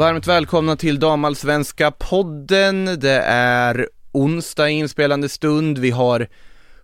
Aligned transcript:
Varmt 0.00 0.26
välkomna 0.26 0.76
till 0.76 1.00
Damallsvenska 1.00 1.90
podden. 1.90 2.84
Det 2.84 3.22
är 3.26 3.88
onsdag 4.12 4.68
inspelande 4.68 5.28
stund. 5.28 5.78
Vi 5.78 5.90
har 5.90 6.26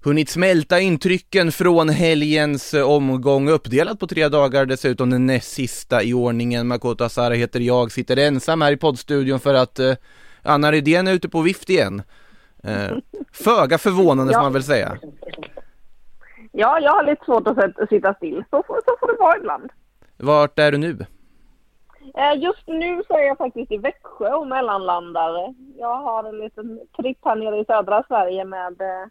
hunnit 0.04 0.28
smälta 0.28 0.80
intrycken 0.80 1.52
från 1.52 1.88
helgens 1.88 2.74
omgång, 2.74 3.48
uppdelat 3.48 4.00
på 4.00 4.06
tre 4.06 4.28
dagar 4.28 4.66
dessutom, 4.66 5.10
den 5.10 5.26
näst 5.26 5.52
sista 5.52 6.02
i 6.02 6.14
ordningen. 6.14 6.66
Makoto 6.66 7.04
Asara 7.04 7.34
heter 7.34 7.60
jag, 7.60 7.92
sitter 7.92 8.16
ensam 8.16 8.62
här 8.62 8.72
i 8.72 8.76
poddstudion 8.76 9.40
för 9.40 9.54
att 9.54 9.78
eh, 9.78 9.94
Anna 10.42 10.72
Rydén 10.72 11.08
är 11.08 11.12
ute 11.12 11.28
på 11.28 11.42
vift 11.42 11.70
igen. 11.70 12.02
Eh, 12.62 12.96
föga 13.32 13.78
förvånande 13.78 14.32
får 14.32 14.40
man 14.40 14.52
väl 14.52 14.62
säga. 14.62 14.98
Ja, 16.52 16.78
jag 16.80 16.92
har 16.92 17.04
lite 17.04 17.24
svårt 17.24 17.46
att 17.46 17.88
sitta 17.88 18.14
still. 18.14 18.44
Så 18.50 18.62
får, 18.66 18.80
så 18.84 18.96
får 19.00 19.12
det 19.12 19.18
vara 19.18 19.36
ibland. 19.36 19.70
Vart 20.16 20.58
är 20.58 20.72
du 20.72 20.78
nu? 20.78 21.06
Eh, 22.16 22.38
just 22.42 22.66
nu 22.66 23.02
så 23.06 23.14
är 23.14 23.22
jag 23.22 23.38
faktiskt 23.38 23.72
i 23.72 23.76
Växjö 23.76 24.34
och 24.34 24.46
mellanlandar. 24.46 25.54
Jag 25.78 25.96
har 25.96 26.24
en 26.24 26.38
liten 26.38 26.80
tripp 26.96 27.18
här 27.24 27.36
nere 27.36 27.58
i 27.58 27.64
södra 27.64 28.04
Sverige 28.08 28.44
med 28.44 28.80
eh, 28.80 29.08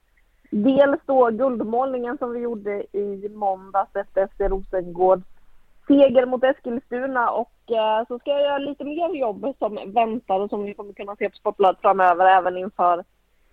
dels 0.49 1.01
då 1.05 1.29
guldmålningen 1.29 2.17
som 2.17 2.31
vi 2.31 2.39
gjorde 2.39 2.97
i 2.97 3.29
måndags 3.29 3.95
efter 3.95 4.27
FC 4.27 4.39
Rosengårds 4.39 5.23
seger 5.87 6.25
mot 6.25 6.43
Eskilstuna 6.43 7.29
och 7.29 7.71
eh, 7.71 8.07
så 8.07 8.19
ska 8.19 8.31
jag 8.31 8.41
göra 8.41 8.57
lite 8.57 8.83
mer 8.83 9.15
jobb 9.15 9.55
som 9.59 9.79
väntar 9.85 10.39
och 10.39 10.49
som 10.49 10.63
vi 10.63 10.73
kommer 10.73 10.93
kunna 10.93 11.15
se 11.15 11.29
på 11.29 11.35
Sportbladet 11.35 11.81
framöver 11.81 12.25
även 12.25 12.57
inför 12.57 13.03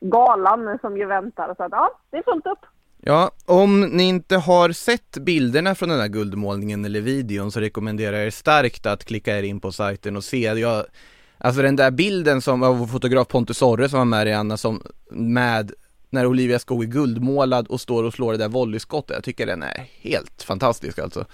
galan 0.00 0.78
som 0.80 0.97
ju 0.97 1.06
väntar. 1.06 1.55
Så 1.56 1.62
att 1.62 1.73
ja, 1.73 1.91
det 2.11 2.17
är 2.17 2.23
fullt 2.23 2.47
upp. 2.47 2.67
Ja, 3.05 3.31
om 3.45 3.81
ni 3.81 4.03
inte 4.03 4.36
har 4.36 4.72
sett 4.72 5.19
bilderna 5.19 5.75
från 5.75 5.89
den 5.89 6.00
här 6.00 6.08
guldmålningen 6.08 6.84
eller 6.84 7.00
videon 7.00 7.53
så 7.53 7.61
rekommenderar 7.61 8.17
jag 8.17 8.27
er 8.27 8.31
starkt 8.31 8.86
att 8.86 9.05
klicka 9.05 9.39
er 9.39 9.42
in 9.42 9.61
på 9.61 9.72
sajten 9.72 10.17
och 10.17 10.25
se. 10.25 10.41
Jag, 10.41 10.84
alltså 11.39 11.62
den 11.62 11.77
där 11.77 11.91
bilden 11.91 12.42
som 12.42 12.62
av 12.62 12.78
vår 12.78 12.86
fotograf 12.86 13.28
Pontus 13.28 13.58
Sorre 13.58 13.89
som 13.89 13.98
var 13.98 14.05
med 14.05 14.27
i 14.27 14.33
Anna 14.33 14.56
som 14.56 14.83
med 15.11 15.73
när 16.11 16.27
Olivia 16.27 16.58
Skog 16.58 16.83
är 16.83 16.89
guldmålad 16.89 17.69
och 17.69 17.80
står 17.80 18.05
och 18.05 18.14
slår 18.14 18.33
det 18.33 18.39
där 18.39 18.48
volleyskottet. 18.48 19.14
Jag 19.14 19.25
tycker 19.25 19.47
den 19.47 19.62
är 19.62 19.86
helt 20.00 20.42
fantastisk 20.42 20.98
alltså. 20.98 21.25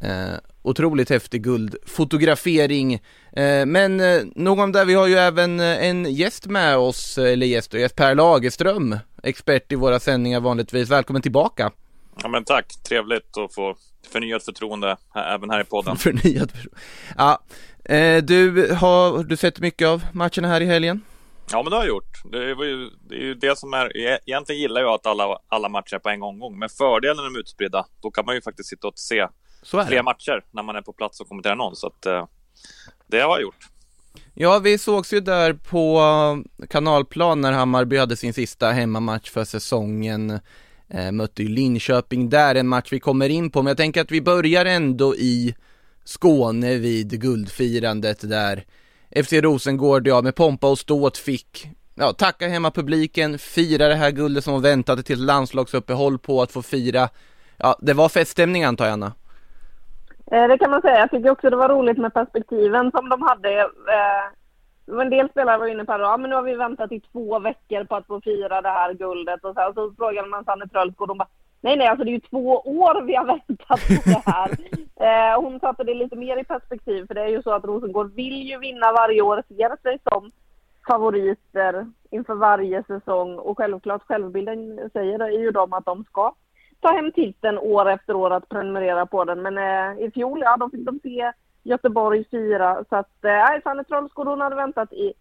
Eh, 0.00 0.34
otroligt 0.62 1.10
häftig 1.10 1.42
guldfotografering. 1.42 2.94
Eh, 3.32 3.66
men 3.66 4.00
eh, 4.00 4.22
nog 4.34 4.58
om 4.58 4.72
det, 4.72 4.84
vi 4.84 4.94
har 4.94 5.06
ju 5.06 5.14
även 5.14 5.60
eh, 5.60 5.86
en 5.88 6.14
gäst 6.14 6.46
med 6.46 6.76
oss, 6.76 7.18
eller 7.18 7.46
gäst 7.46 7.74
och 7.74 7.80
gäst, 7.80 7.96
Per 7.96 8.14
Lagerström, 8.14 8.98
expert 9.22 9.72
i 9.72 9.74
våra 9.74 10.00
sändningar 10.00 10.40
vanligtvis. 10.40 10.90
Välkommen 10.90 11.22
tillbaka! 11.22 11.70
Ja, 12.22 12.28
men 12.28 12.44
tack, 12.44 12.66
trevligt 12.88 13.36
att 13.36 13.54
få 13.54 13.76
förnyat 14.12 14.44
förtroende 14.44 14.96
här, 15.14 15.34
även 15.34 15.50
här 15.50 15.60
i 15.60 15.64
podden. 15.64 15.96
Förnyat 15.96 16.52
Ja, 17.16 17.42
eh, 17.84 18.16
du 18.22 18.72
har 18.74 19.24
du 19.24 19.36
sett 19.36 19.60
mycket 19.60 19.88
av 19.88 20.04
matcherna 20.12 20.48
här 20.48 20.60
i 20.60 20.66
helgen? 20.66 21.02
Ja, 21.52 21.62
men 21.62 21.70
det 21.70 21.76
har 21.76 21.82
jag 21.84 21.88
gjort. 21.88 22.22
Det, 22.32 22.54
var 22.54 22.64
ju, 22.64 22.90
det 23.08 23.14
är 23.14 23.20
ju 23.20 23.34
det 23.34 23.58
som 23.58 23.74
är... 23.74 23.96
e- 23.96 24.18
Egentligen 24.26 24.60
gillar 24.60 24.80
jag 24.80 24.94
att 24.94 25.06
alla, 25.06 25.38
alla 25.48 25.68
matcher 25.68 25.94
är 25.94 25.98
på 25.98 26.08
en 26.08 26.20
gång, 26.20 26.58
men 26.58 26.68
fördelen 26.68 27.16
med 27.16 27.24
de 27.24 27.34
är 27.36 27.40
utspridda, 27.40 27.86
då 28.02 28.10
kan 28.10 28.24
man 28.26 28.34
ju 28.34 28.42
faktiskt 28.42 28.68
sitta 28.68 28.88
och 28.88 28.98
se 28.98 29.18
är 29.18 29.28
fler 29.62 29.90
det. 29.90 30.02
matcher 30.02 30.44
när 30.50 30.62
man 30.62 30.76
är 30.76 30.82
på 30.82 30.92
plats 30.92 31.20
och 31.20 31.28
kommenterar 31.28 31.56
någon. 31.56 31.76
Så 31.76 31.86
att 31.86 32.06
eh, 32.06 32.26
det 33.06 33.20
har 33.20 33.28
jag 33.28 33.42
gjort. 33.42 33.68
Ja, 34.34 34.58
vi 34.58 34.78
sågs 34.78 35.12
ju 35.12 35.20
där 35.20 35.52
på 35.52 36.00
eh, 36.00 36.66
kanalplan 36.66 37.40
när 37.40 37.52
Hammarby 37.52 37.96
hade 37.96 38.16
sin 38.16 38.34
sista 38.34 38.70
hemmamatch 38.70 39.30
för 39.30 39.44
säsongen. 39.44 40.40
Eh, 40.88 41.12
mötte 41.12 41.42
ju 41.42 41.48
Linköping 41.48 42.28
där, 42.28 42.54
en 42.54 42.68
match 42.68 42.92
vi 42.92 43.00
kommer 43.00 43.28
in 43.28 43.50
på, 43.50 43.62
men 43.62 43.70
jag 43.70 43.76
tänker 43.76 44.00
att 44.00 44.10
vi 44.10 44.20
börjar 44.20 44.64
ändå 44.64 45.14
i 45.14 45.54
Skåne 46.04 46.76
vid 46.76 47.20
guldfirandet 47.20 48.28
där 48.30 48.64
FC 49.24 49.32
Rosengård, 49.32 50.08
ja, 50.08 50.22
med 50.22 50.34
pompa 50.34 50.70
och 50.70 50.78
ståt 50.78 51.18
fick 51.18 51.68
Ja, 51.94 52.12
tacka 52.12 52.48
hemma 52.48 52.70
publiken, 52.70 53.38
fira 53.38 53.88
det 53.88 53.94
här 53.94 54.10
guldet 54.10 54.44
som 54.44 54.62
väntade 54.62 55.02
till 55.02 55.24
landslagsuppehåll 55.24 56.18
på 56.18 56.42
att 56.42 56.52
få 56.52 56.62
fira 56.62 57.08
Ja, 57.56 57.76
det 57.80 57.92
var 57.92 58.08
feststämning 58.08 58.64
antar 58.64 58.84
jag 58.84 58.92
Anna? 58.92 59.12
Eh, 60.30 60.48
Det 60.48 60.58
kan 60.58 60.70
man 60.70 60.82
säga. 60.82 60.98
Jag 60.98 61.10
tycker 61.10 61.30
också 61.30 61.50
det 61.50 61.56
var 61.56 61.68
roligt 61.68 61.98
med 61.98 62.14
perspektiven 62.14 62.90
som 62.90 63.08
de 63.08 63.22
hade. 63.22 63.60
Eh, 63.60 65.00
En 65.00 65.10
del 65.10 65.28
spelare 65.30 65.58
var 65.58 65.66
inne 65.66 65.84
på 65.84 65.92
att 65.92 66.00
ja, 66.00 66.16
men 66.16 66.30
nu 66.30 66.36
har 66.36 66.42
vi 66.42 66.54
väntat 66.54 66.92
i 66.92 67.00
två 67.00 67.38
veckor 67.38 67.84
på 67.84 67.96
att 67.96 68.06
få 68.06 68.20
fira 68.20 68.60
det 68.60 68.68
här 68.68 68.92
guldet. 68.92 69.44
Och 69.44 69.54
så, 69.54 69.60
här, 69.60 69.72
så 69.72 69.92
frågade 69.98 70.28
man 70.28 70.44
Sanne 70.44 70.68
Trölsgård 70.68 71.10
och 71.10 71.16
de 71.16 71.18
bara 71.18 71.28
Nej, 71.62 71.76
nej, 71.76 71.86
alltså 71.86 72.04
det 72.04 72.10
är 72.10 72.12
ju 72.12 72.20
två 72.20 72.60
år 72.64 73.02
vi 73.02 73.14
har 73.16 73.24
väntat 73.24 73.80
på 73.86 74.10
det 74.10 74.22
här. 74.26 74.50
eh, 75.34 75.40
hon 75.42 75.60
satte 75.60 75.84
det 75.84 75.94
lite 75.94 76.16
mer 76.16 76.36
i 76.36 76.44
perspektiv, 76.44 77.06
för 77.06 77.14
det 77.14 77.20
är 77.22 77.28
ju 77.28 77.42
så 77.42 77.52
att 77.52 77.64
Rosengård 77.64 78.14
vill 78.14 78.42
ju 78.50 78.58
vinna 78.58 78.92
varje 78.92 79.22
år, 79.22 79.42
ser 79.48 79.82
sig 79.82 79.98
som 80.08 80.30
favoriter 80.88 81.86
inför 82.10 82.34
varje 82.34 82.82
säsong. 82.82 83.38
Och 83.38 83.58
självklart, 83.58 84.02
självbilden 84.06 84.90
säger 84.92 85.28
ju 85.30 85.50
de 85.50 85.72
att 85.72 85.84
de 85.84 86.04
ska 86.04 86.32
ta 86.80 86.92
hem 86.92 87.12
titeln 87.12 87.58
år 87.58 87.90
efter 87.90 88.16
år 88.16 88.30
att 88.30 88.48
prenumerera 88.48 89.06
på 89.06 89.24
den. 89.24 89.42
Men 89.42 89.58
eh, 89.58 90.04
i 90.04 90.10
fjol, 90.14 90.40
ja, 90.40 90.56
då 90.56 90.70
fick 90.70 90.86
de 90.86 91.00
se 91.02 91.32
Göteborg 91.62 92.24
fira. 92.30 92.84
Så 92.88 92.96
att, 92.96 93.24
eh, 93.24 93.62
Sanne 93.62 93.84
Trollskog, 93.84 94.26
hon 94.26 94.40
hade 94.40 94.56
väntat 94.56 94.92
i 94.92 95.12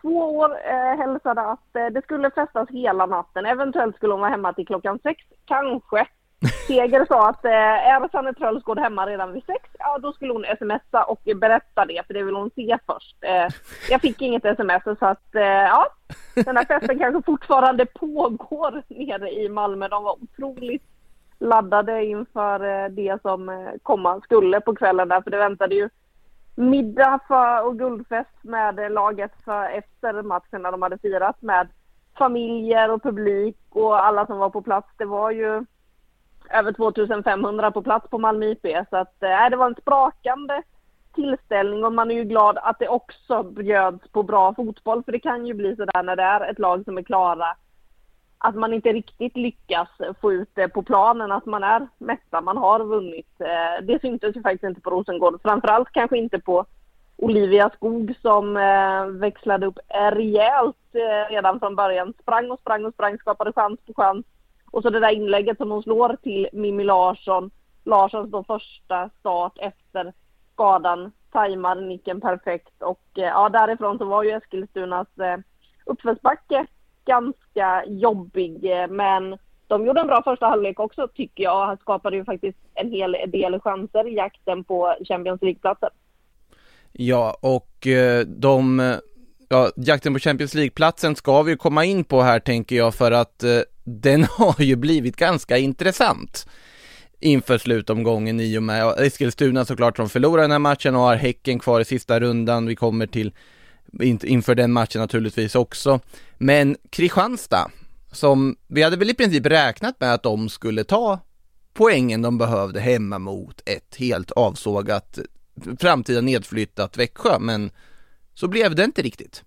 två 0.00 0.38
år, 0.38 0.56
eh, 0.64 0.98
hälsade 0.98 1.40
att 1.40 1.76
eh, 1.76 1.86
det 1.86 2.02
skulle 2.02 2.30
festas 2.30 2.68
hela 2.70 3.06
natten. 3.06 3.46
Eventuellt 3.46 3.96
skulle 3.96 4.12
hon 4.12 4.20
vara 4.20 4.30
hemma 4.30 4.52
till 4.52 4.66
klockan 4.66 4.98
sex, 5.02 5.24
kanske. 5.44 6.06
Seger 6.66 7.04
sa 7.08 7.28
att 7.28 7.44
eh, 7.44 7.50
är 7.52 8.08
Sanne 8.08 8.34
Trollskog 8.34 8.78
hemma 8.78 9.06
redan 9.06 9.32
vid 9.32 9.44
sex, 9.44 9.70
ja 9.78 9.98
då 9.98 10.12
skulle 10.12 10.32
hon 10.32 10.44
smsa 10.58 11.04
och 11.04 11.20
berätta 11.36 11.84
det, 11.84 12.06
för 12.06 12.14
det 12.14 12.22
vill 12.22 12.34
hon 12.34 12.50
se 12.54 12.78
först. 12.86 13.16
Eh, 13.20 13.46
jag 13.90 14.00
fick 14.00 14.22
inget 14.22 14.44
sms, 14.44 14.82
så 14.84 15.06
att 15.06 15.34
eh, 15.34 15.42
ja, 15.42 15.86
den 16.34 16.56
här 16.56 16.64
festen 16.64 16.98
kanske 16.98 17.22
fortfarande 17.22 17.86
pågår 17.86 18.82
nere 18.88 19.30
i 19.30 19.48
Malmö. 19.48 19.88
De 19.88 20.04
var 20.04 20.16
otroligt 20.22 20.95
laddade 21.38 22.04
inför 22.04 22.84
eh, 22.84 22.88
det 22.88 23.22
som 23.22 23.48
eh, 23.48 23.70
komma 23.82 24.20
skulle 24.20 24.60
på 24.60 24.74
kvällen 24.74 25.08
där, 25.08 25.20
för 25.20 25.30
det 25.30 25.38
väntade 25.38 25.74
ju 25.74 25.88
middag 26.54 27.20
för, 27.28 27.66
och 27.66 27.78
guldfest 27.78 28.42
med 28.42 28.78
eh, 28.78 28.90
laget 28.90 29.32
för 29.44 29.68
efter 29.68 30.22
matchen 30.22 30.62
när 30.62 30.72
de 30.72 30.82
hade 30.82 30.98
firat 30.98 31.42
med 31.42 31.68
familjer 32.18 32.90
och 32.90 33.02
publik 33.02 33.58
och 33.70 34.04
alla 34.04 34.26
som 34.26 34.38
var 34.38 34.50
på 34.50 34.62
plats. 34.62 34.88
Det 34.96 35.04
var 35.04 35.30
ju 35.30 35.64
över 36.50 36.72
2500 36.72 37.70
på 37.70 37.82
plats 37.82 38.10
på 38.10 38.18
Malmö 38.18 38.46
IP 38.46 38.66
så 38.90 38.96
att 38.96 39.22
äh, 39.22 39.50
det 39.50 39.56
var 39.56 39.66
en 39.66 39.74
sprakande 39.80 40.62
tillställning 41.14 41.84
och 41.84 41.92
man 41.92 42.10
är 42.10 42.14
ju 42.14 42.24
glad 42.24 42.58
att 42.58 42.78
det 42.78 42.88
också 42.88 43.42
bjöds 43.42 44.08
på 44.08 44.22
bra 44.22 44.54
fotboll 44.54 45.04
för 45.04 45.12
det 45.12 45.20
kan 45.20 45.46
ju 45.46 45.54
bli 45.54 45.76
sådär 45.76 46.02
när 46.02 46.16
det 46.16 46.22
är 46.22 46.50
ett 46.50 46.58
lag 46.58 46.84
som 46.84 46.98
är 46.98 47.02
klara 47.02 47.56
att 48.38 48.54
man 48.54 48.72
inte 48.72 48.92
riktigt 48.92 49.36
lyckas 49.36 49.88
få 50.20 50.32
ut 50.32 50.50
det 50.54 50.68
på 50.68 50.82
planen, 50.82 51.32
att 51.32 51.46
man 51.46 51.64
är 51.64 51.88
mätta, 51.98 52.40
man 52.40 52.56
har 52.56 52.84
vunnit. 52.84 53.40
Eh, 53.40 53.84
det 53.84 54.00
syntes 54.00 54.36
ju 54.36 54.42
faktiskt 54.42 54.64
inte 54.64 54.80
på 54.80 54.90
Rosengård, 54.90 55.40
framförallt 55.42 55.88
kanske 55.92 56.18
inte 56.18 56.38
på 56.38 56.64
Olivia 57.16 57.70
Skog 57.70 58.14
som 58.22 58.56
eh, 58.56 59.06
växlade 59.06 59.66
upp 59.66 59.78
rejält 60.12 60.76
eh, 60.92 61.30
redan 61.30 61.58
från 61.60 61.76
början. 61.76 62.14
Sprang 62.22 62.50
och 62.50 62.60
sprang 62.60 62.84
och 62.84 62.94
sprang, 62.94 63.18
skapade 63.18 63.52
chans 63.52 63.80
på 63.86 63.94
chans. 63.94 64.26
Och 64.70 64.82
så 64.82 64.90
det 64.90 65.00
där 65.00 65.14
inlägget 65.14 65.56
som 65.56 65.70
hon 65.70 65.82
slår 65.82 66.16
till 66.22 66.48
Mimmi 66.52 66.84
Larsson. 66.84 67.50
Larssons 67.84 68.30
då 68.30 68.44
första 68.44 69.10
start 69.20 69.58
efter 69.58 70.12
skadan, 70.52 71.12
tajmar 71.32 71.74
nicken 71.74 72.20
perfekt 72.20 72.82
och 72.82 73.02
ja 73.14 73.48
därifrån 73.48 73.98
så 73.98 74.04
var 74.04 74.22
ju 74.22 74.30
Eskilstunas 74.30 75.08
uppförsbacke 75.84 76.66
ganska 77.06 77.84
jobbig. 77.86 78.64
Eh, 78.64 78.88
men 78.88 79.38
de 79.66 79.86
gjorde 79.86 80.00
en 80.00 80.06
bra 80.06 80.22
första 80.22 80.46
halvlek 80.46 80.80
också 80.80 81.08
tycker 81.08 81.44
jag. 81.44 81.66
Han 81.66 81.76
skapade 81.76 82.16
ju 82.16 82.24
faktiskt 82.24 82.58
en 82.74 82.90
hel 82.90 83.16
del 83.28 83.60
chanser 83.60 84.08
i 84.08 84.14
jakten 84.14 84.64
på 84.64 84.96
Champions 85.08 85.42
League-platsen. 85.42 85.90
Ja, 86.92 87.38
och 87.40 87.86
eh, 87.86 88.26
de, 88.26 88.80
eh, 88.80 88.96
ja, 89.48 89.70
jakten 89.76 90.14
på 90.14 90.20
Champions 90.20 90.54
League-platsen 90.54 91.16
ska 91.16 91.42
vi 91.42 91.56
komma 91.56 91.84
in 91.84 92.04
på 92.04 92.22
här 92.22 92.40
tänker 92.40 92.76
jag 92.76 92.94
för 92.94 93.12
att 93.12 93.44
den 93.84 94.24
har 94.24 94.62
ju 94.62 94.76
blivit 94.76 95.16
ganska 95.16 95.58
intressant 95.58 96.46
inför 97.20 97.58
slutomgången 97.58 98.40
i 98.40 98.58
och 98.58 98.62
med 98.62 98.94
Eskilstuna 98.98 99.64
såklart 99.64 99.96
som 99.96 100.08
förlorar 100.08 100.42
den 100.42 100.50
här 100.50 100.58
matchen 100.58 100.94
och 100.94 101.00
har 101.00 101.16
Häcken 101.16 101.58
kvar 101.58 101.80
i 101.80 101.84
sista 101.84 102.20
rundan. 102.20 102.66
Vi 102.66 102.76
kommer 102.76 103.06
till 103.06 103.32
inför 104.02 104.54
den 104.54 104.72
matchen 104.72 105.00
naturligtvis 105.00 105.54
också. 105.54 106.00
Men 106.38 106.76
Kristianstad, 106.90 107.70
som 108.12 108.56
vi 108.66 108.82
hade 108.82 108.96
väl 108.96 109.10
i 109.10 109.14
princip 109.14 109.46
räknat 109.46 110.00
med 110.00 110.14
att 110.14 110.22
de 110.22 110.48
skulle 110.48 110.84
ta 110.84 111.20
poängen 111.74 112.22
de 112.22 112.38
behövde 112.38 112.80
hemma 112.80 113.18
mot 113.18 113.62
ett 113.66 113.96
helt 113.98 114.30
avsågat 114.30 115.18
framtida 115.80 116.20
nedflyttat 116.20 116.96
Växjö, 116.96 117.38
men 117.38 117.70
så 118.34 118.48
blev 118.48 118.74
det 118.74 118.84
inte 118.84 119.02
riktigt, 119.02 119.44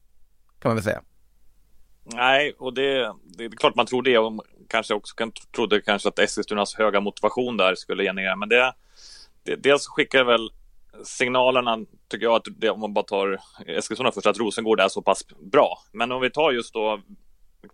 kan 0.59 0.69
man 0.69 0.75
väl 0.75 0.83
säga. 0.83 1.01
Nej, 2.13 2.53
och 2.57 2.73
det, 2.73 3.13
det 3.23 3.45
är 3.45 3.49
klart 3.49 3.75
man 3.75 3.85
tror 3.85 4.03
det 4.03 4.17
och 4.17 4.45
kanske 4.67 4.93
också 4.93 5.15
kan, 5.15 5.31
trodde 5.55 5.81
kanske 5.81 6.09
att 6.09 6.19
Eskilstunas 6.19 6.75
höga 6.75 6.99
motivation 6.99 7.57
där 7.57 7.75
skulle 7.75 8.03
generera, 8.03 8.35
men 8.35 8.49
det, 8.49 8.73
det 9.43 9.55
dels 9.55 9.87
skickar 9.87 10.23
väl 10.23 10.49
signalerna, 11.03 11.77
tycker 12.09 12.25
jag, 12.25 12.35
att 12.35 12.47
det, 12.57 12.69
om 12.69 12.79
man 12.79 12.93
bara 12.93 13.05
tar 13.05 13.39
Eskilstuna 13.67 14.11
först, 14.11 14.27
att 14.27 14.39
Rosengård 14.39 14.79
är 14.79 14.87
så 14.87 15.01
pass 15.01 15.27
bra. 15.51 15.77
Men 15.93 16.11
om 16.11 16.21
vi 16.21 16.29
tar 16.29 16.51
just 16.51 16.73
då 16.73 17.01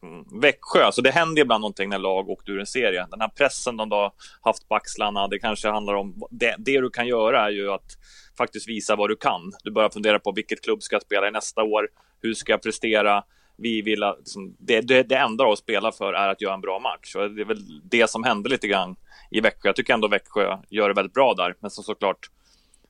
mm, 0.03 0.41
Växjö, 0.41 0.91
så 0.91 1.01
det 1.01 1.11
händer 1.11 1.41
ibland 1.41 1.61
någonting 1.61 1.89
när 1.89 1.99
lag 1.99 2.29
åkte 2.29 2.51
ur 2.51 2.59
en 2.59 2.65
serie. 2.65 3.07
Den 3.11 3.21
här 3.21 3.27
pressen 3.27 3.77
de 3.77 3.89
då 3.89 4.13
haft 4.41 4.67
på 4.67 4.75
axlarna, 4.75 5.27
det 5.27 5.39
kanske 5.39 5.69
handlar 5.69 5.93
om, 5.93 6.23
det, 6.31 6.55
det 6.57 6.81
du 6.81 6.89
kan 6.89 7.07
göra 7.07 7.45
är 7.45 7.49
ju 7.49 7.71
att 7.71 7.91
faktiskt 8.37 8.69
visa 8.69 8.95
vad 8.95 9.09
du 9.09 9.15
kan. 9.15 9.51
Du 9.63 9.71
börjar 9.71 9.89
fundera 9.89 10.19
på 10.19 10.31
vilket 10.31 10.63
klubb 10.63 10.83
ska 10.83 10.95
jag 10.95 11.03
spela 11.03 11.27
i 11.27 11.31
nästa 11.31 11.63
år? 11.63 11.87
Hur 12.21 12.33
ska 12.33 12.51
jag 12.51 12.61
prestera? 12.61 13.23
Vi 13.57 13.81
vill 13.81 14.03
att, 14.03 14.17
liksom, 14.17 14.55
det, 14.59 14.81
det, 14.81 15.03
det 15.03 15.15
enda 15.15 15.45
att 15.45 15.59
spela 15.59 15.91
för 15.91 16.13
är 16.13 16.29
att 16.29 16.41
göra 16.41 16.53
en 16.53 16.61
bra 16.61 16.79
match. 16.79 17.15
Och 17.15 17.31
det 17.31 17.41
är 17.41 17.45
väl 17.45 17.89
det 17.89 18.09
som 18.09 18.23
hände 18.23 18.49
lite 18.49 18.67
grann 18.67 18.95
i 19.31 19.41
Växjö. 19.41 19.69
Jag 19.69 19.75
tycker 19.75 19.93
ändå 19.93 20.07
Växjö 20.07 20.57
gör 20.69 20.87
det 20.87 20.95
väldigt 20.95 21.13
bra 21.13 21.33
där, 21.33 21.55
men 21.59 21.71
så 21.71 21.83
såklart 21.83 22.29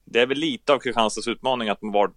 det 0.05 0.21
är 0.21 0.25
väl 0.25 0.37
lite 0.37 0.73
av 0.73 0.79
Kristianstads 0.79 1.27
utmaning 1.27 1.69
att 1.69 1.81
de 1.81 1.91
var, 1.91 2.11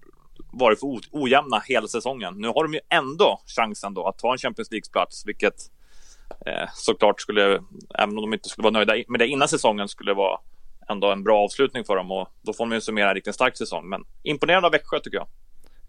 varit 0.52 0.80
för 0.80 0.88
ojämna 1.10 1.62
hela 1.66 1.88
säsongen. 1.88 2.34
Nu 2.36 2.48
har 2.48 2.62
de 2.62 2.74
ju 2.74 2.80
ändå 2.88 3.40
chansen 3.46 3.94
då 3.94 4.06
att 4.06 4.18
ta 4.18 4.32
en 4.32 4.38
Champions 4.38 4.70
League-plats, 4.70 5.26
vilket 5.26 5.54
eh, 6.46 6.68
såklart 6.74 7.20
skulle, 7.20 7.62
även 7.94 8.18
om 8.18 8.22
de 8.22 8.34
inte 8.34 8.48
skulle 8.48 8.62
vara 8.62 8.72
nöjda 8.72 8.94
med 9.08 9.20
det 9.20 9.26
innan 9.26 9.48
säsongen, 9.48 9.88
skulle 9.88 10.14
vara 10.14 10.38
ändå 10.88 11.12
en 11.12 11.24
bra 11.24 11.44
avslutning 11.44 11.84
för 11.84 11.96
dem 11.96 12.10
och 12.10 12.28
då 12.42 12.52
får 12.52 12.66
de 12.66 12.74
ju 12.74 12.80
summera 12.80 13.08
en 13.08 13.14
riktigt 13.14 13.34
stark 13.34 13.56
säsong. 13.56 13.88
Men 13.88 14.04
imponerande 14.22 14.66
av 14.66 14.72
Växjö 14.72 15.00
tycker 15.00 15.18
jag. 15.18 15.28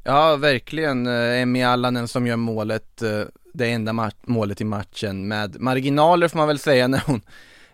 Ja, 0.04 0.36
verkligen. 0.36 1.07
Eh, 1.07 1.42
Emmy 1.42 1.63
Allanen 1.63 2.07
som 2.07 2.28
gör 2.28 2.36
målet, 2.36 3.02
eh, 3.02 3.22
det 3.54 3.72
enda 3.72 4.12
målet 4.25 4.62
i 4.62 4.63
matchen 4.63 5.28
med 5.28 5.62
marginaler 5.62 6.28
får 6.28 6.38
man 6.38 6.48
väl 6.48 6.60
säga 6.60 6.88
när 6.88 7.04
hon 7.06 7.22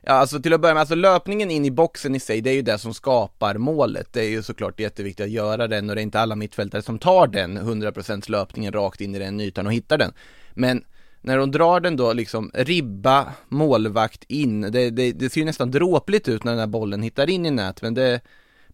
Ja, 0.07 0.13
alltså 0.13 0.41
till 0.41 0.53
att 0.53 0.61
börja 0.61 0.73
med, 0.73 0.81
alltså 0.81 0.95
löpningen 0.95 1.51
in 1.51 1.65
i 1.65 1.71
boxen 1.71 2.15
i 2.15 2.19
sig, 2.19 2.41
det 2.41 2.49
är 2.49 2.53
ju 2.53 2.61
det 2.61 2.77
som 2.77 2.93
skapar 2.93 3.57
målet. 3.57 4.13
Det 4.13 4.21
är 4.21 4.29
ju 4.29 4.43
såklart 4.43 4.79
jätteviktigt 4.79 5.23
att 5.23 5.31
göra 5.31 5.67
den 5.67 5.89
och 5.89 5.95
det 5.95 6.01
är 6.01 6.03
inte 6.03 6.19
alla 6.19 6.35
mittfältare 6.35 6.81
som 6.81 6.99
tar 6.99 7.27
den 7.27 7.57
100% 7.57 8.31
löpningen 8.31 8.73
rakt 8.73 9.01
in 9.01 9.15
i 9.15 9.19
den 9.19 9.41
ytan 9.41 9.67
och 9.67 9.73
hittar 9.73 9.97
den. 9.97 10.13
Men 10.53 10.83
när 11.21 11.37
de 11.37 11.51
drar 11.51 11.79
den 11.79 11.97
då 11.97 12.13
liksom 12.13 12.51
ribba, 12.53 13.33
målvakt 13.47 14.23
in, 14.27 14.61
det, 14.61 14.89
det, 14.89 15.11
det 15.11 15.29
ser 15.29 15.41
ju 15.41 15.45
nästan 15.45 15.71
dråpligt 15.71 16.27
ut 16.27 16.43
när 16.43 16.51
den 16.51 16.59
här 16.59 16.67
bollen 16.67 17.01
hittar 17.01 17.29
in 17.29 17.45
i 17.45 17.51
nät, 17.51 17.81
men 17.81 17.93
det 17.93 18.21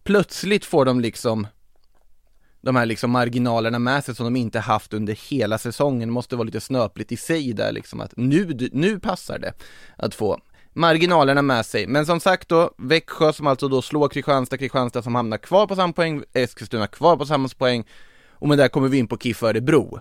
plötsligt 0.02 0.64
får 0.64 0.84
de 0.84 1.00
liksom 1.00 1.46
de 2.60 2.76
här 2.76 2.86
liksom 2.86 3.10
marginalerna 3.10 3.78
med 3.78 4.04
sig 4.04 4.14
som 4.14 4.24
de 4.24 4.36
inte 4.36 4.60
haft 4.60 4.92
under 4.92 5.30
hela 5.30 5.58
säsongen. 5.58 6.08
Det 6.08 6.12
måste 6.12 6.36
vara 6.36 6.46
lite 6.46 6.60
snöpligt 6.60 7.12
i 7.12 7.16
sig 7.16 7.52
där 7.52 7.72
liksom 7.72 8.00
att 8.00 8.16
nu, 8.16 8.68
nu 8.72 9.00
passar 9.00 9.38
det 9.38 9.52
att 9.96 10.14
få 10.14 10.40
marginalerna 10.72 11.42
med 11.42 11.66
sig. 11.66 11.86
Men 11.86 12.06
som 12.06 12.20
sagt 12.20 12.48
då, 12.48 12.74
Växjö 12.78 13.32
som 13.32 13.46
alltså 13.46 13.68
då 13.68 13.82
slår 13.82 14.08
Kristianstad, 14.08 14.58
Kristianstad 14.58 15.02
som 15.02 15.14
hamnar 15.14 15.38
kvar 15.38 15.66
på 15.66 15.76
samma 15.76 15.92
poäng, 15.92 16.22
Eskilstuna 16.32 16.86
kvar 16.86 17.16
på 17.16 17.26
samma 17.26 17.48
poäng. 17.48 17.84
Och 18.30 18.48
med 18.48 18.58
det 18.58 18.68
kommer 18.68 18.88
vi 18.88 18.98
in 18.98 19.06
på 19.06 19.18
KIF 19.18 19.42
Örebro. 19.42 20.00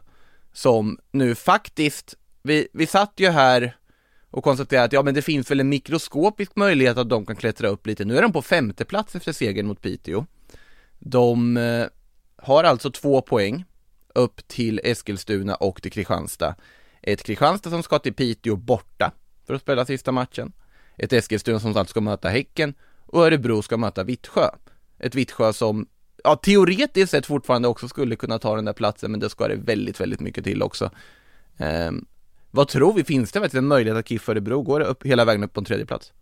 Som 0.54 0.98
nu 1.12 1.36
faktiskt, 1.36 2.16
vi, 2.44 2.68
vi 2.74 2.88
satt 2.88 3.14
ju 3.18 3.30
här 3.30 3.76
och 4.32 4.44
konstaterade 4.44 4.86
att 4.86 4.94
ja 4.94 5.04
men 5.04 5.14
det 5.14 5.22
finns 5.22 5.52
väl 5.52 5.60
en 5.60 5.70
mikroskopisk 5.70 6.56
möjlighet 6.56 6.98
att 6.98 7.10
de 7.10 7.26
kan 7.26 7.36
klättra 7.36 7.68
upp 7.68 7.88
lite. 7.88 8.06
Nu 8.06 8.18
är 8.18 8.22
de 8.22 8.34
på 8.34 8.42
femte 8.42 8.86
plats 8.86 9.16
efter 9.16 9.32
segern 9.32 9.68
mot 9.68 9.82
Piteå. 9.82 10.26
De 11.00 11.58
eh, 11.58 11.86
har 12.36 12.64
alltså 12.64 12.92
två 12.92 13.22
poäng 13.22 13.66
upp 14.16 14.48
till 14.48 14.82
Eskilstuna 14.84 15.56
och 15.56 15.82
till 15.82 15.92
Kristianstad. 15.92 16.56
Ett 17.02 17.24
Kristianstad 17.24 17.70
som 17.70 17.84
ska 17.84 18.00
till 18.00 18.14
Piteå 18.14 18.56
borta 18.56 19.12
för 19.48 19.54
att 19.54 19.62
spela 19.62 19.86
sista 19.86 20.12
matchen 20.12 20.52
ett 21.02 21.14
Eskilstuna 21.14 21.60
som 21.60 21.70
alltså 21.70 21.92
ska 21.92 22.02
möta 22.02 22.30
Häcken 22.30 22.74
och 23.06 23.26
Örebro 23.26 23.62
ska 23.62 23.78
möta 23.78 24.04
Vittsjö. 24.04 24.50
Ett 25.00 25.16
Vittsjö 25.16 25.54
som, 25.54 25.86
ja 26.24 26.36
teoretiskt 26.36 27.12
sett 27.12 27.26
fortfarande 27.26 27.68
också 27.68 27.88
skulle 27.88 28.16
kunna 28.16 28.40
ta 28.40 28.56
den 28.56 28.66
där 28.66 28.74
platsen 28.74 29.12
men 29.12 29.20
det 29.20 29.30
ska 29.30 29.48
det 29.48 29.56
väldigt, 29.56 30.02
väldigt 30.02 30.20
mycket 30.20 30.44
till 30.44 30.64
också. 30.64 30.86
Eh, 31.58 31.92
vad 32.52 32.68
tror 32.68 32.94
vi, 32.94 33.04
finns 33.04 33.32
det 33.32 33.40
verkligen 33.40 33.68
möjlighet 33.68 34.00
att 34.00 34.08
KIF 34.08 34.30
Örebro 34.30 34.62
går 34.62 34.82
upp 34.82 35.06
hela 35.06 35.26
vägen 35.26 35.44
upp 35.44 35.54
på 35.54 35.60
en 35.60 35.66
tredje 35.66 35.86
plats? 35.86 36.14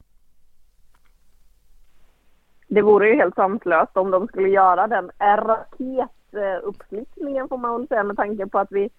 Det 2.67 2.81
vore 2.81 3.09
ju 3.09 3.15
helt 3.15 3.35
sanslöst 3.35 3.97
om 3.97 4.11
de 4.11 4.27
skulle 4.27 4.49
göra 4.49 4.87
den 4.87 5.11
raketuppflyttningen 5.19 7.49
får 7.49 7.57
man 7.57 7.79
väl 7.79 7.87
säga 7.87 8.03
med 8.03 8.17
tanke 8.17 8.47
på 8.47 8.59
att 8.59 8.71
vi 8.71 8.89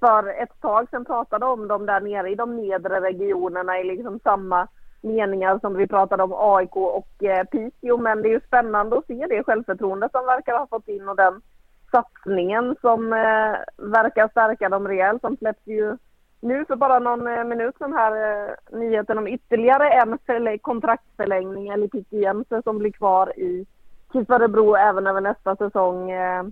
för 0.00 0.42
ett 0.42 0.60
tag 0.60 0.88
sedan 0.90 1.04
pratade 1.04 1.46
om 1.46 1.68
dem 1.68 1.86
där 1.86 2.00
nere 2.00 2.30
i 2.30 2.34
de 2.34 2.56
nedre 2.56 3.00
regionerna 3.00 3.80
i 3.80 3.84
liksom 3.84 4.20
samma 4.24 4.68
meningar 5.02 5.58
som 5.58 5.74
vi 5.74 5.86
pratade 5.86 6.22
om 6.22 6.32
AIK 6.36 6.76
och 6.76 7.24
eh, 7.24 7.44
Piteå. 7.44 7.96
Men 7.96 8.22
det 8.22 8.28
är 8.28 8.32
ju 8.32 8.40
spännande 8.40 8.98
att 8.98 9.06
se 9.06 9.26
det 9.28 9.44
självförtroende 9.44 10.08
som 10.12 10.26
verkar 10.26 10.58
ha 10.58 10.66
fått 10.66 10.88
in 10.88 11.08
och 11.08 11.16
den 11.16 11.40
satsningen 11.90 12.76
som 12.80 13.12
eh, 13.12 13.54
verkar 13.76 14.28
stärka 14.28 14.68
dem 14.68 14.88
rejält. 14.88 15.20
Som 15.20 15.36
släpps 15.36 15.66
ju 15.66 15.96
nu 16.40 16.64
för 16.64 16.76
bara 16.76 16.98
någon 16.98 17.26
eh, 17.26 17.44
minut 17.44 17.74
den 17.78 17.92
här 17.92 18.12
eh, 18.12 18.78
nyheten 18.78 19.18
om 19.18 19.28
ytterligare 19.28 19.90
en 19.90 20.18
förlä- 20.18 20.58
kontraktsförlängning 20.58 21.68
eller 21.68 21.88
Piteå 21.88 22.20
Jense 22.20 22.62
som 22.62 22.78
blir 22.78 22.92
kvar 22.92 23.38
i 23.38 23.66
KIF 24.12 24.30
även 24.78 25.06
över 25.06 25.20
nästa 25.20 25.56
säsong. 25.56 26.10
Eh. 26.10 26.44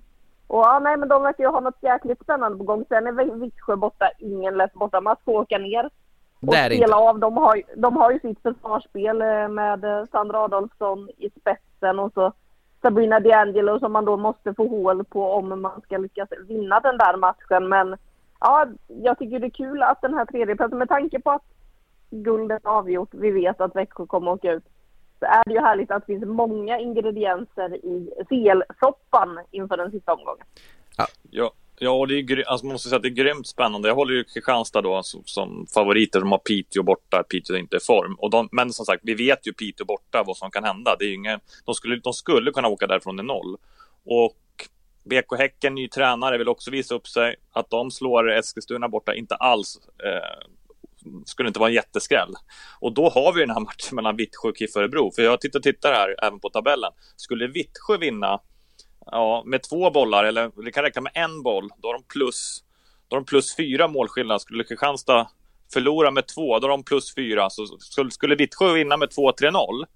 Och 0.46 0.60
ja, 0.60 0.78
nej, 0.78 0.96
men 0.96 1.08
de 1.08 1.22
verkar 1.22 1.44
ju 1.44 1.50
ha 1.50 1.60
något 1.60 1.82
jäkligt 1.82 2.22
spännande 2.22 2.58
på 2.58 2.64
gång. 2.64 2.84
Sen 2.88 3.06
är 3.06 3.40
Vittsjö 3.40 3.76
borta, 3.76 4.10
ingen 4.18 4.56
lätt 4.56 4.72
bortamatch, 4.72 5.20
få 5.24 5.40
åka 5.40 5.58
ner 5.58 5.90
och 6.40 6.54
spela 6.54 6.74
inte. 6.74 6.94
av. 6.94 7.18
De 7.18 7.36
har, 7.36 7.62
de 7.76 7.96
har 7.96 8.10
ju 8.10 8.20
sitt 8.20 8.42
försvarsspel 8.42 9.22
eh, 9.22 9.48
med 9.48 9.84
eh, 9.84 10.04
Sandra 10.12 10.38
Adolfsson 10.38 11.08
i 11.16 11.30
spetsen 11.30 11.98
och 11.98 12.12
så 12.12 12.32
Sabrina 12.82 13.20
D'Angelo 13.20 13.78
som 13.78 13.92
man 13.92 14.04
då 14.04 14.16
måste 14.16 14.54
få 14.54 14.68
hål 14.68 15.04
på 15.04 15.32
om 15.32 15.60
man 15.60 15.80
ska 15.80 15.98
lyckas 15.98 16.28
vinna 16.48 16.80
den 16.80 16.98
där 16.98 17.16
matchen. 17.16 17.68
Men 17.68 17.96
ja, 18.40 18.66
jag 18.86 19.18
tycker 19.18 19.38
det 19.38 19.46
är 19.46 19.50
kul 19.50 19.82
att 19.82 20.02
den 20.02 20.14
här 20.14 20.26
tredjeplatsen, 20.26 20.78
med 20.78 20.88
tanke 20.88 21.20
på 21.20 21.30
att 21.30 21.44
guldet 22.10 22.66
avgjort, 22.66 23.14
vi 23.14 23.30
vet 23.30 23.60
att 23.60 23.76
Växjö 23.76 24.06
kommer 24.06 24.32
att 24.32 24.38
åka 24.38 24.52
ut, 24.52 24.64
så 25.18 25.26
är 25.26 25.44
det 25.46 25.52
ju 25.52 25.60
härligt 25.60 25.90
att 25.90 26.06
det 26.06 26.12
finns 26.12 26.24
många 26.24 26.78
ingredienser 26.78 27.74
i 27.74 28.10
CL-soppan 28.28 29.40
inför 29.50 29.76
den 29.76 29.90
sista 29.90 30.12
omgången. 30.12 30.46
Ja, 30.96 31.06
Ja, 31.30 31.50
Ja, 31.82 32.06
det 32.08 32.14
är, 32.14 32.48
alltså, 32.48 32.66
man 32.66 32.72
måste 32.72 32.88
säga 32.88 32.96
att 32.96 33.02
det 33.02 33.08
är 33.08 33.24
grymt 33.24 33.46
spännande. 33.46 33.88
Jag 33.88 33.94
håller 33.94 34.14
ju 34.14 34.24
Kristianstad 34.24 34.82
då 34.82 35.02
som, 35.02 35.22
som 35.24 35.66
favoriter. 35.74 36.20
De 36.20 36.32
har 36.32 36.38
Piteå 36.38 36.82
borta, 36.82 37.22
Piteå 37.22 37.56
är 37.56 37.60
inte 37.60 37.76
i 37.76 37.80
form. 37.80 38.14
Och 38.18 38.30
de, 38.30 38.48
men 38.52 38.72
som 38.72 38.86
sagt, 38.86 39.00
vi 39.04 39.14
vet 39.14 39.46
ju 39.46 39.52
Piteå 39.52 39.86
borta 39.86 40.22
vad 40.26 40.36
som 40.36 40.50
kan 40.50 40.64
hända. 40.64 40.96
Det 40.98 41.04
är 41.04 41.14
ingen, 41.14 41.40
de, 41.64 41.74
skulle, 41.74 41.96
de 41.96 42.12
skulle 42.12 42.50
kunna 42.50 42.68
åka 42.68 42.86
därifrån 42.86 43.20
i 43.20 43.22
noll. 43.22 43.56
Och 44.04 44.36
BK 45.04 45.38
Häcken, 45.38 45.74
ny 45.74 45.88
tränare, 45.88 46.38
vill 46.38 46.48
också 46.48 46.70
visa 46.70 46.94
upp 46.94 47.08
sig. 47.08 47.36
Att 47.52 47.70
de 47.70 47.90
slår 47.90 48.32
Eskilstuna 48.32 48.88
borta, 48.88 49.14
inte 49.14 49.34
alls. 49.34 49.80
Eh, 50.04 50.48
skulle 51.24 51.48
inte 51.48 51.60
vara 51.60 51.70
en 51.70 51.74
jätteskräll. 51.74 52.34
Och 52.80 52.92
då 52.92 53.08
har 53.08 53.32
vi 53.32 53.40
den 53.40 53.50
här 53.50 53.60
matchen 53.60 53.96
mellan 53.96 54.16
Vittsjö 54.16 54.48
och 54.48 54.56
KIF 54.56 54.76
Örebro. 54.76 55.10
För 55.14 55.22
jag 55.22 55.40
tittar, 55.40 55.60
tittar 55.60 55.92
här 55.92 56.16
även 56.26 56.40
på 56.40 56.50
tabellen. 56.50 56.92
Skulle 57.16 57.46
Vittsjö 57.46 57.96
vinna 57.96 58.40
ja, 59.10 59.42
med 59.46 59.62
två 59.62 59.90
bollar, 59.90 60.24
eller 60.24 60.62
det 60.64 60.72
kan 60.72 60.84
räcka 60.84 61.00
med 61.00 61.12
en 61.14 61.42
boll, 61.42 61.70
då 61.76 61.88
har 61.88 61.94
de 61.94 62.02
plus, 62.02 62.64
då 63.08 63.16
har 63.16 63.20
de 63.20 63.26
plus 63.26 63.56
fyra 63.56 63.88
målskillnad. 63.88 64.40
Skulle 64.40 64.64
Kristianstad 64.64 65.28
förlora 65.72 66.10
med 66.10 66.26
två, 66.26 66.58
då 66.58 66.64
har 66.66 66.70
de 66.70 66.82
plus 66.82 67.14
fyra. 67.14 67.50
Så 67.50 67.66
skulle, 67.66 68.10
skulle 68.10 68.34
Vittsjö 68.34 68.72
vinna 68.72 68.96
med 68.96 69.08
2-3-0, 69.08 69.86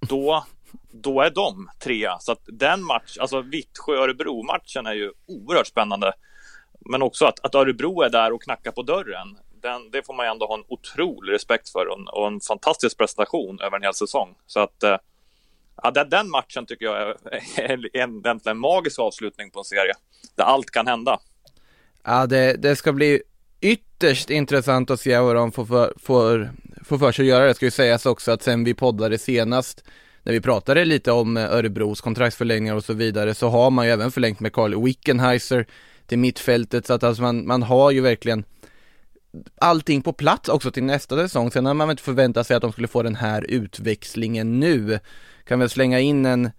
då, 0.00 0.44
då 0.92 1.20
är 1.20 1.30
de 1.30 1.70
trea. 1.80 2.18
Så 2.18 2.32
att 2.32 2.42
den 2.46 2.84
match, 2.84 3.18
alltså 3.20 3.40
Vittsjö-Örebro-matchen 3.40 4.86
är 4.86 4.94
ju 4.94 5.12
oerhört 5.26 5.66
spännande. 5.66 6.12
Men 6.80 7.02
också 7.02 7.26
att, 7.26 7.44
att 7.44 7.54
Örebro 7.54 8.02
är 8.02 8.10
där 8.10 8.32
och 8.32 8.42
knackar 8.42 8.72
på 8.72 8.82
dörren. 8.82 9.38
den, 9.62 9.90
det 9.90 10.06
får 10.06 10.14
man 10.14 10.26
ju 10.26 10.30
ändå 10.30 10.46
ha 10.46 10.54
en 10.54 10.64
otrolig 10.68 11.32
respekt 11.32 11.68
för 11.68 11.86
och 11.86 11.98
en, 11.98 12.08
och 12.08 12.26
en 12.26 12.40
fantastisk 12.40 12.98
prestation 12.98 13.60
över 13.60 13.76
en 13.76 13.82
hel 13.82 13.94
säsong. 13.94 14.34
Så 14.46 14.60
att 14.60 14.82
eh, 14.82 14.96
ja, 15.82 15.90
den, 15.90 16.30
matchen 16.30 16.66
tycker 16.66 16.84
jag 16.84 17.16
är, 17.56 17.96
en, 17.96 18.40
en 18.44 18.58
magisk 18.58 18.98
avslutning 18.98 19.50
på 19.50 19.58
en 19.58 19.64
serie 19.64 19.94
där 20.34 20.44
allt 20.44 20.70
kan 20.70 20.86
hända. 20.86 21.18
Ja, 22.04 22.26
det, 22.26 22.52
det 22.52 22.76
ska 22.76 22.92
bli 22.92 23.22
ytterst 23.60 24.30
intressant 24.30 24.90
att 24.90 25.00
se 25.00 25.18
vad 25.18 25.36
de 25.36 25.52
får 25.52 25.64
för, 25.64 25.94
får, 25.98 26.50
får 26.84 26.98
för 26.98 27.12
sig 27.12 27.22
att 27.22 27.28
göra. 27.28 27.46
Det 27.46 27.54
ska 27.54 27.64
ju 27.64 27.70
sägas 27.70 28.06
också 28.06 28.32
att 28.32 28.42
sen 28.42 28.64
vi 28.64 28.74
poddade 28.74 29.18
senast 29.18 29.84
när 30.22 30.32
vi 30.32 30.40
pratade 30.40 30.84
lite 30.84 31.12
om 31.12 31.36
Örebros 31.36 32.00
kontraktsförlängningar 32.00 32.74
och 32.74 32.84
så 32.84 32.92
vidare 32.92 33.34
så 33.34 33.48
har 33.48 33.70
man 33.70 33.86
ju 33.86 33.92
även 33.92 34.10
förlängt 34.10 34.40
med 34.40 34.52
Carl 34.52 34.82
Wickenheiser 34.84 35.66
till 36.06 36.18
mittfältet 36.18 36.86
så 36.86 36.92
att 36.92 37.02
alltså 37.02 37.22
man, 37.22 37.46
man 37.46 37.62
har 37.62 37.90
ju 37.90 38.00
verkligen 38.00 38.44
allting 39.58 40.02
på 40.02 40.12
plats 40.12 40.48
också 40.48 40.70
till 40.70 40.84
nästa 40.84 41.16
säsong. 41.16 41.50
Sen 41.50 41.66
har 41.66 41.74
man 41.74 41.88
väl 41.88 41.92
inte 41.92 42.02
förväntat 42.02 42.46
sig 42.46 42.56
att 42.56 42.62
de 42.62 42.72
skulle 42.72 42.88
få 42.88 43.02
den 43.02 43.16
här 43.16 43.44
utväxlingen 43.48 44.60
nu. 44.60 44.98
Kan 45.46 45.58
väl 45.58 45.70
slänga 45.70 46.00
in 46.00 46.26
en, 46.26 46.50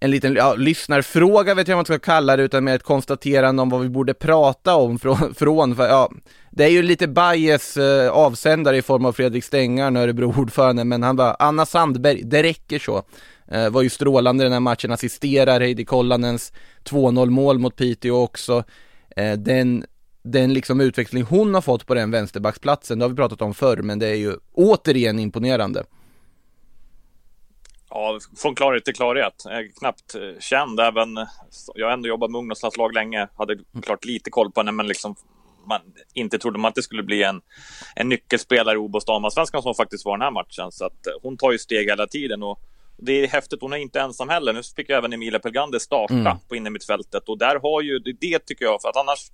en 0.00 0.10
liten 0.10 0.34
ja, 0.34 0.54
lyssnarfråga 0.54 1.54
vet 1.54 1.68
jag 1.68 1.76
vad 1.76 1.78
man 1.78 1.84
ska 1.84 1.98
kalla 1.98 2.36
det, 2.36 2.42
utan 2.42 2.64
mer 2.64 2.74
ett 2.74 2.82
konstaterande 2.82 3.62
om 3.62 3.68
vad 3.68 3.80
vi 3.80 3.88
borde 3.88 4.14
prata 4.14 4.74
om 4.74 4.98
från, 4.98 5.34
från 5.38 5.76
för, 5.76 5.88
ja, 5.88 6.10
det 6.50 6.64
är 6.64 6.68
ju 6.68 6.82
lite 6.82 7.08
bias 7.08 7.76
eh, 7.76 8.10
avsändare 8.10 8.76
i 8.76 8.82
form 8.82 9.04
av 9.04 9.12
Fredrik 9.12 9.44
Stengar, 9.44 9.96
Örebro-ordförande, 9.96 10.84
men 10.84 11.02
han 11.02 11.16
bara, 11.16 11.34
Anna 11.34 11.66
Sandberg, 11.66 12.22
det 12.24 12.42
räcker 12.42 12.78
så. 12.78 13.02
Eh, 13.48 13.70
var 13.70 13.82
ju 13.82 13.90
strålande 13.90 14.44
den 14.44 14.52
här 14.52 14.60
matchen, 14.60 14.92
assisterar 14.92 15.60
Heidi 15.60 15.84
Kollanens 15.84 16.52
2-0 16.84 17.30
mål 17.30 17.58
mot 17.58 17.76
Piteå 17.76 18.22
också. 18.22 18.64
Eh, 19.16 19.32
den, 19.32 19.84
den 20.22 20.54
liksom 20.54 20.80
utveckling 20.80 21.22
hon 21.22 21.54
har 21.54 21.60
fått 21.60 21.86
på 21.86 21.94
den 21.94 22.10
vänsterbacksplatsen, 22.10 22.98
det 22.98 23.04
har 23.04 23.10
vi 23.10 23.16
pratat 23.16 23.42
om 23.42 23.54
förr, 23.54 23.76
men 23.76 23.98
det 23.98 24.06
är 24.06 24.14
ju 24.14 24.36
återigen 24.52 25.18
imponerande. 25.18 25.84
Ja, 27.94 28.18
från 28.36 28.54
klarhet 28.54 28.84
till 28.84 28.94
klarhet. 28.94 29.42
Jag 29.44 29.58
är 29.58 29.68
knappt 29.78 30.14
eh, 30.14 30.40
känd. 30.40 30.80
Även, 30.80 31.26
jag 31.74 31.86
har 31.86 31.92
ändå 31.92 32.08
jobbat 32.08 32.30
med 32.30 32.38
ungdomslandslag 32.38 32.94
länge. 32.94 33.28
Hade 33.36 33.58
klart 33.82 34.04
lite 34.04 34.30
koll 34.30 34.52
på 34.52 34.60
henne, 34.60 34.72
men 34.72 34.86
liksom 34.86 35.16
man 35.66 35.80
inte 36.14 36.38
trodde 36.38 36.58
man 36.58 36.68
att 36.68 36.74
det 36.74 36.82
skulle 36.82 37.02
bli 37.02 37.22
en, 37.22 37.40
en 37.96 38.08
nyckelspelare 38.08 38.74
i 38.74 38.78
OBOS 38.78 39.04
damallsvenskan 39.04 39.62
som 39.62 39.74
faktiskt 39.74 40.04
var 40.04 40.16
den 40.16 40.22
här 40.22 40.30
matchen. 40.30 40.72
Så 40.72 40.84
att 40.84 41.06
hon 41.22 41.36
tar 41.36 41.52
ju 41.52 41.58
steg 41.58 41.88
hela 41.88 42.06
tiden 42.06 42.42
och 42.42 42.60
det 42.96 43.12
är 43.12 43.28
häftigt. 43.28 43.60
Hon 43.60 43.72
är 43.72 43.76
inte 43.76 44.00
ensam 44.00 44.28
heller. 44.28 44.52
Nu 44.52 44.62
fick 44.76 44.88
ju 44.88 44.94
även 44.94 45.12
Emilia 45.12 45.38
Pelgander 45.38 45.78
starta 45.78 46.14
mm. 46.14 46.36
på 46.48 46.56
innermittfältet 46.56 47.28
och 47.28 47.38
där 47.38 47.60
har 47.62 47.82
ju 47.82 47.98
det 47.98 48.38
tycker 48.38 48.64
jag, 48.64 48.82
för 48.82 48.88
att 48.88 48.96
annars 48.96 49.30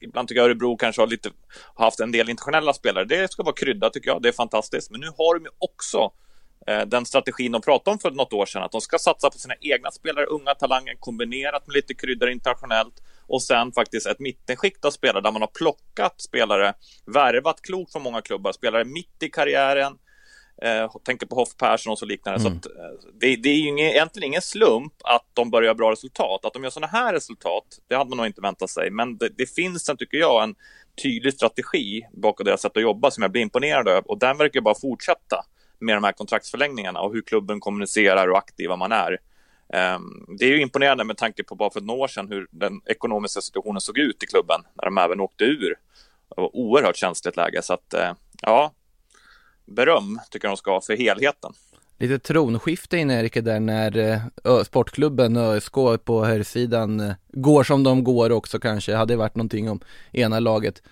Ibland 0.00 0.28
tycker 0.28 0.40
jag 0.40 0.46
Örebro 0.46 0.76
kanske 0.76 1.02
har 1.02 1.06
lite 1.06 1.30
har 1.74 1.84
haft 1.84 2.00
en 2.00 2.12
del 2.12 2.30
internationella 2.30 2.72
spelare. 2.72 3.04
Det 3.04 3.32
ska 3.32 3.42
vara 3.42 3.54
krydda 3.54 3.90
tycker 3.90 4.10
jag. 4.10 4.22
Det 4.22 4.28
är 4.28 4.32
fantastiskt. 4.32 4.90
Men 4.90 5.00
nu 5.00 5.06
har 5.06 5.34
de 5.34 5.44
ju 5.44 5.50
också 5.58 5.98
eh, 5.98 6.10
den 6.86 7.06
strategin 7.06 7.52
de 7.52 7.62
pratade 7.62 7.92
om 7.92 7.98
för 7.98 8.10
något 8.10 8.32
år 8.32 8.46
sedan. 8.46 8.62
Att 8.62 8.72
de 8.72 8.80
ska 8.80 8.98
satsa 8.98 9.30
på 9.30 9.38
sina 9.38 9.54
egna 9.60 9.90
spelare, 9.90 10.26
unga 10.26 10.54
talanger 10.54 10.94
kombinerat 11.00 11.66
med 11.66 11.74
lite 11.74 11.94
kryddor 11.94 12.30
internationellt 12.30 12.94
och 13.26 13.42
sen 13.42 13.72
faktiskt 13.72 14.06
ett 14.06 14.18
mittenskikt 14.18 14.84
av 14.84 14.90
spelare 14.90 15.22
där 15.22 15.32
man 15.32 15.42
har 15.42 15.50
plockat 15.54 16.20
spelare, 16.20 16.74
värvat 17.06 17.62
klokt 17.62 17.92
från 17.92 18.02
många 18.02 18.20
klubbar, 18.20 18.52
spelare 18.52 18.84
mitt 18.84 19.22
i 19.22 19.30
karriären 19.30 19.98
Eh, 20.62 20.90
tänker 21.04 21.26
på 21.26 21.34
Hoff 21.34 21.56
Persson 21.56 21.90
och 21.92 21.98
så 21.98 22.06
liknande. 22.06 22.40
Mm. 22.40 22.52
Så 22.52 22.68
att, 22.68 22.76
eh, 22.76 23.10
det, 23.20 23.36
det, 23.36 23.48
är 23.48 23.54
ju 23.54 23.68
ingen, 23.68 23.86
egentligen 23.86 24.26
ingen 24.26 24.42
slump 24.42 24.92
att 25.04 25.26
de 25.34 25.50
börjar 25.50 25.74
bra 25.74 25.92
resultat. 25.92 26.44
Att 26.44 26.52
de 26.52 26.62
gör 26.62 26.70
sådana 26.70 26.86
här 26.86 27.12
resultat, 27.12 27.64
det 27.88 27.94
hade 27.94 28.10
man 28.10 28.16
nog 28.16 28.26
inte 28.26 28.40
väntat 28.40 28.70
sig. 28.70 28.90
Men 28.90 29.18
det, 29.18 29.28
det 29.36 29.46
finns 29.54 29.84
sen, 29.84 29.96
tycker 29.96 30.18
jag, 30.18 30.42
en 30.42 30.54
tydlig 31.02 31.34
strategi 31.34 32.02
bakom 32.12 32.44
deras 32.44 32.62
sätt 32.62 32.76
att 32.76 32.82
jobba 32.82 33.10
som 33.10 33.22
jag 33.22 33.32
blir 33.32 33.42
imponerad 33.42 33.88
av. 33.88 34.04
Och 34.04 34.18
den 34.18 34.38
verkar 34.38 34.60
bara 34.60 34.74
fortsätta 34.74 35.44
med 35.80 35.96
de 35.96 36.04
här 36.04 36.12
kontraktsförlängningarna 36.12 37.00
och 37.00 37.12
hur 37.12 37.22
klubben 37.22 37.60
kommunicerar 37.60 38.28
och 38.28 38.38
aktiva 38.38 38.76
man 38.76 38.92
är. 38.92 39.18
Ehm, 39.72 40.26
det 40.38 40.44
är 40.44 40.48
ju 40.48 40.62
imponerande 40.62 41.04
med 41.04 41.16
tanke 41.16 41.44
på 41.44 41.54
bara 41.54 41.70
för 41.70 41.80
några 41.80 42.00
år 42.00 42.08
sedan 42.08 42.28
hur 42.28 42.46
den 42.50 42.80
ekonomiska 42.86 43.40
situationen 43.40 43.80
såg 43.80 43.98
ut 43.98 44.22
i 44.22 44.26
klubben 44.26 44.60
när 44.74 44.84
de 44.84 44.98
även 44.98 45.20
åkte 45.20 45.44
ur. 45.44 45.74
Det 46.28 46.40
var 46.40 46.56
oerhört 46.56 46.96
känsligt 46.96 47.36
läge 47.36 47.62
så 47.62 47.74
att 47.74 47.94
eh, 47.94 48.12
ja, 48.42 48.72
beröm 49.64 50.20
tycker 50.30 50.48
jag 50.48 50.52
de 50.52 50.56
ska 50.56 50.70
ha 50.70 50.80
för 50.80 50.96
helheten. 50.96 51.52
Lite 51.98 52.18
tronskifte 52.18 52.98
in 52.98 53.10
Erika 53.10 53.40
där 53.40 53.60
när 53.60 53.98
eh, 54.44 54.62
sportklubben 54.62 55.36
ÖSK 55.36 55.74
på 56.04 56.24
herrsidan 56.24 57.00
eh, 57.00 57.12
går 57.28 57.62
som 57.64 57.84
de 57.84 58.04
går 58.04 58.32
också 58.32 58.58
kanske. 58.58 58.94
Hade 58.94 59.16
varit 59.16 59.36
någonting 59.36 59.70
om 59.70 59.80
ena 60.12 60.40
laget 60.40 60.82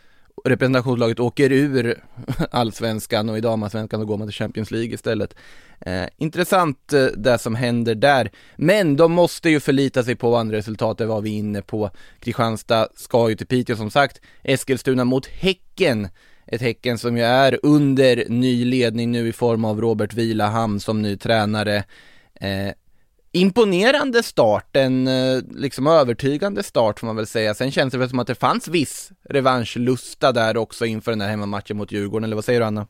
representationslaget 0.45 1.21
åker 1.21 1.53
ur 1.53 2.01
allsvenskan 2.51 3.29
och 3.29 3.39
i 3.39 3.41
damallsvenskan 3.41 4.01
och 4.01 4.07
går 4.07 4.17
man 4.17 4.29
till 4.29 4.35
Champions 4.35 4.71
League 4.71 4.95
istället. 4.95 5.35
Eh, 5.81 6.05
intressant 6.17 6.93
eh, 6.93 7.05
det 7.05 7.39
som 7.39 7.55
händer 7.55 7.95
där, 7.95 8.31
men 8.57 8.97
de 8.97 9.13
måste 9.13 9.51
ju 9.51 9.61
förlita 9.61 10.03
sig 10.05 10.17
på 10.17 10.37
andra 10.37 10.57
resultat, 10.57 10.99
det 10.99 11.07
var 11.07 11.21
vi 11.21 11.31
inne 11.31 11.63
på. 11.63 11.91
Kristianstad 12.21 12.89
ska 12.95 13.29
ju 13.29 13.37
till 13.37 13.47
Piteå 13.47 13.77
som 13.77 13.91
sagt, 13.91 14.21
Eskilstuna 14.43 15.05
mot 15.05 15.27
Häcken 15.27 16.09
ett 16.51 16.61
Häcken 16.61 16.99
som 16.99 17.17
ju 17.17 17.23
är 17.23 17.59
under 17.63 18.25
ny 18.29 18.65
ledning 18.65 19.11
nu 19.11 19.29
i 19.29 19.33
form 19.33 19.65
av 19.65 19.81
Robert 19.81 20.15
Vilahamn 20.15 20.81
som 20.81 21.03
ny 21.03 21.17
tränare. 21.17 21.85
Eh, 22.41 22.73
imponerande 23.33 24.23
start, 24.23 24.77
en 24.77 25.07
eh, 25.07 25.43
liksom 25.51 25.87
övertygande 25.87 26.63
start 26.63 27.01
får 27.01 27.07
man 27.07 27.17
väl 27.17 27.27
säga. 27.27 27.55
Sen 27.55 27.71
känns 27.71 27.93
det 27.93 27.99
väl 27.99 28.09
som 28.09 28.19
att 28.19 28.27
det 28.27 28.35
fanns 28.35 28.69
viss 28.69 29.13
revanschlusta 29.25 30.33
där 30.33 30.57
också 30.57 30.87
inför 30.87 31.13
den 31.13 31.21
här 31.21 31.29
hemmamatchen 31.29 31.77
mot 31.77 31.93
Djurgården, 31.93 32.25
eller 32.25 32.35
vad 32.35 32.45
säger 32.45 32.61
du 32.61 32.67
Anna? 32.67 32.87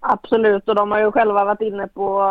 Absolut, 0.00 0.68
och 0.68 0.74
de 0.74 0.90
har 0.90 0.98
ju 0.98 1.12
själva 1.12 1.44
varit 1.44 1.60
inne 1.60 1.88
på 1.88 2.22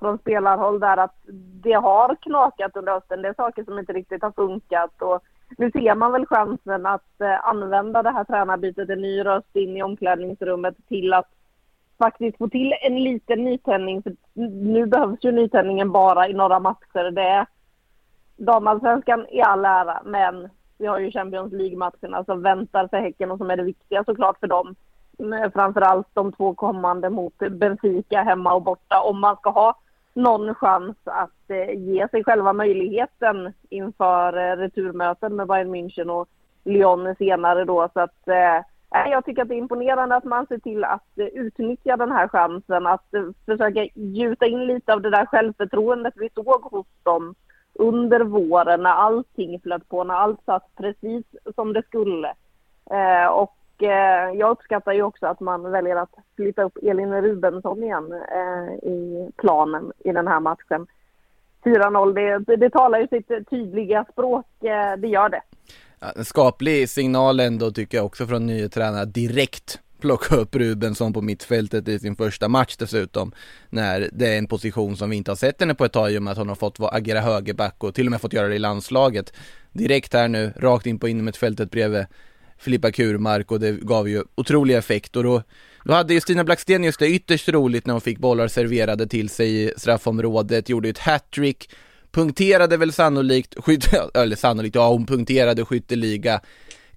från 0.00 0.18
spelarhåll 0.18 0.80
där 0.80 0.96
att 0.96 1.14
det 1.62 1.72
har 1.72 2.16
knakat 2.22 2.76
under 2.76 2.92
hösten. 2.92 3.22
Det 3.22 3.28
är 3.28 3.34
saker 3.34 3.64
som 3.64 3.78
inte 3.78 3.92
riktigt 3.92 4.22
har 4.22 4.32
funkat 4.32 5.02
och 5.02 5.22
nu 5.58 5.70
ser 5.70 5.94
man 5.94 6.12
väl 6.12 6.26
chansen 6.26 6.86
att 6.86 7.20
eh, 7.20 7.48
använda 7.48 8.02
det 8.02 8.10
här 8.10 8.24
tränarbytet, 8.24 8.90
en 8.90 9.00
ny 9.00 9.24
röst 9.24 9.56
in 9.56 9.76
i 9.76 9.82
omklädningsrummet 9.82 10.74
till 10.88 11.12
att 11.12 11.28
faktiskt 11.98 12.38
få 12.38 12.48
till 12.48 12.74
en 12.82 13.02
liten 13.04 13.44
nytändning. 13.44 14.02
För 14.02 14.16
nu 14.50 14.86
behövs 14.86 15.24
ju 15.24 15.32
nytändningen 15.32 15.92
bara 15.92 16.28
i 16.28 16.32
några 16.32 16.60
matcher. 16.60 17.10
Det 17.10 17.22
är 17.22 17.46
damallsvenskan 18.36 19.26
i 19.30 19.42
all 19.42 19.64
ära, 19.64 20.02
men 20.04 20.48
vi 20.78 20.86
har 20.86 20.98
ju 20.98 21.10
Champions 21.10 21.52
League-matcherna 21.52 22.16
alltså 22.16 22.32
som 22.32 22.42
väntar 22.42 22.88
för 22.88 22.96
Häcken 22.96 23.30
och 23.30 23.38
som 23.38 23.50
är 23.50 23.56
det 23.56 23.62
viktiga 23.62 24.04
såklart 24.04 24.38
för 24.40 24.46
dem. 24.46 24.74
Framförallt 25.54 26.08
de 26.12 26.32
två 26.32 26.54
kommande 26.54 27.10
mot 27.10 27.38
Benfica 27.38 28.22
hemma 28.22 28.54
och 28.54 28.62
borta. 28.62 29.00
Om 29.00 29.20
man 29.20 29.36
ska 29.36 29.50
ha 29.50 29.74
någon 30.14 30.54
chans 30.54 30.96
att 31.04 31.50
eh, 31.50 31.70
ge 31.70 32.08
sig 32.08 32.24
själva 32.24 32.52
möjligheten 32.52 33.52
inför 33.68 34.36
eh, 34.36 34.56
returmöten 34.56 35.36
med 35.36 35.46
Bayern 35.46 35.74
München 35.74 36.10
och 36.10 36.28
Lyon 36.64 37.14
senare 37.18 37.64
då. 37.64 37.88
Så 37.92 38.00
att 38.00 38.28
eh, 38.28 38.64
jag 38.90 39.24
tycker 39.24 39.42
att 39.42 39.48
det 39.48 39.54
är 39.54 39.58
imponerande 39.58 40.16
att 40.16 40.24
man 40.24 40.46
ser 40.46 40.58
till 40.58 40.84
att 40.84 41.18
eh, 41.18 41.26
utnyttja 41.26 41.96
den 41.96 42.12
här 42.12 42.28
chansen, 42.28 42.86
att 42.86 43.14
eh, 43.14 43.28
försöka 43.46 43.88
gjuta 43.94 44.46
in 44.46 44.66
lite 44.66 44.92
av 44.92 45.02
det 45.02 45.10
där 45.10 45.26
självförtroendet 45.26 46.14
vi 46.16 46.28
såg 46.34 46.62
hos 46.62 46.86
dem 47.02 47.34
under 47.74 48.20
våren 48.20 48.82
när 48.82 48.90
allting 48.90 49.60
flöt 49.60 49.88
på, 49.88 50.04
när 50.04 50.14
allt 50.14 50.44
satt 50.44 50.76
precis 50.76 51.24
som 51.54 51.72
det 51.72 51.82
skulle. 51.82 52.34
Eh, 52.90 53.26
och 53.26 53.54
jag 54.34 54.50
uppskattar 54.50 54.92
ju 54.92 55.02
också 55.02 55.26
att 55.26 55.40
man 55.40 55.70
väljer 55.70 55.96
att 55.96 56.14
flytta 56.36 56.62
upp 56.62 56.78
Elin 56.82 57.22
Rubensson 57.22 57.82
igen 57.82 58.12
i 58.82 59.30
planen 59.36 59.92
i 59.98 60.12
den 60.12 60.28
här 60.28 60.40
matchen. 60.40 60.86
4-0, 61.64 62.12
det, 62.46 62.56
det 62.56 62.70
talar 62.70 62.98
ju 62.98 63.08
sitt 63.08 63.50
tydliga 63.50 64.04
språk, 64.12 64.46
det 64.98 65.08
gör 65.08 65.28
det 65.28 65.42
en 66.16 66.24
skaplig 66.24 66.88
signal 66.88 67.40
ändå 67.40 67.70
tycker 67.70 67.98
jag 67.98 68.06
också 68.06 68.26
från 68.26 68.46
nye 68.46 68.68
tränare 68.68 69.04
direkt 69.04 69.78
plocka 70.00 70.36
upp 70.36 70.54
Rubensson 70.54 71.12
på 71.12 71.22
mittfältet 71.22 71.88
i 71.88 71.98
sin 71.98 72.16
första 72.16 72.48
match 72.48 72.76
dessutom. 72.78 73.32
När 73.70 74.10
det 74.12 74.26
är 74.26 74.38
en 74.38 74.46
position 74.46 74.96
som 74.96 75.10
vi 75.10 75.16
inte 75.16 75.30
har 75.30 75.36
sett 75.36 75.60
henne 75.60 75.74
på 75.74 75.84
ett 75.84 75.92
tag 75.92 76.12
i 76.12 76.18
och 76.18 76.22
med 76.22 76.30
att 76.30 76.38
hon 76.38 76.48
har 76.48 76.56
fått 76.56 76.76
agera 76.80 77.20
högerback 77.20 77.84
och 77.84 77.94
till 77.94 78.06
och 78.06 78.10
med 78.10 78.20
fått 78.20 78.32
göra 78.32 78.48
det 78.48 78.54
i 78.54 78.58
landslaget. 78.58 79.32
Direkt 79.72 80.12
här 80.12 80.28
nu, 80.28 80.52
rakt 80.56 80.86
in 80.86 80.98
på 80.98 81.08
innermittfältet 81.08 81.70
bredvid 81.70 82.06
Filippa 82.58 82.92
Kurmark 82.92 83.50
och 83.52 83.60
det 83.60 83.72
gav 83.72 84.08
ju 84.08 84.24
otrolig 84.34 84.76
effekt 84.76 85.16
och 85.16 85.24
då, 85.24 85.42
då 85.84 85.92
hade 85.92 86.14
ju 86.14 86.20
Stina 86.20 86.44
Blackstenius 86.44 86.96
det 86.96 87.08
ytterst 87.08 87.48
roligt 87.48 87.86
när 87.86 87.94
hon 87.94 88.00
fick 88.00 88.18
bollar 88.18 88.48
serverade 88.48 89.06
till 89.06 89.28
sig 89.28 89.62
i 89.64 89.72
straffområdet, 89.76 90.68
gjorde 90.68 90.88
ett 90.88 90.98
hattrick, 90.98 91.70
punkterade 92.18 92.76
väl 92.76 92.92
sannolikt, 92.92 93.54
skytte, 93.64 94.10
eller 94.14 94.36
sannolikt, 94.36 94.74
ja 94.74 94.88
hon 94.88 95.06
punkterade 95.06 95.64
skytteliga 95.64 96.40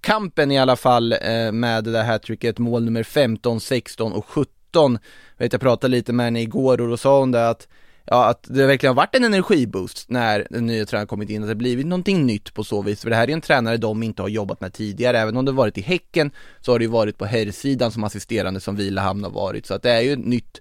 kampen 0.00 0.50
i 0.50 0.58
alla 0.58 0.76
fall 0.76 1.12
eh, 1.12 1.52
med 1.52 1.84
det 1.84 1.92
där 1.92 2.04
hattricket, 2.04 2.58
mål 2.58 2.84
nummer 2.84 3.02
15, 3.02 3.60
16 3.60 4.12
och 4.12 4.26
17. 4.26 4.98
Jag 5.36 5.44
vet 5.44 5.52
jag 5.52 5.60
pratade 5.60 5.90
lite 5.90 6.12
med 6.12 6.26
henne 6.26 6.40
igår 6.40 6.80
och 6.80 6.88
då 6.88 6.96
sa 6.96 7.20
hon 7.20 7.30
det 7.30 7.48
att 7.48 7.68
ja, 8.04 8.28
att 8.28 8.46
det 8.48 8.66
verkligen 8.66 8.90
har 8.90 9.02
varit 9.02 9.14
en 9.14 9.24
energiboost 9.24 10.10
när 10.10 10.46
den 10.50 10.66
nya 10.66 10.86
tränaren 10.86 11.06
kommit 11.06 11.30
in, 11.30 11.42
att 11.42 11.48
det 11.48 11.54
blivit 11.54 11.86
någonting 11.86 12.26
nytt 12.26 12.54
på 12.54 12.64
så 12.64 12.82
vis, 12.82 13.02
för 13.02 13.10
det 13.10 13.16
här 13.16 13.30
är 13.30 13.32
en 13.32 13.40
tränare 13.40 13.76
de 13.76 14.02
inte 14.02 14.22
har 14.22 14.28
jobbat 14.28 14.60
med 14.60 14.72
tidigare, 14.72 15.18
även 15.18 15.36
om 15.36 15.44
det 15.44 15.52
varit 15.52 15.78
i 15.78 15.82
Häcken 15.82 16.30
så 16.60 16.72
har 16.72 16.78
det 16.78 16.84
ju 16.84 16.90
varit 16.90 17.18
på 17.18 17.24
herrsidan 17.24 17.92
som 17.92 18.04
assisterande 18.04 18.60
som 18.60 18.76
Vilahamn 18.76 19.24
har 19.24 19.30
varit, 19.30 19.66
så 19.66 19.74
att 19.74 19.82
det 19.82 19.90
är 19.90 20.00
ju 20.00 20.12
ett 20.12 20.26
nytt 20.26 20.60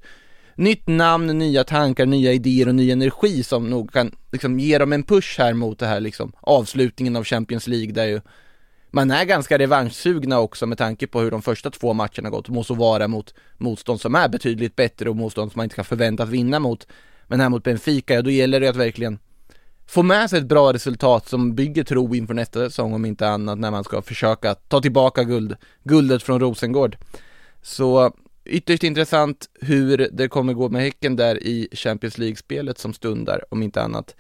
nytt 0.55 0.88
namn, 0.88 1.38
nya 1.38 1.63
tankar, 1.63 2.05
nya 2.05 2.34
idéer 2.34 2.67
och 2.67 2.75
ny 2.75 2.91
energi 2.91 3.43
som 3.43 3.70
nog 3.70 3.93
kan 3.93 4.15
liksom 4.31 4.60
ge 4.60 4.77
dem 4.77 4.93
en 4.93 5.03
push 5.03 5.39
här 5.39 5.53
mot 5.53 5.79
det 5.79 5.86
här 5.86 6.00
liksom 6.00 6.31
avslutningen 6.41 7.15
av 7.15 7.24
Champions 7.24 7.67
League 7.67 7.93
där 7.93 8.05
ju 8.05 8.22
man 8.91 9.12
är 9.12 9.25
ganska 9.25 9.58
revanschsugna 9.58 10.39
också 10.39 10.65
med 10.65 10.77
tanke 10.77 11.08
på 11.08 11.20
hur 11.20 11.31
de 11.31 11.41
första 11.41 11.70
två 11.70 11.93
matcherna 11.93 12.29
gått, 12.29 12.50
må 12.50 12.63
så 12.63 12.74
vara 12.74 13.08
mot 13.08 13.34
motstånd 13.58 14.01
som 14.01 14.15
är 14.15 14.29
betydligt 14.29 14.75
bättre 14.75 15.10
och 15.10 15.15
motstånd 15.15 15.51
som 15.51 15.60
man 15.60 15.63
inte 15.63 15.75
kan 15.75 15.86
förväntas 15.86 16.29
vinna 16.29 16.60
mot. 16.60 16.88
Men 17.27 17.39
här 17.39 17.50
mot 17.50 17.63
Benfica, 17.63 18.13
ja 18.13 18.22
då 18.22 18.29
gäller 18.29 18.60
det 18.60 18.67
att 18.67 18.75
verkligen 18.75 19.20
få 19.88 20.03
med 20.03 20.29
sig 20.29 20.39
ett 20.39 20.46
bra 20.46 20.74
resultat 20.74 21.27
som 21.27 21.55
bygger 21.55 21.84
tro 21.84 22.15
inför 22.15 22.34
nästa 22.34 22.60
säsong 22.60 22.93
om 22.93 23.05
inte 23.05 23.29
annat 23.29 23.60
när 23.60 23.72
man 23.72 23.84
ska 23.84 24.01
försöka 24.01 24.55
ta 24.55 24.81
tillbaka 24.81 25.24
guld, 25.24 25.55
guldet 25.84 26.24
från 26.24 26.39
Rosengård. 26.39 26.98
Så 27.62 28.13
ytterst 28.45 28.83
intressant 28.83 29.50
hur 29.62 30.10
det 30.12 30.27
kommer 30.27 30.53
gå 30.53 30.69
med 30.69 30.81
Häcken 30.81 31.15
där 31.15 31.43
i 31.43 31.67
Champions 31.71 32.17
League-spelet 32.17 32.77
som 32.77 32.93
stundar, 32.93 33.43
om 33.50 33.63
inte 33.63 33.81
annat. 33.81 34.15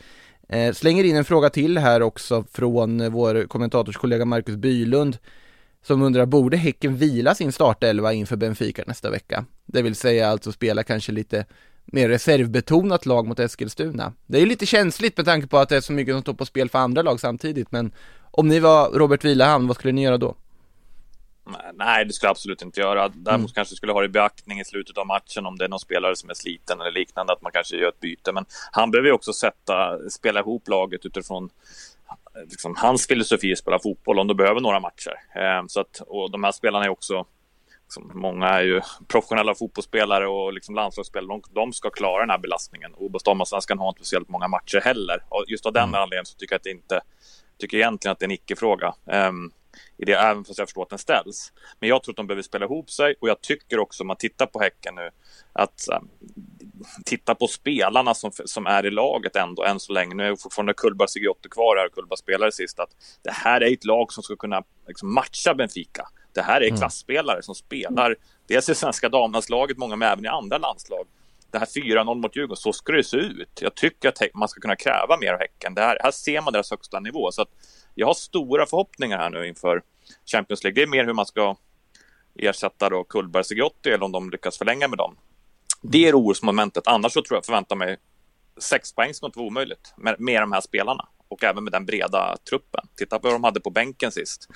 Eh, 0.49 0.73
slänger 0.73 1.03
in 1.03 1.15
en 1.15 1.25
fråga 1.25 1.49
till 1.49 1.77
här 1.77 2.01
också 2.01 2.45
från 2.51 3.11
vår 3.11 3.47
kommentatorskollega 3.47 4.25
Marcus 4.25 4.55
Bylund 4.55 5.17
som 5.83 6.01
undrar, 6.01 6.25
borde 6.25 6.57
Häcken 6.57 6.95
vila 6.95 7.35
sin 7.35 7.51
startelva 7.51 8.13
inför 8.13 8.35
Benfica 8.35 8.83
nästa 8.87 9.09
vecka? 9.09 9.45
Det 9.65 9.81
vill 9.81 9.95
säga 9.95 10.29
alltså 10.29 10.51
spela 10.51 10.83
kanske 10.83 11.11
lite 11.11 11.45
mer 11.85 12.09
reservbetonat 12.09 13.05
lag 13.05 13.27
mot 13.27 13.39
Eskilstuna. 13.39 14.13
Det 14.25 14.41
är 14.41 14.45
lite 14.45 14.65
känsligt 14.65 15.17
med 15.17 15.25
tanke 15.25 15.47
på 15.47 15.57
att 15.57 15.69
det 15.69 15.75
är 15.75 15.81
så 15.81 15.93
mycket 15.93 16.13
som 16.13 16.21
står 16.21 16.33
på 16.33 16.45
spel 16.45 16.69
för 16.69 16.79
andra 16.79 17.01
lag 17.01 17.19
samtidigt, 17.19 17.71
men 17.71 17.91
om 18.31 18.47
ni 18.47 18.59
var 18.59 18.89
Robert 18.89 19.25
Vilahamn, 19.25 19.67
vad 19.67 19.75
skulle 19.75 19.93
ni 19.93 20.03
göra 20.03 20.17
då? 20.17 20.35
Nej, 21.73 22.05
det 22.05 22.13
skulle 22.13 22.27
jag 22.27 22.31
absolut 22.31 22.61
inte 22.61 22.81
göra. 22.81 23.07
Däremot 23.07 23.49
mm. 23.49 23.53
kanske 23.55 23.75
skulle 23.75 23.91
ha 23.91 23.99
det 23.99 24.05
i 24.05 24.09
beaktning 24.09 24.59
i 24.59 24.65
slutet 24.65 24.97
av 24.97 25.07
matchen 25.07 25.45
om 25.45 25.57
det 25.57 25.65
är 25.65 25.69
någon 25.69 25.79
spelare 25.79 26.15
som 26.15 26.29
är 26.29 26.33
sliten 26.33 26.81
eller 26.81 26.91
liknande, 26.91 27.33
att 27.33 27.41
man 27.41 27.51
kanske 27.51 27.75
gör 27.75 27.89
ett 27.89 27.99
byte. 27.99 28.31
Men 28.31 28.45
han 28.71 28.91
behöver 28.91 29.07
ju 29.07 29.13
också 29.13 29.33
sätta, 29.33 30.09
spela 30.09 30.39
ihop 30.39 30.67
laget 30.67 31.05
utifrån 31.05 31.49
liksom, 32.49 32.75
hans 32.77 33.07
filosofi 33.07 33.51
att 33.51 33.59
spela 33.59 33.79
fotboll 33.79 34.19
om 34.19 34.27
de 34.27 34.37
behöver 34.37 34.61
några 34.61 34.79
matcher. 34.79 35.13
Eh, 35.35 35.63
så 35.67 35.79
att, 35.79 36.01
och 36.07 36.31
de 36.31 36.43
här 36.43 36.51
spelarna 36.51 36.85
är 36.85 36.89
också, 36.89 37.25
liksom, 37.83 38.11
många 38.13 38.47
är 38.47 38.63
ju 38.63 38.81
professionella 39.07 39.55
fotbollsspelare 39.55 40.27
och 40.27 40.53
liksom 40.53 40.75
landslagsspelare. 40.75 41.27
De, 41.27 41.41
de 41.53 41.73
ska 41.73 41.89
klara 41.89 42.21
den 42.21 42.29
här 42.29 42.37
belastningen. 42.37 42.93
Och 42.93 43.23
Damallsvenskan 43.23 43.79
har 43.79 43.89
inte 43.89 43.99
speciellt 43.99 44.29
många 44.29 44.47
matcher 44.47 44.81
heller. 44.81 45.23
Och 45.29 45.45
just 45.47 45.65
av 45.65 45.73
den 45.73 45.83
mm. 45.83 46.01
anledningen 46.01 46.25
så 46.25 46.37
tycker 46.37 46.53
jag 46.53 46.59
att 46.59 46.63
det 46.63 46.71
inte, 46.71 47.01
tycker 47.59 47.77
egentligen 47.77 48.11
att 48.11 48.19
det 48.19 48.23
är 48.23 48.27
en 48.27 48.31
icke-fråga. 48.31 48.93
Um, 49.05 49.51
i 49.97 50.05
det, 50.05 50.13
även 50.13 50.43
fast 50.43 50.59
jag 50.59 50.67
förstår 50.67 50.83
att 50.83 50.89
den 50.89 50.99
ställs. 50.99 51.53
Men 51.79 51.89
jag 51.89 52.03
tror 52.03 52.13
att 52.13 52.17
de 52.17 52.27
behöver 52.27 52.43
spela 52.43 52.65
ihop 52.65 52.91
sig 52.91 53.15
och 53.19 53.29
jag 53.29 53.41
tycker 53.41 53.79
också 53.79 54.03
om 54.03 54.07
man 54.07 54.17
tittar 54.17 54.45
på 54.45 54.59
Häcken 54.59 54.95
nu 54.95 55.09
att 55.53 55.87
um, 55.91 56.09
titta 57.05 57.35
på 57.35 57.47
spelarna 57.47 58.13
som, 58.13 58.31
som 58.45 58.67
är 58.67 58.85
i 58.85 58.91
laget 58.91 59.35
ändå 59.35 59.63
än 59.63 59.79
så 59.79 59.93
länge. 59.93 60.15
Nu 60.15 60.27
är 60.27 60.35
fortfarande 60.35 60.73
Kullberg 60.73 61.07
Sigiotte 61.07 61.49
kvar 61.49 61.77
här, 61.77 61.89
Kullberg 61.89 62.17
spelare 62.17 62.51
sist. 62.51 62.79
Att 62.79 62.89
det 63.23 63.31
här 63.31 63.61
är 63.61 63.73
ett 63.73 63.85
lag 63.85 64.13
som 64.13 64.23
ska 64.23 64.35
kunna 64.35 64.63
liksom, 64.87 65.13
matcha 65.13 65.53
Benfica. 65.53 66.07
Det 66.33 66.41
här 66.41 66.61
är 66.61 66.67
mm. 66.67 66.79
klassspelare 66.79 67.43
som 67.43 67.55
spelar 67.55 68.15
dels 68.47 68.69
i 68.69 68.75
svenska 68.75 69.09
damlandslaget, 69.09 69.77
många 69.77 69.95
med 69.95 70.11
även 70.11 70.25
i 70.25 70.27
andra 70.27 70.57
landslag. 70.57 71.07
Det 71.51 71.57
här 71.57 71.65
4-0 71.65 72.15
mot 72.15 72.35
Djurgården, 72.35 72.57
så 72.57 72.73
ska 72.73 72.93
det 72.93 73.03
se 73.03 73.17
ut. 73.17 73.59
Jag 73.61 73.75
tycker 73.75 74.09
att 74.09 74.21
man 74.33 74.47
ska 74.47 74.61
kunna 74.61 74.75
kräva 74.75 75.17
mer 75.17 75.33
av 75.33 75.39
Häcken. 75.39 75.73
Det 75.73 75.81
här, 75.81 75.97
här 76.03 76.11
ser 76.11 76.41
man 76.41 76.53
deras 76.53 76.71
högsta 76.71 76.99
nivå. 76.99 77.31
Så 77.31 77.41
att 77.41 77.49
jag 77.95 78.07
har 78.07 78.13
stora 78.13 78.65
förhoppningar 78.65 79.17
här 79.17 79.29
nu 79.29 79.47
inför 79.47 79.81
Champions 80.25 80.63
League. 80.63 80.75
Det 80.75 80.83
är 80.83 80.87
mer 80.87 81.05
hur 81.05 81.13
man 81.13 81.25
ska 81.25 81.55
ersätta 82.35 82.89
då 82.89 83.03
Kullberg 83.03 83.43
Sigiotti 83.43 83.89
eller 83.89 84.05
om 84.05 84.11
de 84.11 84.29
lyckas 84.29 84.57
förlänga 84.57 84.87
med 84.87 84.97
dem. 84.97 85.15
Det 85.81 86.07
är 86.07 86.19
orosmomentet. 86.19 86.87
Annars 86.87 87.13
så 87.13 87.21
tror 87.21 87.37
jag 87.37 87.45
förväntar 87.45 87.75
mig 87.75 87.97
sex 88.57 88.93
poäng 88.93 89.13
ska 89.13 89.25
inte 89.25 89.39
vara 89.39 89.47
omöjligt 89.47 89.93
med, 89.97 90.19
med 90.19 90.41
de 90.41 90.51
här 90.51 90.61
spelarna 90.61 91.07
och 91.27 91.43
även 91.43 91.63
med 91.63 91.73
den 91.73 91.85
breda 91.85 92.37
truppen. 92.49 92.87
Titta 92.95 93.19
på 93.19 93.27
vad 93.27 93.35
de 93.35 93.43
hade 93.43 93.59
på 93.59 93.69
bänken 93.69 94.11
sist. 94.11 94.47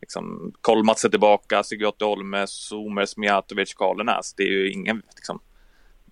Liksom, 0.00 0.52
Kolmats 0.60 1.04
är 1.04 1.08
tillbaka, 1.08 1.62
Sigiotti 1.62 2.04
Holme, 2.04 2.46
Somers, 2.46 3.16
Mijatovic, 3.16 3.74
Karlenäs. 3.74 4.34
Det 4.34 4.42
är 4.42 4.52
ju 4.52 4.72
ingen, 4.72 5.02
liksom, 5.16 5.40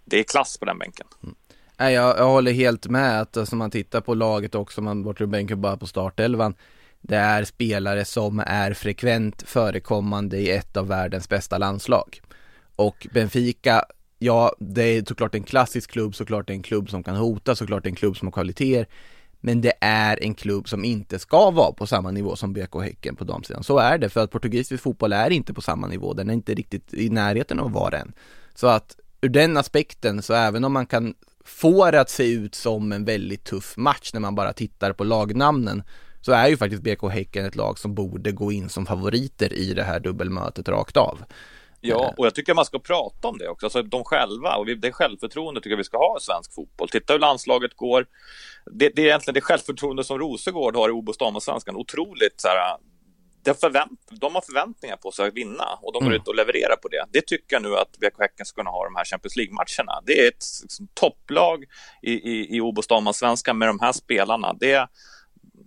det 0.04 0.18
är 0.18 0.22
klass 0.22 0.58
på 0.58 0.64
den 0.64 0.78
bänken. 0.78 1.06
Mm. 1.22 1.34
Nej, 1.78 1.94
jag, 1.94 2.18
jag 2.18 2.28
håller 2.28 2.52
helt 2.52 2.88
med 2.88 3.20
att 3.20 3.36
alltså, 3.36 3.56
man 3.56 3.70
tittar 3.70 4.00
på 4.00 4.14
laget 4.14 4.54
också, 4.54 4.80
man 4.80 5.02
bortre 5.02 5.26
bänken 5.26 5.60
bara 5.60 5.76
på 5.76 5.86
startelvan. 5.86 6.54
Det 7.00 7.16
är 7.16 7.44
spelare 7.44 8.04
som 8.04 8.42
är 8.46 8.72
frekvent 8.72 9.42
förekommande 9.46 10.38
i 10.38 10.50
ett 10.50 10.76
av 10.76 10.88
världens 10.88 11.28
bästa 11.28 11.58
landslag. 11.58 12.20
Och 12.76 13.06
Benfica, 13.12 13.84
ja, 14.18 14.52
det 14.58 14.82
är 14.82 15.04
såklart 15.08 15.34
en 15.34 15.42
klassisk 15.42 15.90
klubb, 15.90 16.14
såklart 16.14 16.50
en 16.50 16.62
klubb 16.62 16.90
som 16.90 17.02
kan 17.02 17.16
hota, 17.16 17.54
såklart 17.54 17.86
en 17.86 17.94
klubb 17.94 18.16
som 18.16 18.28
har 18.28 18.32
kvaliteter. 18.32 18.86
Men 19.40 19.60
det 19.60 19.72
är 19.80 20.22
en 20.22 20.34
klubb 20.34 20.68
som 20.68 20.84
inte 20.84 21.18
ska 21.18 21.50
vara 21.50 21.72
på 21.72 21.86
samma 21.86 22.10
nivå 22.10 22.36
som 22.36 22.52
BK 22.52 22.82
Häcken 22.82 23.16
på 23.16 23.24
damsidan. 23.24 23.64
Så 23.64 23.78
är 23.78 23.98
det, 23.98 24.08
för 24.08 24.20
att 24.20 24.30
portugisisk 24.30 24.82
fotboll 24.82 25.12
är 25.12 25.30
inte 25.30 25.54
på 25.54 25.60
samma 25.60 25.86
nivå, 25.86 26.14
den 26.14 26.30
är 26.30 26.34
inte 26.34 26.54
riktigt 26.54 26.94
i 26.94 27.10
närheten 27.10 27.58
av 27.58 27.66
att 27.66 27.72
vara 27.72 27.98
än. 27.98 28.12
Så 28.54 28.66
att 28.66 28.96
ur 29.20 29.28
den 29.28 29.56
aspekten, 29.56 30.22
så 30.22 30.34
även 30.34 30.64
om 30.64 30.72
man 30.72 30.86
kan 30.86 31.14
får 31.44 31.94
att 31.94 32.10
se 32.10 32.32
ut 32.32 32.54
som 32.54 32.92
en 32.92 33.04
väldigt 33.04 33.44
tuff 33.44 33.76
match 33.76 34.10
när 34.12 34.20
man 34.20 34.34
bara 34.34 34.52
tittar 34.52 34.92
på 34.92 35.04
lagnamnen 35.04 35.82
så 36.20 36.32
är 36.32 36.48
ju 36.48 36.56
faktiskt 36.56 36.82
BK 36.82 37.10
Häcken 37.10 37.44
ett 37.44 37.56
lag 37.56 37.78
som 37.78 37.94
borde 37.94 38.32
gå 38.32 38.52
in 38.52 38.68
som 38.68 38.86
favoriter 38.86 39.52
i 39.52 39.74
det 39.74 39.82
här 39.82 40.00
dubbelmötet 40.00 40.68
rakt 40.68 40.96
av. 40.96 41.18
Ja, 41.80 42.04
eh. 42.04 42.14
och 42.16 42.26
jag 42.26 42.34
tycker 42.34 42.54
man 42.54 42.64
ska 42.64 42.78
prata 42.78 43.28
om 43.28 43.38
det 43.38 43.48
också, 43.48 43.66
alltså 43.66 43.82
de 43.82 44.04
själva 44.04 44.56
och 44.56 44.66
det 44.66 44.92
självförtroende 44.92 45.60
tycker 45.60 45.70
jag 45.70 45.76
vi 45.76 45.84
ska 45.84 45.98
ha 45.98 46.16
i 46.18 46.20
svensk 46.20 46.54
fotboll. 46.54 46.88
Titta 46.88 47.12
hur 47.12 47.20
landslaget 47.20 47.76
går. 47.76 48.06
Det, 48.72 48.88
det 48.88 49.02
är 49.02 49.06
egentligen 49.06 49.34
det 49.34 49.40
självförtroende 49.40 50.04
som 50.04 50.18
Rosengård 50.18 50.76
har 50.76 50.88
i 50.88 50.92
OBOS 50.92 51.18
damallsvenskan, 51.18 51.76
otroligt 51.76 52.34
så 52.36 52.48
här, 52.48 52.76
det 53.44 53.60
förvänt, 53.60 54.00
de 54.10 54.34
har 54.34 54.40
förväntningar 54.42 54.96
på 54.96 55.12
sig 55.12 55.28
att 55.28 55.34
vinna 55.34 55.78
och 55.82 55.92
de 55.92 55.98
går 55.98 56.10
mm. 56.10 56.20
ut 56.20 56.28
och 56.28 56.34
levererar 56.34 56.76
på 56.76 56.88
det. 56.88 57.06
Det 57.10 57.26
tycker 57.26 57.56
jag 57.56 57.62
nu 57.62 57.76
att 57.76 57.98
BK 57.98 58.18
Häcken 58.18 58.46
ska 58.46 58.60
kunna 58.60 58.70
ha 58.70 58.84
de 58.84 58.94
här 58.96 59.04
Champions 59.04 59.36
League-matcherna. 59.36 60.02
Det 60.06 60.24
är 60.24 60.28
ett 60.28 60.44
liksom, 60.62 60.88
topplag 60.94 61.64
i, 62.02 62.12
i, 62.12 62.56
i 62.56 62.60
OBOS 62.60 62.86
damallsvenskan 62.86 63.58
med 63.58 63.68
de 63.68 63.80
här 63.80 63.92
spelarna. 63.92 64.52
Det, 64.52 64.88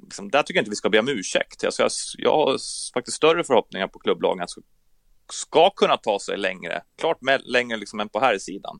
liksom, 0.03 0.31
där 0.31 0.43
tycker 0.43 0.57
jag 0.57 0.61
inte 0.61 0.69
vi 0.69 0.75
ska 0.75 0.89
be 0.89 0.99
om 0.99 1.09
ursäkt. 1.09 1.63
Alltså, 1.63 1.81
jag, 1.81 1.91
jag 2.17 2.31
har 2.31 2.57
faktiskt 2.93 3.17
större 3.17 3.43
förhoppningar 3.43 3.87
på 3.87 3.99
klubblagen 3.99 4.47
ska, 4.47 4.61
ska 5.31 5.69
kunna 5.69 5.97
ta 5.97 6.19
sig 6.19 6.37
längre, 6.37 6.81
klart 6.97 7.21
med, 7.21 7.41
längre 7.45 7.77
liksom 7.77 7.99
än 7.99 8.09
på 8.09 8.19
här 8.19 8.37
sidan. 8.37 8.79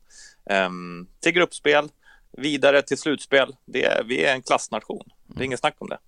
Um, 0.50 1.08
till 1.20 1.32
gruppspel, 1.32 1.88
vidare 2.32 2.82
till 2.82 2.98
slutspel. 2.98 3.56
Det 3.64 3.84
är, 3.84 4.04
vi 4.04 4.24
är 4.24 4.34
en 4.34 4.42
klassnation. 4.42 5.08
Det 5.26 5.40
är 5.40 5.44
inget 5.44 5.60
snack 5.60 5.76
om 5.78 5.88
det 5.88 5.98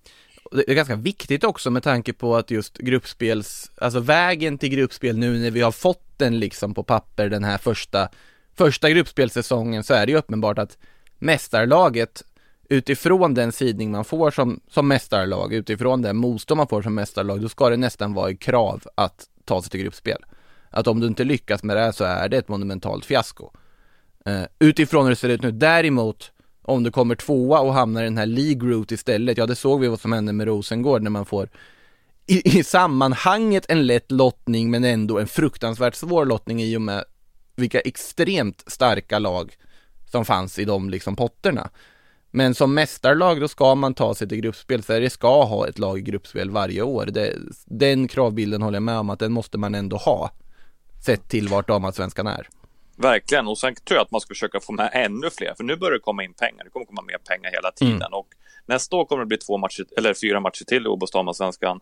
det 0.53 0.71
är 0.71 0.75
ganska 0.75 0.97
viktigt 0.97 1.45
också 1.45 1.71
med 1.71 1.83
tanke 1.83 2.13
på 2.13 2.37
att 2.37 2.51
just 2.51 2.79
gruppspels, 2.79 3.71
alltså 3.77 4.01
vägen 4.01 4.59
till 4.59 4.69
gruppspel 4.69 5.19
nu 5.19 5.39
när 5.39 5.51
vi 5.51 5.61
har 5.61 5.73
fått 5.73 6.05
den 6.17 6.39
liksom 6.39 6.75
på 6.75 6.83
papper 6.83 7.29
den 7.29 7.45
här 7.45 7.59
första, 7.59 8.09
första 8.55 8.91
gruppspelsäsongen 8.91 9.85
så 9.85 9.95
är 9.95 10.07
det 10.07 10.13
ju 10.13 10.19
uppenbart 10.19 10.59
att 10.59 10.79
mästarlaget 11.19 12.25
utifrån 12.69 13.35
den 13.35 13.53
sidning 13.53 13.91
man 13.91 14.05
får 14.05 14.31
som, 14.31 14.61
som 14.71 14.89
mästarlag, 14.89 15.53
utifrån 15.53 16.03
den 16.03 16.17
motstånd 16.17 16.59
man 16.59 16.69
får 16.69 16.83
som 16.83 16.95
mästarlag, 16.95 17.43
då 17.43 17.49
ska 17.49 17.71
det 17.71 17.77
nästan 17.77 18.15
vara 18.15 18.31
i 18.31 18.37
krav 18.37 18.83
att 18.95 19.27
ta 19.45 19.63
sig 19.63 19.71
till 19.71 19.81
gruppspel. 19.81 20.25
Att 20.71 20.87
om 20.87 21.01
du 21.01 21.07
inte 21.07 21.25
lyckas 21.25 21.63
med 21.63 21.77
det 21.77 21.81
här 21.81 21.93
så 21.93 22.05
är 22.05 22.29
det 22.29 22.37
ett 22.37 22.49
monumentalt 22.49 23.05
fiasko. 23.05 23.51
Uh, 24.29 24.43
utifrån 24.59 25.05
hur 25.05 25.11
det 25.11 25.17
ser 25.17 25.29
ut 25.29 25.43
nu. 25.43 25.51
Däremot 25.51 26.33
om 26.69 26.83
du 26.83 26.91
kommer 26.91 27.15
tvåa 27.15 27.61
och 27.61 27.75
hamnar 27.75 28.03
i 28.03 28.05
den 28.05 28.19
här 28.19 28.27
League 28.27 28.71
Route 28.71 28.95
istället, 28.95 29.39
ja 29.39 29.47
det 29.47 29.57
såg 29.57 29.81
vi 29.81 29.89
vad 29.89 30.01
som 30.01 30.13
hände 30.13 30.33
med 30.33 30.47
Rosengård 30.47 31.03
när 31.03 31.11
man 31.11 31.27
får 31.27 31.49
i, 32.27 32.59
i 32.59 32.65
sammanhanget 32.65 33.67
en 33.69 33.87
lätt 33.87 34.11
lottning 34.11 34.71
men 34.71 34.85
ändå 34.85 35.19
en 35.19 35.27
fruktansvärt 35.27 35.95
svår 35.95 36.25
lottning 36.25 36.63
i 36.63 36.77
och 36.77 36.83
med 36.83 37.05
vilka 37.57 37.81
extremt 37.81 38.65
starka 38.67 39.19
lag 39.19 39.57
som 40.11 40.25
fanns 40.25 40.59
i 40.59 40.65
de 40.65 40.91
liksom 40.91 41.17
potterna. 41.17 41.71
Men 42.31 42.55
som 42.55 42.75
mästarlag 42.75 43.41
då 43.41 43.49
ska 43.49 43.75
man 43.75 43.95
ta 43.95 44.15
sig 44.15 44.29
till 44.29 44.41
gruppspel, 44.41 44.83
Sverige 44.83 45.11
ska 45.11 45.45
ha 45.45 45.69
ett 45.69 45.79
lag 45.79 45.99
i 45.99 46.03
gruppspel 46.03 46.51
varje 46.51 46.83
år. 46.83 47.07
Det, 47.07 47.37
den 47.65 48.09
kravbilden 48.09 48.63
håller 48.63 48.77
jag 48.77 48.83
med 48.83 48.99
om 48.99 49.11
att 49.11 49.19
den 49.19 49.33
måste 49.33 49.59
man 49.59 49.75
ändå 49.75 49.97
ha. 49.97 50.31
Sett 51.05 51.29
till 51.29 51.49
vart 51.49 51.69
damallsvenskan 51.69 52.27
är. 52.27 52.49
Verkligen, 53.01 53.49
och 53.49 53.59
sen 53.59 53.75
tror 53.75 53.97
jag 53.97 54.05
att 54.05 54.11
man 54.11 54.21
ska 54.21 54.29
försöka 54.29 54.61
få 54.61 54.73
med 54.73 54.91
ännu 54.93 55.31
fler, 55.31 55.55
för 55.57 55.65
nu 55.65 55.77
börjar 55.77 55.93
det 55.93 56.01
komma 56.01 56.25
in 56.25 56.35
pengar. 56.35 56.65
Det 56.65 56.71
kommer 56.71 56.87
komma 56.87 57.03
mer 57.03 57.19
pengar 57.19 57.51
hela 57.51 57.71
tiden 57.71 57.97
mm. 57.97 58.13
och 58.13 58.29
nästa 58.67 58.97
år 58.97 59.05
kommer 59.05 59.23
det 59.23 59.27
bli 59.27 59.37
två 59.37 59.59
matcher, 59.59 59.87
eller 59.97 60.15
fyra 60.15 60.41
matcher 60.41 60.65
till 60.65 60.85
i 60.85 60.89
Obos 60.89 61.11
Svenskan. 61.37 61.81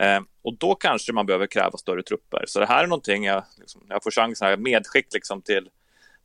Eh, 0.00 0.20
och 0.42 0.58
då 0.58 0.74
kanske 0.74 1.12
man 1.12 1.26
behöver 1.26 1.46
kräva 1.46 1.78
större 1.78 2.02
trupper. 2.02 2.44
Så 2.46 2.60
det 2.60 2.66
här 2.66 2.84
är 2.84 2.86
någonting 2.86 3.24
jag, 3.24 3.44
liksom, 3.58 3.82
jag 3.88 4.02
får 4.02 4.10
chansen 4.10 4.48
här, 4.48 4.56
medskick 4.56 5.06
liksom 5.12 5.42
till, 5.42 5.68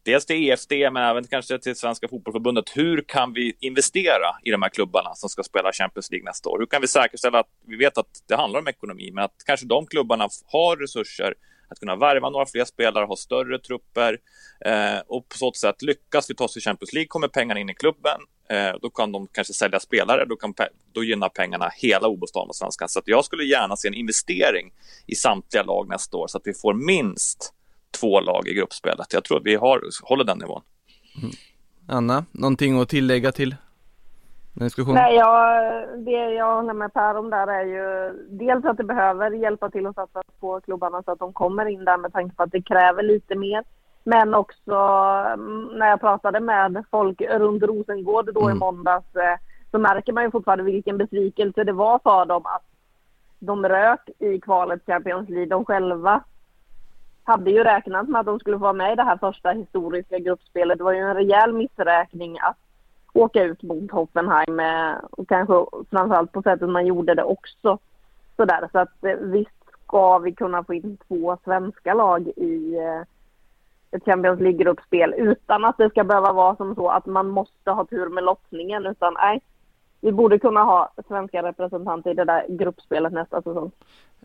dels 0.04 0.26
till 0.26 0.50
EFD 0.50 0.72
men 0.72 0.98
även 0.98 1.28
kanske 1.28 1.60
till 1.60 1.76
Svenska 1.76 2.08
Fotbollförbundet. 2.08 2.78
Hur 2.78 3.02
kan 3.08 3.34
vi 3.34 3.58
investera 3.60 4.36
i 4.44 4.52
de 4.52 4.62
här 4.62 4.70
klubbarna 4.70 5.16
som 5.16 5.30
ska 5.30 5.44
spela 5.44 5.72
Champions 5.72 6.12
League 6.12 6.26
nästa 6.26 6.50
år? 6.50 6.60
Hur 6.60 6.66
kan 6.66 6.82
vi 6.82 6.88
säkerställa 6.88 7.40
att 7.40 7.50
vi 7.68 7.76
vet 7.76 7.98
att 7.98 8.24
det 8.28 8.36
handlar 8.36 8.60
om 8.60 8.68
ekonomi, 8.68 9.12
men 9.14 9.24
att 9.24 9.36
kanske 9.46 9.66
de 9.66 9.88
klubbarna 9.88 10.28
har 10.46 10.78
resurser 10.78 11.34
att 11.68 11.80
kunna 11.80 11.96
värva 11.96 12.30
några 12.30 12.46
fler 12.46 12.66
spelare, 12.66 13.06
ha 13.06 13.16
större 13.16 13.60
trupper 13.60 14.18
eh, 14.66 15.00
och 15.08 15.30
på 15.30 15.38
så 15.38 15.52
sätt 15.52 15.82
lyckas 15.82 16.30
vi 16.30 16.36
ta 16.36 16.44
oss 16.44 16.54
till 16.54 16.62
Champions 16.62 16.94
League 16.94 17.08
kommer 17.08 17.28
pengarna 17.28 17.60
in 17.60 17.70
i 17.70 17.74
klubben. 17.74 18.20
Eh, 18.50 18.76
då 18.82 18.90
kan 18.90 19.12
de 19.12 19.28
kanske 19.28 19.54
sälja 19.54 19.80
spelare, 19.80 20.26
då, 20.26 20.36
kan 20.36 20.54
då 20.94 21.04
gynnar 21.04 21.30
pengarna 21.30 21.72
hela 21.78 22.08
OB 22.08 22.24
Svenskan. 22.54 22.90
Så 22.90 23.00
att 23.00 23.08
jag 23.08 23.26
skulle 23.26 23.44
gärna 23.44 23.76
se 23.76 23.88
en 23.88 23.94
investering 23.94 24.74
i 25.06 25.16
samtliga 25.16 25.64
lag 25.64 25.90
nästa 25.90 26.18
år 26.18 26.28
så 26.28 26.38
att 26.38 26.48
vi 26.48 26.54
får 26.54 26.74
minst 26.74 27.54
två 28.00 28.20
lag 28.20 28.48
i 28.48 28.54
gruppspelet. 28.54 29.14
Jag 29.14 29.24
tror 29.24 29.38
att 29.38 29.46
vi 29.46 29.56
har, 29.56 29.82
håller 30.04 30.24
den 30.24 30.38
nivån. 30.38 30.62
Mm. 31.18 31.32
Anna, 31.88 32.26
någonting 32.32 32.80
att 32.80 32.90
tillägga 32.90 33.32
till 33.32 33.56
diskussionen? 34.56 35.04
Nej, 35.04 35.16
jag, 35.16 35.60
det 36.00 36.34
jag 36.34 36.56
håller 36.56 36.74
med 36.74 36.94
Per 36.94 37.18
om 37.18 37.30
där 37.30 37.48
är 37.48 37.66
ju 37.66 38.14
dels 38.30 38.66
att 38.66 38.78
det 38.78 38.84
behöver 38.84 39.32
hjälpa 39.32 39.70
till 39.70 39.88
att 39.88 39.96
satsa 39.96 40.22
på 40.40 40.62
klubbarna 40.62 41.04
så 41.04 41.12
att 41.12 41.20
de 41.20 41.34
kommer 41.34 41.66
in 41.66 41.86
där 41.86 41.98
med 41.98 42.14
tanke 42.14 42.36
på 42.36 42.44
att 42.44 42.52
det 42.52 42.62
kräver 42.62 43.04
lite 43.04 43.36
mer. 43.36 43.64
Men 44.04 44.34
också 44.34 44.76
mm, 45.34 45.70
när 45.74 45.88
jag 45.88 46.00
pratade 46.00 46.40
med 46.40 46.84
folk 46.92 47.22
runt 47.22 47.64
Rosengård 47.64 48.34
då 48.34 48.42
mm. 48.42 48.56
i 48.56 48.60
måndags 48.60 49.16
eh, 49.16 49.38
så 49.72 49.80
märker 49.80 50.14
man 50.14 50.24
ju 50.24 50.32
fortfarande 50.32 50.64
vilken 50.64 50.98
besvikelse 50.98 51.64
det 51.64 51.72
var 51.72 52.00
för 52.04 52.26
dem 52.26 52.46
att 52.46 52.64
de 53.40 53.66
rök 53.66 54.10
i 54.20 54.40
kvalet 54.40 54.86
Champions 54.86 55.30
League. 55.30 55.50
De 55.50 55.66
själva 55.66 56.24
hade 57.24 57.52
ju 57.52 57.64
räknat 57.64 58.10
med 58.10 58.20
att 58.20 58.26
de 58.26 58.40
skulle 58.40 58.58
vara 58.58 58.74
med 58.74 58.94
i 58.94 58.96
det 58.96 59.04
här 59.04 59.18
första 59.18 59.52
historiska 59.52 60.20
gruppspelet. 60.20 60.78
Det 60.78 60.84
var 60.84 60.94
ju 60.94 61.00
en 61.00 61.16
rejäl 61.16 61.54
missräkning 61.54 62.38
att 62.42 62.58
åka 63.16 63.44
ut 63.44 63.64
mot 63.64 63.92
Hoffenheim 63.92 64.60
eh, 64.60 64.96
och 65.12 65.30
kanske 65.30 65.66
framförallt 65.90 66.32
på 66.32 66.42
sättet 66.42 66.70
man 66.70 66.86
gjorde 66.86 67.16
det 67.16 67.24
också. 67.24 67.78
Så 68.36 68.46
där, 68.46 68.70
Så 68.72 68.80
att 68.80 69.04
eh, 69.04 69.16
visst 69.16 69.50
ska 69.88 70.18
vi 70.18 70.32
kunna 70.32 70.64
få 70.64 70.74
in 70.74 70.98
två 71.08 71.38
svenska 71.44 71.94
lag 71.94 72.28
i 72.28 72.76
eh, 72.76 73.02
ett 73.92 74.06
Champions 74.06 74.40
League-gruppspel 74.40 75.14
utan 75.18 75.66
att 75.66 75.78
det 75.78 75.90
ska 75.90 76.04
behöva 76.04 76.34
vara 76.34 76.56
som 76.56 76.76
så 76.76 76.90
att 76.90 77.06
man 77.06 77.28
måste 77.28 77.72
ha 77.72 77.86
tur 77.86 78.10
med 78.10 78.24
lottningen 78.24 78.86
utan 78.86 79.14
nej, 79.14 79.42
vi 80.02 80.12
borde 80.12 80.40
kunna 80.40 80.64
ha 80.64 80.94
svenska 81.08 81.44
representanter 81.44 82.12
i 82.12 82.14
det 82.14 82.26
där 82.26 82.46
gruppspelet 82.50 83.14
nästa 83.14 83.42
säsong. 83.42 83.72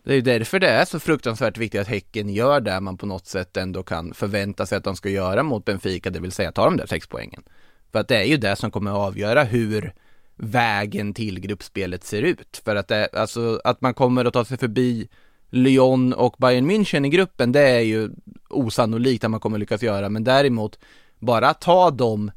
Det 0.03 0.11
är 0.11 0.15
ju 0.15 0.21
därför 0.21 0.59
det 0.59 0.69
är 0.69 0.85
så 0.85 0.99
fruktansvärt 0.99 1.57
viktigt 1.57 1.81
att 1.81 1.87
Häcken 1.87 2.29
gör 2.29 2.59
det 2.59 2.79
man 2.79 2.97
på 2.97 3.05
något 3.05 3.25
sätt 3.25 3.57
ändå 3.57 3.83
kan 3.83 4.13
förvänta 4.13 4.65
sig 4.65 4.77
att 4.77 4.83
de 4.83 4.95
ska 4.95 5.09
göra 5.09 5.43
mot 5.43 5.65
Benfica, 5.65 6.09
det 6.09 6.19
vill 6.19 6.31
säga 6.31 6.51
ta 6.51 6.65
de 6.65 6.77
där 6.77 6.85
sex 6.85 7.07
poängen. 7.07 7.43
För 7.91 7.99
att 7.99 8.07
det 8.07 8.17
är 8.17 8.23
ju 8.23 8.37
det 8.37 8.55
som 8.55 8.71
kommer 8.71 8.91
att 8.91 8.97
avgöra 8.97 9.43
hur 9.43 9.93
vägen 10.35 11.13
till 11.13 11.39
gruppspelet 11.39 12.03
ser 12.03 12.21
ut. 12.21 12.61
För 12.65 12.75
att 12.75 12.87
det, 12.87 13.09
alltså 13.13 13.61
att 13.63 13.81
man 13.81 13.93
kommer 13.93 14.25
att 14.25 14.33
ta 14.33 14.45
sig 14.45 14.57
förbi 14.57 15.09
Lyon 15.49 16.13
och 16.13 16.35
Bayern 16.39 16.71
München 16.71 17.05
i 17.05 17.09
gruppen, 17.09 17.51
det 17.51 17.61
är 17.61 17.79
ju 17.79 18.09
osannolikt 18.49 19.23
att 19.23 19.31
man 19.31 19.39
kommer 19.39 19.57
lyckas 19.57 19.83
göra, 19.83 20.09
men 20.09 20.23
däremot 20.23 20.79
bara 21.19 21.53
ta 21.53 21.91
de, 21.91 22.31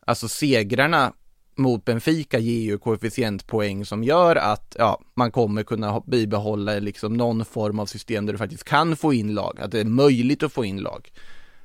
alltså 0.00 0.28
segrarna 0.28 1.12
mot 1.58 1.84
Benfica 1.84 2.38
ger 2.38 2.60
ju 2.60 2.78
koefficientpoäng 2.78 3.84
som 3.84 4.04
gör 4.04 4.36
att 4.36 4.76
ja, 4.78 5.00
man 5.14 5.30
kommer 5.30 5.62
kunna 5.62 6.00
bibehålla 6.00 6.78
liksom 6.78 7.14
någon 7.14 7.44
form 7.44 7.78
av 7.78 7.86
system 7.86 8.26
där 8.26 8.32
du 8.32 8.38
faktiskt 8.38 8.64
kan 8.64 8.96
få 8.96 9.14
in 9.14 9.34
lag, 9.34 9.60
att 9.60 9.70
det 9.70 9.80
är 9.80 9.84
möjligt 9.84 10.42
att 10.42 10.52
få 10.52 10.64
in 10.64 10.78
lag. 10.78 11.10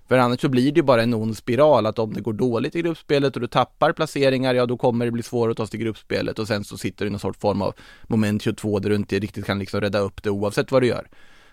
För 0.07 0.17
annars 0.17 0.41
så 0.41 0.49
blir 0.49 0.71
det 0.71 0.79
ju 0.79 0.83
bara 0.83 1.03
en 1.03 1.13
ond 1.13 1.37
spiral 1.37 1.85
att 1.85 1.99
om 1.99 2.13
det 2.13 2.21
går 2.21 2.33
dåligt 2.33 2.75
i 2.75 2.81
gruppspelet 2.81 3.35
och 3.35 3.41
du 3.41 3.47
tappar 3.47 3.93
placeringar, 3.93 4.55
ja 4.55 4.65
då 4.65 4.77
kommer 4.77 5.05
det 5.05 5.11
bli 5.11 5.23
svårare 5.23 5.51
att 5.51 5.57
ta 5.57 5.65
sig 5.65 5.71
till 5.71 5.79
gruppspelet 5.79 6.39
och 6.39 6.47
sen 6.47 6.63
så 6.63 6.77
sitter 6.77 7.05
du 7.05 7.07
i 7.07 7.11
någon 7.11 7.19
sorts 7.19 7.39
form 7.39 7.61
av 7.61 7.73
moment 8.07 8.41
22 8.41 8.79
där 8.79 8.89
du 8.89 8.95
inte 8.95 9.19
riktigt 9.19 9.45
kan 9.45 9.59
liksom 9.59 9.81
rädda 9.81 9.99
upp 9.99 10.23
det 10.23 10.29
oavsett 10.29 10.71
vad 10.71 10.81
du 10.81 10.87
gör. 10.87 11.07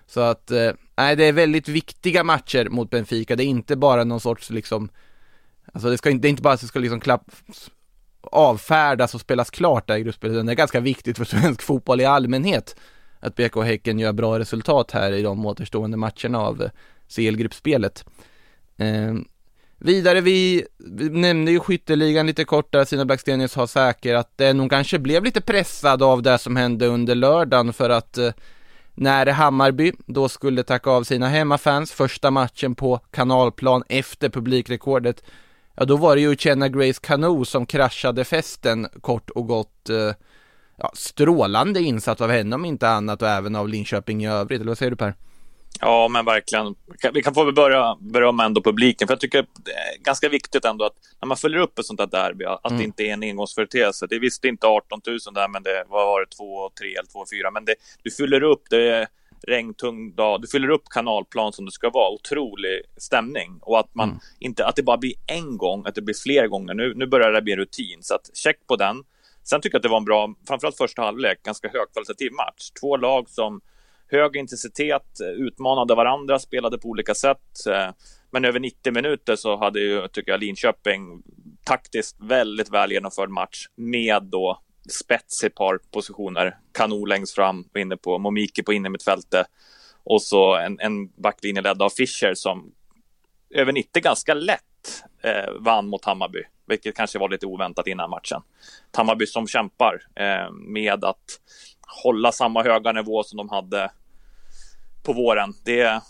Så 0.06 0.20
att, 0.20 0.50
eh, 0.50 0.70
nej 0.96 1.16
det 1.16 1.24
är 1.24 1.32
väldigt 1.32 1.68
viktiga 1.68 2.24
matcher 2.24 2.68
mot 2.68 2.90
Benfica, 2.90 3.36
det 3.36 3.44
är 3.44 3.46
inte 3.46 3.76
bara 3.76 4.04
någon 4.04 4.20
sorts 4.20 4.50
liksom 4.50 4.90
Alltså 5.72 5.90
det, 5.90 5.98
ska, 5.98 6.10
det 6.10 6.28
är 6.28 6.30
inte 6.30 6.42
bara 6.42 6.54
att 6.54 6.60
det 6.60 6.66
ska 6.66 6.78
liksom 6.78 7.00
klapp, 7.00 7.30
avfärdas 8.20 9.14
och 9.14 9.20
spelas 9.20 9.50
klart 9.50 9.88
där 9.88 9.96
i 9.96 10.02
gruppspelet, 10.02 10.34
utan 10.34 10.46
det 10.46 10.52
är 10.52 10.56
ganska 10.56 10.80
viktigt 10.80 11.18
för 11.18 11.24
svensk 11.24 11.62
fotboll 11.62 12.00
i 12.00 12.04
allmänhet 12.04 12.76
att 13.20 13.34
BK 13.36 13.56
Häcken 13.64 13.98
gör 13.98 14.12
bra 14.12 14.38
resultat 14.38 14.90
här 14.90 15.12
i 15.12 15.22
de 15.22 15.46
återstående 15.46 15.96
matcherna 15.96 16.38
av 16.38 16.62
eh, 16.62 16.70
CL-gruppspelet. 17.08 18.04
Eh, 18.80 19.14
vidare, 19.78 20.20
vi, 20.20 20.66
vi, 20.78 21.08
nämnde 21.08 21.52
ju 21.52 21.60
skytteligan 21.60 22.26
lite 22.26 22.44
kort 22.44 22.72
där, 22.72 22.84
Sina 22.84 23.04
Blackstenius 23.04 23.54
har 23.54 23.66
säkrat 23.66 24.32
den. 24.36 24.48
Eh, 24.48 24.54
nog 24.54 24.70
kanske 24.70 24.98
blev 24.98 25.24
lite 25.24 25.40
pressad 25.40 26.02
av 26.02 26.22
det 26.22 26.38
som 26.38 26.56
hände 26.56 26.86
under 26.86 27.14
lördagen 27.14 27.72
för 27.72 27.90
att 27.90 28.18
eh, 28.18 28.32
när 28.94 29.26
Hammarby 29.26 29.92
då 30.06 30.28
skulle 30.28 30.62
tacka 30.62 30.90
av 30.90 31.02
sina 31.02 31.28
hemmafans 31.28 31.92
första 31.92 32.30
matchen 32.30 32.74
på 32.74 32.98
kanalplan 33.10 33.82
efter 33.88 34.28
publikrekordet 34.28 35.24
ja 35.74 35.84
då 35.84 35.96
var 35.96 36.16
det 36.16 36.22
ju 36.22 36.36
Chenna 36.36 36.68
Grace 36.68 37.00
Cano 37.02 37.44
som 37.44 37.66
kraschade 37.66 38.24
festen 38.24 38.88
kort 39.00 39.30
och 39.30 39.46
gott 39.46 39.90
eh, 39.90 40.14
ja, 40.76 40.90
strålande 40.94 41.80
insats 41.80 42.20
av 42.20 42.30
henne 42.30 42.54
om 42.54 42.64
inte 42.64 42.88
annat 42.88 43.22
och 43.22 43.28
även 43.28 43.56
av 43.56 43.68
Linköping 43.68 44.24
i 44.24 44.28
övrigt, 44.28 44.60
eller 44.60 44.70
vad 44.70 44.78
säger 44.78 44.90
du 44.90 44.96
Per? 44.96 45.14
Ja, 45.80 46.08
men 46.08 46.24
verkligen. 46.24 46.74
Vi 47.12 47.22
kan 47.22 47.34
få 47.34 47.52
börja 47.52 47.96
berömma 48.00 48.44
ändå 48.44 48.62
publiken, 48.62 49.08
för 49.08 49.12
jag 49.12 49.20
tycker 49.20 49.46
det 49.64 49.70
är 49.70 49.98
ganska 50.02 50.28
viktigt 50.28 50.64
ändå 50.64 50.84
att 50.84 50.96
när 51.20 51.26
man 51.26 51.36
följer 51.36 51.60
upp 51.60 51.78
ett 51.78 51.86
sånt 51.86 52.00
här 52.00 52.06
derby, 52.06 52.44
att 52.44 52.66
mm. 52.66 52.78
det 52.78 52.84
inte 52.84 53.02
är 53.02 53.12
en 53.12 53.22
engångsföreteelse. 53.22 54.06
Det 54.10 54.18
visste 54.18 54.48
inte 54.48 54.66
18 54.66 55.00
000 55.06 55.18
där, 55.34 55.48
men 55.48 55.62
det 55.62 55.84
vad 55.88 56.06
var 56.06 56.20
det, 56.20 56.26
2 56.36 56.70
3 56.80 56.88
eller 56.88 57.08
2 57.12 57.24
4. 57.32 57.50
Men 57.50 57.64
det, 57.64 57.74
du 58.02 58.10
fyller 58.10 58.42
upp, 58.42 58.62
det 58.70 58.88
är 58.88 59.08
regntung 59.46 60.14
dag, 60.14 60.42
du 60.42 60.48
fyller 60.48 60.70
upp 60.70 60.88
kanalplan 60.90 61.52
som 61.52 61.64
det 61.64 61.72
ska 61.72 61.90
vara, 61.90 62.10
otrolig 62.10 62.82
stämning. 62.96 63.58
Och 63.62 63.78
att 63.78 63.94
man 63.94 64.08
mm. 64.08 64.20
inte, 64.38 64.66
att 64.66 64.76
det 64.76 64.82
bara 64.82 64.98
blir 64.98 65.14
en 65.26 65.56
gång, 65.56 65.86
att 65.86 65.94
det 65.94 66.02
blir 66.02 66.14
fler 66.14 66.46
gånger. 66.46 66.74
Nu, 66.74 66.94
nu 66.96 67.06
börjar 67.06 67.32
det 67.32 67.42
bli 67.42 67.56
rutin, 67.56 68.02
så 68.02 68.14
att 68.14 68.36
check 68.36 68.66
på 68.66 68.76
den. 68.76 69.04
Sen 69.42 69.60
tycker 69.60 69.74
jag 69.74 69.78
att 69.78 69.82
det 69.82 69.88
var 69.88 69.96
en 69.96 70.04
bra, 70.04 70.34
framförallt 70.48 70.76
första 70.76 71.02
halvlek, 71.02 71.42
ganska 71.42 71.68
högkvalitativ 71.68 72.32
match. 72.32 72.70
Två 72.80 72.96
lag 72.96 73.28
som 73.28 73.60
hög 74.10 74.36
intensitet, 74.36 75.20
eh, 75.20 75.28
utmanade 75.28 75.94
varandra, 75.94 76.38
spelade 76.38 76.78
på 76.78 76.88
olika 76.88 77.14
sätt. 77.14 77.66
Eh, 77.70 77.90
men 78.30 78.44
över 78.44 78.60
90 78.60 78.92
minuter 78.92 79.36
så 79.36 79.56
hade 79.56 79.80
ju, 79.80 80.08
tycker 80.08 80.32
jag, 80.32 80.40
Linköping 80.40 81.22
taktiskt 81.64 82.16
väldigt 82.20 82.70
väl 82.70 82.92
genomförd 82.92 83.30
match 83.30 83.66
med 83.76 84.22
då 84.22 84.62
spets 84.90 85.44
i 85.44 85.46
ett 85.46 85.54
par 85.54 85.78
positioner. 85.92 86.56
Kanu 86.72 87.06
längst 87.06 87.34
fram 87.34 87.64
och 87.74 87.80
inne 87.80 87.96
på 87.96 88.18
Momiki 88.18 88.62
på 88.62 88.72
innermittfältet 88.72 89.46
och 90.04 90.22
så 90.22 90.54
en, 90.54 90.80
en 90.80 91.08
backlinje 91.08 91.62
ledd 91.62 91.82
av 91.82 91.90
Fischer 91.90 92.34
som 92.34 92.72
över 93.54 93.72
90 93.72 94.02
ganska 94.02 94.34
lätt 94.34 94.60
eh, 95.22 95.52
vann 95.60 95.88
mot 95.88 96.04
Hammarby, 96.04 96.42
vilket 96.66 96.96
kanske 96.96 97.18
var 97.18 97.28
lite 97.28 97.46
oväntat 97.46 97.86
innan 97.86 98.10
matchen. 98.10 98.42
Hammarby 98.96 99.26
som 99.26 99.46
kämpar 99.46 100.02
eh, 100.14 100.50
med 100.52 101.04
att 101.04 101.40
hålla 102.02 102.32
samma 102.32 102.62
höga 102.62 102.92
nivå 102.92 103.22
som 103.22 103.36
de 103.36 103.48
hade 103.48 103.90
på 105.02 105.12
våren. 105.12 105.54
Det, 105.64 106.02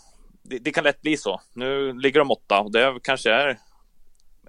det, 0.43 0.59
det, 0.59 0.71
kan 0.71 0.83
lätt 0.83 1.01
bli 1.01 1.17
så. 1.17 1.41
Nu 1.53 1.93
ligger 1.93 2.19
de 2.19 2.31
åtta 2.31 2.59
och 2.59 2.71
det 2.71 2.99
kanske 3.03 3.31
är 3.31 3.57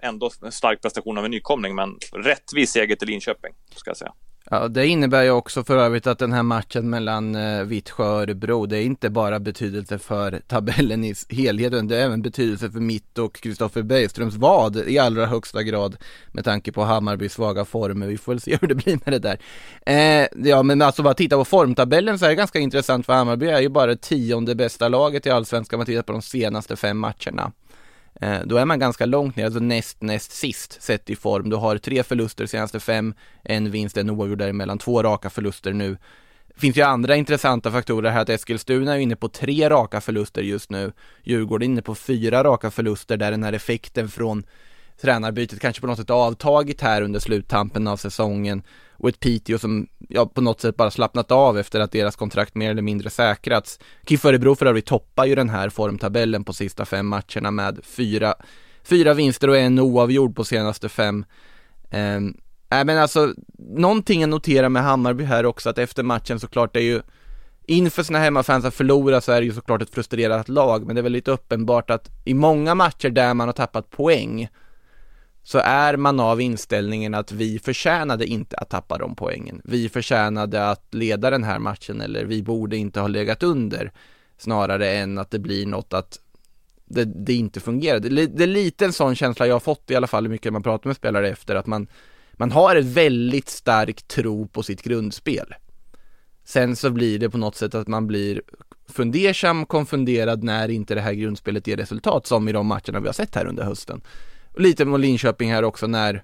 ändå 0.01 0.31
en 0.41 0.51
stark 0.51 0.81
prestation 0.81 1.17
av 1.17 1.25
en 1.25 1.31
nykomling, 1.31 1.75
men 1.75 1.97
rättvis 2.11 2.71
seger 2.71 2.95
till 2.95 3.07
Linköping, 3.07 3.53
ska 3.75 3.89
jag 3.89 3.97
säga. 3.97 4.13
Ja, 4.51 4.67
det 4.67 4.87
innebär 4.87 5.23
ju 5.23 5.31
också 5.31 5.63
för 5.63 5.77
övrigt 5.77 6.07
att 6.07 6.19
den 6.19 6.33
här 6.33 6.43
matchen 6.43 6.89
mellan 6.89 7.35
eh, 7.35 7.63
Vittsjö 7.63 8.03
och 8.03 8.21
Örebro, 8.21 8.65
det 8.65 8.77
är 8.77 8.81
inte 8.81 9.09
bara 9.09 9.39
betydelse 9.39 9.99
för 9.99 10.41
tabellen 10.47 11.03
i 11.03 11.15
helheten, 11.29 11.87
det 11.87 11.97
är 11.97 12.05
även 12.05 12.21
betydelse 12.21 12.71
för 12.71 12.79
mitt 12.79 13.17
och 13.17 13.35
Kristoffer 13.35 13.81
Bergströms 13.81 14.35
vad 14.35 14.77
i 14.77 14.99
allra 14.99 15.25
högsta 15.25 15.63
grad 15.63 15.95
med 16.31 16.45
tanke 16.45 16.71
på 16.71 16.83
Hammarbys 16.83 17.33
svaga 17.33 17.65
former. 17.65 18.07
Vi 18.07 18.17
får 18.17 18.31
väl 18.31 18.41
se 18.41 18.57
hur 18.61 18.67
det 18.67 18.75
blir 18.75 18.99
med 19.05 19.13
det 19.13 19.19
där. 19.19 19.39
Eh, 19.85 20.49
ja, 20.49 20.63
men 20.63 20.81
alltså 20.81 21.03
bara 21.03 21.13
titta 21.13 21.37
på 21.37 21.45
formtabellen 21.45 22.19
så 22.19 22.25
är 22.25 22.29
det 22.29 22.35
ganska 22.35 22.59
intressant 22.59 23.05
för 23.05 23.13
Hammarby 23.13 23.47
är 23.47 23.61
ju 23.61 23.69
bara 23.69 23.95
tionde 23.95 24.55
bästa 24.55 24.87
laget 24.87 25.25
i 25.25 25.29
allsvenskan 25.29 25.77
om 25.77 25.79
man 25.79 25.85
tittar 25.85 26.01
på 26.03 26.11
de 26.11 26.21
senaste 26.21 26.75
fem 26.75 26.97
matcherna. 26.97 27.51
Eh, 28.23 28.41
då 28.45 28.57
är 28.57 28.65
man 28.65 28.79
ganska 28.79 29.05
långt 29.05 29.35
ner, 29.35 29.45
alltså 29.45 29.59
näst, 29.59 30.01
näst 30.01 30.31
sist 30.31 30.81
sett 30.81 31.09
i 31.09 31.15
form. 31.15 31.49
Du 31.49 31.55
har 31.55 31.77
tre 31.77 32.03
förluster 32.03 32.45
senaste 32.45 32.79
fem, 32.79 33.13
en 33.43 33.71
vinst, 33.71 33.97
en 33.97 34.09
oavgjord 34.09 34.37
däremellan, 34.37 34.77
två 34.77 35.03
raka 35.03 35.29
förluster 35.29 35.73
nu. 35.73 35.97
Det 36.47 36.59
finns 36.59 36.77
ju 36.77 36.81
andra 36.81 37.15
intressanta 37.15 37.71
faktorer 37.71 38.11
här 38.11 38.21
att 38.21 38.29
Eskilstuna 38.29 38.95
är 38.95 38.99
inne 38.99 39.15
på 39.15 39.29
tre 39.29 39.69
raka 39.69 40.01
förluster 40.01 40.41
just 40.41 40.69
nu. 40.69 40.91
Djurgården 41.23 41.69
är 41.69 41.71
inne 41.71 41.81
på 41.81 41.95
fyra 41.95 42.43
raka 42.43 42.71
förluster 42.71 43.17
där 43.17 43.31
den 43.31 43.43
här 43.43 43.53
effekten 43.53 44.09
från 44.09 44.43
tränarbytet 45.01 45.59
kanske 45.59 45.81
på 45.81 45.87
något 45.87 45.97
sätt 45.97 46.09
avtagit 46.09 46.81
här 46.81 47.01
under 47.01 47.19
sluttampen 47.19 47.87
av 47.87 47.97
säsongen 47.97 48.63
och 49.03 49.09
ett 49.09 49.19
Piteå 49.19 49.59
som 49.59 49.87
ja, 50.09 50.25
på 50.25 50.41
något 50.41 50.61
sätt 50.61 50.77
bara 50.77 50.91
slappnat 50.91 51.31
av 51.31 51.57
efter 51.57 51.79
att 51.79 51.91
deras 51.91 52.15
kontrakt 52.15 52.55
mer 52.55 52.71
eller 52.71 52.81
mindre 52.81 53.09
säkrats. 53.09 53.79
KIF 54.07 54.25
Örebro 54.25 54.55
för 54.55 54.65
övrigt 54.65 54.85
toppar 54.85 55.25
ju 55.25 55.35
den 55.35 55.49
här 55.49 55.69
formtabellen 55.69 56.43
på 56.43 56.53
sista 56.53 56.85
fem 56.85 57.07
matcherna 57.07 57.51
med 57.51 57.79
fyra 57.83 58.35
fyra 58.83 59.13
vinster 59.13 59.47
och 59.47 59.57
en 59.57 59.79
oavgjord 59.79 60.35
på 60.35 60.43
senaste 60.43 60.89
fem. 60.89 61.25
Eh, 61.89 62.19
nej 62.69 62.85
men 62.85 62.97
alltså, 62.97 63.33
någonting 63.57 64.23
att 64.23 64.29
notera 64.29 64.69
med 64.69 64.83
Hammarby 64.83 65.23
här 65.23 65.45
också, 65.45 65.69
att 65.69 65.77
efter 65.77 66.03
matchen 66.03 66.39
såklart 66.39 66.73
det 66.73 66.79
är 66.79 66.83
ju 66.83 67.01
Inför 67.65 68.03
sina 68.03 68.19
hemmafans 68.19 68.65
att 68.65 68.73
förlora 68.73 69.21
så 69.21 69.31
är 69.31 69.41
det 69.41 69.45
ju 69.45 69.53
såklart 69.53 69.81
ett 69.81 69.93
frustrerat 69.93 70.49
lag, 70.49 70.85
men 70.85 70.95
det 70.95 70.99
är 70.99 71.03
väl 71.03 71.11
lite 71.11 71.31
uppenbart 71.31 71.89
att 71.89 72.09
i 72.25 72.33
många 72.33 72.75
matcher 72.75 73.09
där 73.09 73.33
man 73.33 73.47
har 73.47 73.53
tappat 73.53 73.89
poäng 73.89 74.49
så 75.43 75.57
är 75.57 75.97
man 75.97 76.19
av 76.19 76.41
inställningen 76.41 77.13
att 77.13 77.31
vi 77.31 77.59
förtjänade 77.59 78.25
inte 78.25 78.57
att 78.57 78.69
tappa 78.69 78.97
de 78.97 79.15
poängen. 79.15 79.61
Vi 79.63 79.89
förtjänade 79.89 80.69
att 80.69 80.93
leda 80.93 81.29
den 81.29 81.43
här 81.43 81.59
matchen 81.59 82.01
eller 82.01 82.25
vi 82.25 82.43
borde 82.43 82.77
inte 82.77 82.99
ha 82.99 83.07
legat 83.07 83.43
under 83.43 83.91
snarare 84.37 84.91
än 84.91 85.17
att 85.17 85.31
det 85.31 85.39
blir 85.39 85.65
något 85.65 85.93
att 85.93 86.19
det, 86.85 87.05
det 87.05 87.33
inte 87.33 87.59
fungerar. 87.59 87.99
Det, 87.99 88.27
det, 88.27 88.43
är 88.43 88.47
lite 88.47 88.85
en 88.85 88.93
sån 88.93 89.15
känsla 89.15 89.47
jag 89.47 89.55
har 89.55 89.59
fått 89.59 89.91
i 89.91 89.95
alla 89.95 90.07
fall 90.07 90.23
hur 90.23 90.31
mycket 90.31 90.53
man 90.53 90.63
pratar 90.63 90.89
med 90.89 90.95
spelare 90.95 91.29
efter 91.29 91.55
att 91.55 91.67
man, 91.67 91.87
man 92.33 92.51
har 92.51 92.75
en 92.75 92.93
väldigt 92.93 93.49
stark 93.49 94.07
tro 94.07 94.47
på 94.47 94.63
sitt 94.63 94.81
grundspel. 94.81 95.53
Sen 96.43 96.75
så 96.75 96.89
blir 96.89 97.19
det 97.19 97.29
på 97.29 97.37
något 97.37 97.55
sätt 97.55 97.75
att 97.75 97.87
man 97.87 98.07
blir 98.07 98.41
fundersam, 98.87 99.65
konfunderad 99.65 100.43
när 100.43 100.69
inte 100.69 100.95
det 100.95 101.01
här 101.01 101.13
grundspelet 101.13 101.67
ger 101.67 101.77
resultat 101.77 102.27
som 102.27 102.47
i 102.47 102.51
de 102.51 102.67
matcherna 102.67 102.99
vi 102.99 103.07
har 103.07 103.13
sett 103.13 103.35
här 103.35 103.45
under 103.45 103.63
hösten. 103.63 104.01
Lite 104.55 104.85
mot 104.85 104.99
Linköping 104.99 105.51
här 105.51 105.63
också 105.63 105.87
när, 105.87 106.23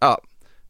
ja, 0.00 0.20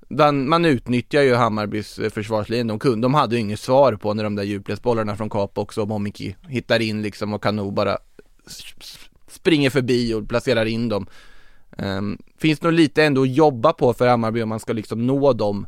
man, 0.08 0.48
man 0.48 0.64
utnyttjar 0.64 1.22
ju 1.22 1.34
Hammarbys 1.34 1.98
eh, 1.98 2.10
försvarslinje, 2.10 2.64
de, 2.64 2.78
kunde, 2.78 3.04
de 3.04 3.14
hade 3.14 3.34
ju 3.34 3.40
inget 3.40 3.60
svar 3.60 3.92
på 3.92 4.14
när 4.14 4.24
de 4.24 4.36
där 4.36 4.42
djupledsbollarna 4.42 5.16
från 5.16 5.30
Kap 5.30 5.58
också, 5.58 5.86
Momiki 5.86 6.36
hittar 6.48 6.80
in 6.80 7.02
liksom 7.02 7.32
och 7.32 7.42
kan 7.42 7.56
nog 7.56 7.74
bara 7.74 7.98
springer 9.28 9.70
förbi 9.70 10.14
och 10.14 10.28
placerar 10.28 10.64
in 10.66 10.88
dem. 10.88 11.06
Um, 11.78 12.18
finns 12.38 12.62
nog 12.62 12.72
lite 12.72 13.04
ändå 13.04 13.22
att 13.22 13.34
jobba 13.34 13.72
på 13.72 13.92
för 13.92 14.08
Hammarby 14.08 14.42
om 14.42 14.48
man 14.48 14.60
ska 14.60 14.72
liksom 14.72 15.06
nå 15.06 15.32
de 15.32 15.66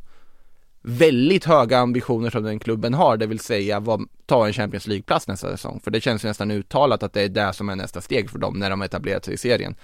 väldigt 0.82 1.44
höga 1.44 1.78
ambitioner 1.78 2.30
som 2.30 2.42
den 2.42 2.58
klubben 2.58 2.94
har, 2.94 3.16
det 3.16 3.26
vill 3.26 3.40
säga 3.40 3.80
vad, 3.80 4.08
ta 4.26 4.46
en 4.46 4.52
Champions 4.52 4.86
League-plats 4.86 5.28
nästa 5.28 5.50
säsong. 5.50 5.80
För 5.84 5.90
det 5.90 6.00
känns 6.00 6.24
ju 6.24 6.28
nästan 6.28 6.50
uttalat 6.50 7.02
att 7.02 7.12
det 7.12 7.22
är 7.22 7.28
det 7.28 7.52
som 7.52 7.68
är 7.68 7.76
nästa 7.76 8.00
steg 8.00 8.30
för 8.30 8.38
dem 8.38 8.58
när 8.58 8.70
de 8.70 8.80
har 8.80 8.86
etablerat 8.86 9.24
sig 9.24 9.34
i 9.34 9.36
serien. 9.36 9.74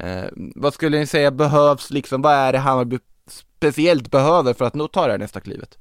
Eh, 0.00 0.24
vad 0.34 0.74
skulle 0.74 0.98
ni 0.98 1.06
säga 1.06 1.30
behövs 1.30 1.90
liksom, 1.90 2.22
vad 2.22 2.32
är 2.32 2.52
det 2.52 2.58
Hammarby 2.58 2.98
speciellt 3.26 4.10
behöver 4.10 4.52
för 4.54 4.64
att 4.64 4.74
nå 4.74 4.88
ta 4.88 5.06
det 5.06 5.12
här 5.12 5.18
nästa 5.18 5.40
klivet? 5.40 5.78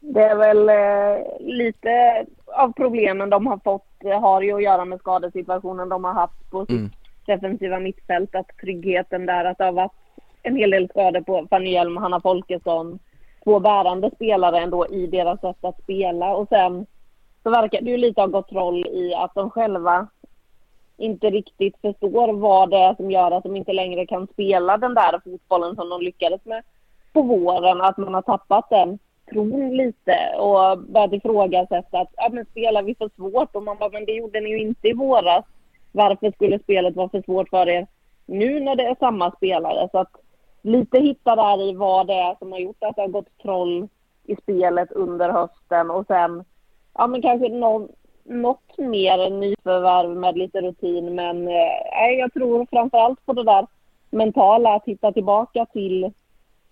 Det 0.00 0.22
är 0.22 0.36
väl 0.36 0.68
eh, 0.68 1.40
lite 1.40 2.26
av 2.46 2.72
problemen 2.72 3.30
de 3.30 3.46
har 3.46 3.58
fått 3.64 3.86
har 4.20 4.42
ju 4.42 4.52
att 4.52 4.62
göra 4.62 4.84
med 4.84 4.98
skadesituationen 4.98 5.88
de 5.88 6.04
har 6.04 6.12
haft 6.12 6.50
på 6.50 6.66
sitt 6.66 6.70
mm. 6.70 6.90
defensiva 7.26 7.78
mittfält. 7.78 8.34
Att 8.34 8.56
tryggheten 8.60 9.26
där, 9.26 9.44
att 9.44 9.58
det 9.58 9.64
har 9.64 9.72
varit 9.72 9.92
en 10.42 10.56
hel 10.56 10.70
del 10.70 10.88
skador 10.88 11.20
på 11.20 11.46
Fanny 11.50 11.70
Hjelm 11.70 11.96
och 11.96 12.02
Hanna 12.02 12.20
Folkesson. 12.20 12.98
Två 13.44 13.60
bärande 13.60 14.10
spelare 14.14 14.58
ändå 14.58 14.86
i 14.86 15.06
deras 15.06 15.40
sätt 15.40 15.64
att 15.64 15.82
spela. 15.82 16.34
Och 16.34 16.48
sen 16.48 16.86
så 17.42 17.50
verkar 17.50 17.80
det 17.80 17.90
ju 17.90 17.96
lite 17.96 18.20
ha 18.20 18.26
gått 18.26 18.52
roll 18.52 18.86
i 18.86 19.14
att 19.14 19.34
de 19.34 19.50
själva 19.50 20.06
inte 20.96 21.30
riktigt 21.30 21.76
förstår 21.80 22.32
vad 22.32 22.70
det 22.70 22.76
är 22.76 22.94
som 22.94 23.10
gör 23.10 23.30
att 23.30 23.42
de 23.42 23.56
inte 23.56 23.72
längre 23.72 24.06
kan 24.06 24.26
spela 24.26 24.76
den 24.76 24.94
där 24.94 25.20
fotbollen 25.24 25.76
som 25.76 25.88
de 25.88 26.02
lyckades 26.02 26.44
med 26.44 26.62
på 27.12 27.22
våren. 27.22 27.80
Att 27.80 27.96
man 27.96 28.14
har 28.14 28.22
tappat 28.22 28.70
den 28.70 28.98
tron 29.30 29.76
lite 29.76 30.16
och 30.38 30.78
börjat 30.78 31.12
ifrågasätta 31.12 32.00
att 32.00 32.12
ja, 32.16 32.28
men 32.32 32.44
spelar 32.44 32.82
vi 32.82 32.94
för 32.94 33.10
svårt? 33.16 33.56
Och 33.56 33.62
man 33.62 33.76
bara, 33.78 33.90
men 33.90 34.04
det 34.04 34.12
gjorde 34.12 34.40
ni 34.40 34.50
ju 34.50 34.58
inte 34.58 34.88
i 34.88 34.92
våras. 34.92 35.44
Varför 35.92 36.30
skulle 36.30 36.58
spelet 36.58 36.96
vara 36.96 37.08
för 37.08 37.22
svårt 37.22 37.48
för 37.48 37.68
er 37.68 37.86
nu 38.26 38.60
när 38.60 38.76
det 38.76 38.86
är 38.86 38.96
samma 39.00 39.30
spelare? 39.30 39.88
Så 39.92 39.98
att 39.98 40.16
lite 40.62 40.98
hitta 40.98 41.36
där 41.36 41.70
i 41.70 41.74
vad 41.74 42.06
det 42.06 42.14
är 42.14 42.36
som 42.38 42.52
har 42.52 42.58
gjort 42.58 42.82
att 42.84 42.96
det 42.96 43.02
har 43.02 43.08
gått 43.08 43.38
troll 43.42 43.88
i 44.24 44.36
spelet 44.36 44.92
under 44.92 45.30
hösten 45.30 45.90
och 45.90 46.06
sen 46.06 46.44
ja 46.94 47.06
men 47.06 47.22
kanske 47.22 47.48
någon, 47.48 47.88
något 48.24 48.78
mer 48.78 49.30
nyförvärv 49.30 50.16
med 50.16 50.38
lite 50.38 50.60
rutin 50.60 51.14
men 51.14 51.48
eh, 51.48 52.18
jag 52.18 52.32
tror 52.32 52.66
framförallt 52.70 53.26
på 53.26 53.32
det 53.32 53.44
där 53.44 53.66
mentala 54.10 54.74
att 54.74 54.84
hitta 54.84 55.12
tillbaka 55.12 55.66
till 55.66 56.12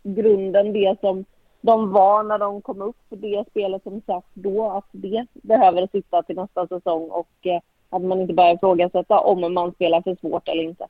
grunden 0.03 0.73
det 0.73 0.97
som 1.01 1.25
de 1.61 1.93
var 1.93 2.23
när 2.23 2.39
de 2.39 2.63
kom 2.63 2.83
upp, 2.83 2.97
det 3.09 3.45
spelet 3.51 3.83
som 3.83 4.03
satt 4.07 4.27
då, 4.35 4.71
att 4.71 4.89
det 4.93 5.27
behöver 5.33 5.89
sitta 5.93 6.23
till 6.23 6.37
nästa 6.37 6.67
säsong 6.67 7.11
och 7.11 7.47
eh, 7.47 7.61
att 7.91 8.03
man 8.03 8.21
inte 8.21 8.35
börjar 8.35 8.55
ifrågasätta 8.55 9.19
om 9.19 9.55
man 9.55 9.73
spelar 9.73 10.03
för 10.03 10.17
svårt 10.21 10.49
eller 10.49 10.63
inte. 10.63 10.87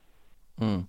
Mm. 0.61 0.83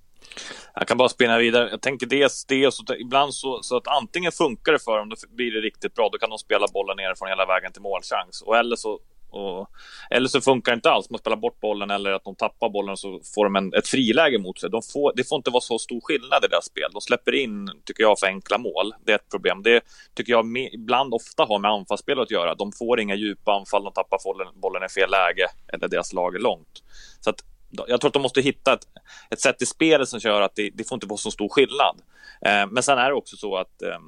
Jag 0.74 0.88
kan 0.88 0.98
bara 0.98 1.08
spinna 1.08 1.38
vidare. 1.38 1.70
Jag 1.70 1.80
tänker 1.80 2.06
dels 2.06 2.44
det, 2.44 2.66
och 2.66 2.74
så, 2.74 2.94
ibland 2.94 3.34
så, 3.34 3.62
så, 3.62 3.76
att 3.76 3.88
antingen 3.88 4.32
funkar 4.32 4.72
det 4.72 4.78
för 4.78 4.98
dem, 4.98 5.08
då 5.08 5.16
blir 5.30 5.52
det 5.52 5.60
riktigt 5.60 5.94
bra. 5.94 6.08
Då 6.12 6.18
kan 6.18 6.30
de 6.30 6.38
spela 6.38 6.66
bollen 6.74 6.96
nerifrån 6.96 7.28
hela 7.28 7.46
vägen 7.46 7.72
till 7.72 7.82
målchans. 7.82 8.42
Och 8.46 8.56
eller 8.56 8.76
så, 8.76 8.98
och, 9.32 9.70
eller 10.10 10.28
så 10.28 10.40
funkar 10.40 10.72
det 10.72 10.74
inte 10.74 10.90
alls. 10.90 11.10
Man 11.10 11.18
spelar 11.18 11.36
bort 11.36 11.60
bollen 11.60 11.90
eller 11.90 12.12
att 12.12 12.24
de 12.24 12.34
tappar 12.34 12.68
bollen 12.68 12.92
och 12.92 12.98
så 12.98 13.20
får 13.34 13.44
de 13.44 13.56
en, 13.56 13.74
ett 13.74 13.88
friläge 13.88 14.38
mot 14.38 14.60
sig. 14.60 14.70
De 14.70 14.82
får, 14.92 15.12
det 15.16 15.28
får 15.28 15.36
inte 15.36 15.50
vara 15.50 15.60
så 15.60 15.78
stor 15.78 16.00
skillnad 16.00 16.44
i 16.44 16.48
deras 16.48 16.64
spel. 16.64 16.90
De 16.92 17.00
släpper 17.00 17.34
in, 17.34 17.70
tycker 17.84 18.02
jag, 18.02 18.18
för 18.18 18.26
enkla 18.26 18.58
mål. 18.58 18.94
Det 19.04 19.12
är 19.12 19.16
ett 19.16 19.30
problem. 19.30 19.62
Det 19.62 19.80
tycker 20.14 20.32
jag 20.32 20.46
med, 20.46 20.70
ibland 20.72 21.14
ofta 21.14 21.44
har 21.44 21.58
med 21.58 21.70
anfallsspel 21.70 22.20
att 22.20 22.30
göra. 22.30 22.54
De 22.54 22.72
får 22.72 23.00
inga 23.00 23.14
djupa 23.14 23.52
anfall, 23.52 23.84
de 23.84 23.92
tappar 23.92 24.18
bollen, 24.24 24.46
bollen 24.54 24.82
i 24.84 24.88
fel 24.88 25.10
läge 25.10 25.46
eller 25.72 25.88
deras 25.88 26.12
lag 26.12 26.34
är 26.34 26.40
långt. 26.40 26.82
Så 27.20 27.30
att 27.30 27.44
jag 27.86 28.00
tror 28.00 28.08
att 28.08 28.14
de 28.14 28.22
måste 28.22 28.40
hitta 28.40 28.72
ett, 28.72 28.86
ett 29.30 29.40
sätt 29.40 29.62
i 29.62 29.66
spelet 29.66 30.08
som 30.08 30.20
gör 30.20 30.40
att 30.40 30.54
det, 30.54 30.70
det 30.74 30.88
får 30.88 30.96
inte 30.96 31.06
vara 31.06 31.18
så 31.18 31.30
stor 31.30 31.48
skillnad. 31.48 32.00
Eh, 32.46 32.66
men 32.70 32.82
sen 32.82 32.98
är 32.98 33.08
det 33.08 33.14
också 33.14 33.36
så 33.36 33.56
att 33.56 33.82
eh 33.82 33.98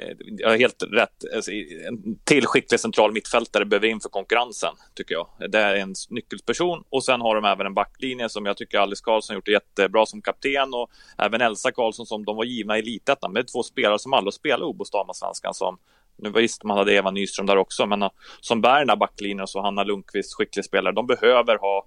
Eh, 0.00 0.16
jag 0.38 0.48
har 0.48 0.56
helt 0.56 0.82
rätt. 0.82 1.34
Alltså, 1.34 1.50
en 1.88 2.18
till 2.24 2.46
skicklig 2.46 2.80
central 2.80 3.12
mittfältare 3.12 3.64
behöver 3.64 3.86
in 3.86 4.00
för 4.00 4.08
konkurrensen, 4.08 4.74
tycker 4.94 5.14
jag. 5.14 5.50
Det 5.50 5.58
är 5.58 5.74
en 5.76 5.94
nyckelperson 6.08 6.84
och 6.88 7.04
sen 7.04 7.20
har 7.20 7.34
de 7.34 7.44
även 7.44 7.66
en 7.66 7.74
backlinje 7.74 8.28
som 8.28 8.46
jag 8.46 8.56
tycker 8.56 8.78
Alice 8.78 9.02
Karlsson 9.04 9.34
gjort 9.34 9.46
det 9.46 9.52
jättebra 9.52 10.06
som 10.06 10.22
kapten 10.22 10.74
och 10.74 10.90
även 11.18 11.40
Elsa 11.40 11.72
Karlsson 11.72 12.06
som 12.06 12.24
de 12.24 12.36
var 12.36 12.44
givna 12.44 12.76
i 12.76 12.80
elitettan. 12.80 13.32
med 13.32 13.48
två 13.48 13.62
spelare 13.62 13.98
som 13.98 14.12
aldrig 14.12 14.34
spelar 14.34 14.66
OBOS 14.66 14.90
svenskan 15.14 15.54
som 15.54 15.78
nu 16.22 16.30
visst, 16.30 16.64
man 16.64 16.78
hade 16.78 16.94
Eva 16.94 17.10
Nyström 17.10 17.46
där 17.46 17.56
också, 17.56 17.86
men 17.86 18.02
eh, 18.02 18.10
som 18.40 18.60
bär 18.60 18.78
den 18.78 18.88
här 18.88 18.96
backlinjen 18.96 19.40
och 19.40 19.50
så 19.50 19.62
Hanna 19.62 19.84
Lundqvist, 19.84 20.34
skicklig 20.34 20.64
spelare. 20.64 20.94
De 20.94 21.06
behöver 21.06 21.58
ha 21.58 21.86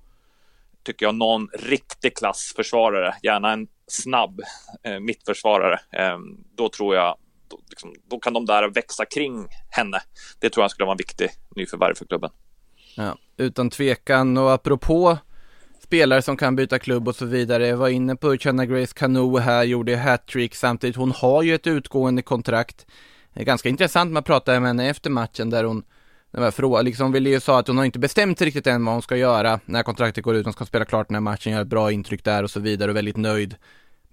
tycker 0.84 1.06
jag, 1.06 1.16
någon 1.16 1.48
riktig 1.54 2.18
klassförsvarare, 2.18 3.16
gärna 3.24 3.52
en 3.52 3.68
snabb 3.88 4.42
eh, 4.84 5.00
mittförsvarare. 5.00 5.80
Eh, 5.92 6.18
då 6.56 6.70
tror 6.70 6.96
jag, 6.96 7.16
då, 7.54 7.60
liksom, 7.70 7.94
då, 8.10 8.20
kan 8.20 8.34
de 8.34 8.46
där 8.46 8.70
växa 8.70 9.06
kring 9.06 9.48
henne. 9.70 10.02
Det 10.40 10.50
tror 10.50 10.64
jag 10.64 10.72
skulle 10.72 10.86
vara 10.86 10.94
en 10.94 10.98
viktig 10.98 11.30
nyförvärv 11.56 11.96
för 11.96 12.06
klubben. 12.06 12.30
Ja, 12.96 13.18
utan 13.38 13.70
tvekan 13.70 14.38
och 14.38 14.52
apropå 14.52 15.18
spelare 15.84 16.22
som 16.22 16.38
kan 16.38 16.56
byta 16.56 16.80
klubb 16.80 17.08
och 17.08 17.16
så 17.16 17.26
vidare. 17.26 17.68
Jag 17.68 17.78
var 17.78 17.90
inne 17.90 18.16
på 18.16 18.38
Channa 18.38 18.66
Grace 18.66 18.94
Kanu 18.94 19.40
här, 19.40 19.64
gjorde 19.64 19.98
hattrick 19.98 20.56
samtidigt. 20.56 20.96
Hon 20.96 21.12
har 21.12 21.44
ju 21.44 21.56
ett 21.56 21.68
utgående 21.68 22.22
kontrakt. 22.22 22.86
Det 23.34 23.42
är 23.42 23.46
ganska 23.46 23.70
intressant, 23.70 24.12
man 24.12 24.24
pratade 24.24 24.60
med 24.60 24.70
henne 24.70 24.90
efter 24.90 25.10
matchen 25.10 25.50
där 25.50 25.64
hon 25.64 25.84
frågan, 26.52 26.86
liksom 26.86 27.12
ville 27.12 27.30
ju 27.30 27.40
sa 27.40 27.60
att 27.60 27.68
hon 27.68 27.78
har 27.78 27.86
inte 27.86 28.00
bestämt 28.00 28.38
sig 28.38 28.48
riktigt 28.48 28.68
än 28.68 28.86
vad 28.86 28.96
hon 28.96 29.02
ska 29.02 29.16
göra 29.18 29.60
när 29.66 29.84
kontraktet 29.84 30.24
går 30.24 30.36
ut, 30.36 30.46
hon 30.46 30.54
ska 30.54 30.66
spela 30.66 30.86
klart 30.86 31.08
den 31.08 31.16
här 31.16 31.22
matchen, 31.22 31.52
göra 31.52 31.62
ett 31.62 31.68
bra 31.68 31.92
intryck 31.92 32.24
där 32.24 32.44
och 32.44 32.52
så 32.52 32.60
vidare 32.60 32.92
och 32.92 32.98
väldigt 32.98 33.18
nöjd 33.18 33.56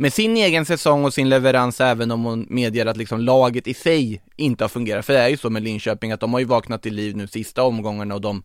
med 0.01 0.13
sin 0.13 0.37
egen 0.37 0.65
säsong 0.65 1.05
och 1.05 1.15
sin 1.15 1.29
leverans 1.29 1.81
även 1.81 2.11
om 2.11 2.25
hon 2.25 2.47
medger 2.51 2.87
att 2.87 2.97
liksom 2.97 3.21
laget 3.21 3.67
i 3.67 3.75
sig 3.75 4.23
inte 4.37 4.65
har 4.65 4.69
fungerat. 4.69 5.07
För 5.07 5.13
det 5.13 5.19
är 5.19 5.29
ju 5.29 5.37
så 5.37 5.51
med 5.51 5.63
Linköping 5.63 6.13
att 6.13 6.21
de 6.21 6.33
har 6.33 6.41
ju 6.41 6.47
vaknat 6.47 6.83
till 6.83 6.95
liv 6.95 7.17
nu 7.17 7.27
sista 7.27 7.63
omgångarna 7.63 8.15
och 8.15 8.21
de 8.21 8.43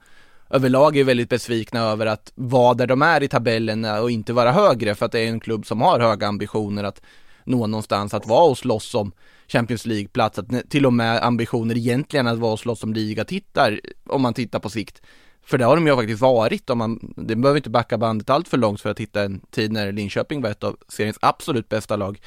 överlag 0.50 0.98
är 0.98 1.04
väldigt 1.04 1.30
besvikna 1.30 1.80
över 1.80 2.06
att 2.06 2.32
vara 2.36 2.74
där 2.74 2.88
de 2.88 3.02
är 3.02 3.24
i 3.24 3.28
tabellen 3.28 3.86
eh, 3.86 3.98
och 3.98 4.12
inte 4.12 4.34
vara 4.34 4.52
högre 4.52 4.96
för 4.96 5.06
att 5.06 5.12
det 5.12 5.20
är 5.20 5.28
en 5.28 5.40
klubb 5.40 5.66
som 5.66 5.82
har 5.82 6.00
höga 6.00 6.28
ambitioner 6.28 6.84
att 6.84 7.02
nå 7.44 7.68
någonstans, 7.68 8.14
att 8.14 8.28
vara 8.28 8.50
och 8.50 8.58
slåss 8.58 8.96
om 8.96 9.12
Champions 9.48 9.86
League-plats, 9.86 10.40
att 10.40 10.70
till 10.70 10.86
och 10.86 10.94
med 10.94 11.24
ambitioner 11.24 11.78
egentligen 11.78 12.28
att 12.28 12.40
vara 12.40 12.54
och 12.54 12.60
slåss 12.60 12.84
om 12.84 12.94
ligatittar, 12.94 13.80
om 14.10 14.22
man 14.22 14.34
tittar 14.34 14.60
på 14.60 14.70
sikt. 14.70 15.02
För 15.46 15.58
det 15.58 15.66
har 15.66 15.76
de 15.76 15.88
ju 15.88 15.96
faktiskt 15.96 16.22
varit, 16.22 16.70
om 16.70 16.78
man, 16.78 17.14
det 17.18 17.36
behöver 17.36 17.58
inte 17.58 17.70
backa 17.70 17.98
bandet 17.98 18.30
allt 18.30 18.48
för 18.48 18.58
långt 18.58 18.82
för 18.82 18.90
att 18.90 19.00
hitta 19.00 19.24
en 19.24 19.40
tid 19.40 19.72
när 19.72 19.92
Linköping 19.92 20.42
var 20.42 20.50
ett 20.50 20.64
av 20.64 20.78
seriens 20.88 21.18
absolut 21.22 21.70
bästa 21.70 21.96
lag. 21.96 22.22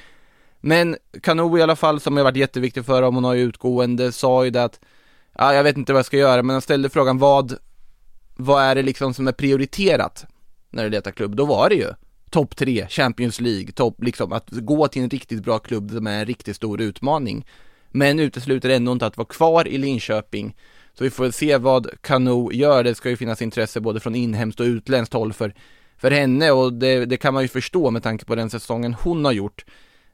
Men 0.61 0.97
Kano 1.23 1.59
i 1.59 1.63
alla 1.63 1.77
fall, 1.77 2.01
som 2.01 2.17
har 2.17 2.25
varit 2.25 2.37
jätteviktig 2.37 2.85
för 2.85 3.03
dem, 3.03 3.15
hon 3.15 3.25
har 3.25 3.35
ju 3.35 3.43
utgående, 3.43 4.13
sa 4.13 4.45
ju 4.45 4.51
det 4.51 4.65
att, 4.65 4.81
ja, 5.39 5.55
jag 5.55 5.65
vet 5.65 5.77
inte 5.77 5.93
vad 5.93 5.99
jag 5.99 6.07
ska 6.07 6.17
göra, 6.17 6.43
men 6.43 6.55
han 6.55 6.63
ställde 6.63 6.91
frågan 6.91 7.19
vad, 7.19 7.55
vad 8.37 8.63
är 8.63 8.75
det 8.75 8.83
liksom 8.83 9.15
som 9.15 9.29
är 9.29 9.33
prioriterat 9.33 10.27
när 10.71 10.85
du 10.85 10.91
letar 10.91 11.11
klubb? 11.11 11.37
Då 11.37 11.45
var 11.47 11.69
det 11.69 11.75
ju 11.75 11.89
topp 12.31 12.57
tre, 12.57 12.87
Champions 12.89 13.41
League, 13.41 13.73
topp, 13.73 14.03
liksom 14.03 14.33
att 14.33 14.49
gå 14.51 14.89
till 14.89 15.03
en 15.03 15.11
riktigt 15.11 15.45
bra 15.45 15.59
klubb 15.59 15.91
som 15.91 16.07
är 16.07 16.21
en 16.21 16.27
riktigt 16.27 16.57
stor 16.57 16.81
utmaning. 16.81 17.47
Men 17.91 18.21
utesluter 18.21 18.71
ändå 18.71 18.93
inte 18.93 19.07
att 19.07 19.17
vara 19.17 19.29
kvar 19.29 19.69
i 19.69 19.79
Linköping. 19.79 20.57
Så 20.99 21.05
vi 21.05 21.11
får 21.11 21.31
se 21.31 21.57
vad 21.57 21.89
Kano 22.01 22.53
gör. 22.53 22.85
Det 22.85 22.95
ska 22.95 23.11
ju 23.11 23.17
finnas 23.17 23.43
intresse 23.43 23.81
både 23.81 24.01
från 24.01 24.15
inhemskt 24.15 24.61
och 24.61 24.65
utländskt 24.65 25.15
håll 25.15 25.33
för 25.33 25.55
för 25.97 26.11
henne 26.11 26.51
och 26.51 26.73
det, 26.73 27.07
det 27.07 27.17
kan 27.17 27.35
man 27.35 27.43
ju 27.43 27.49
förstå 27.49 27.91
med 27.91 28.03
tanke 28.03 28.25
på 28.25 28.35
den 28.35 28.51
säsongen 28.51 28.95
hon 28.95 29.25
har 29.25 29.33
gjort. 29.33 29.65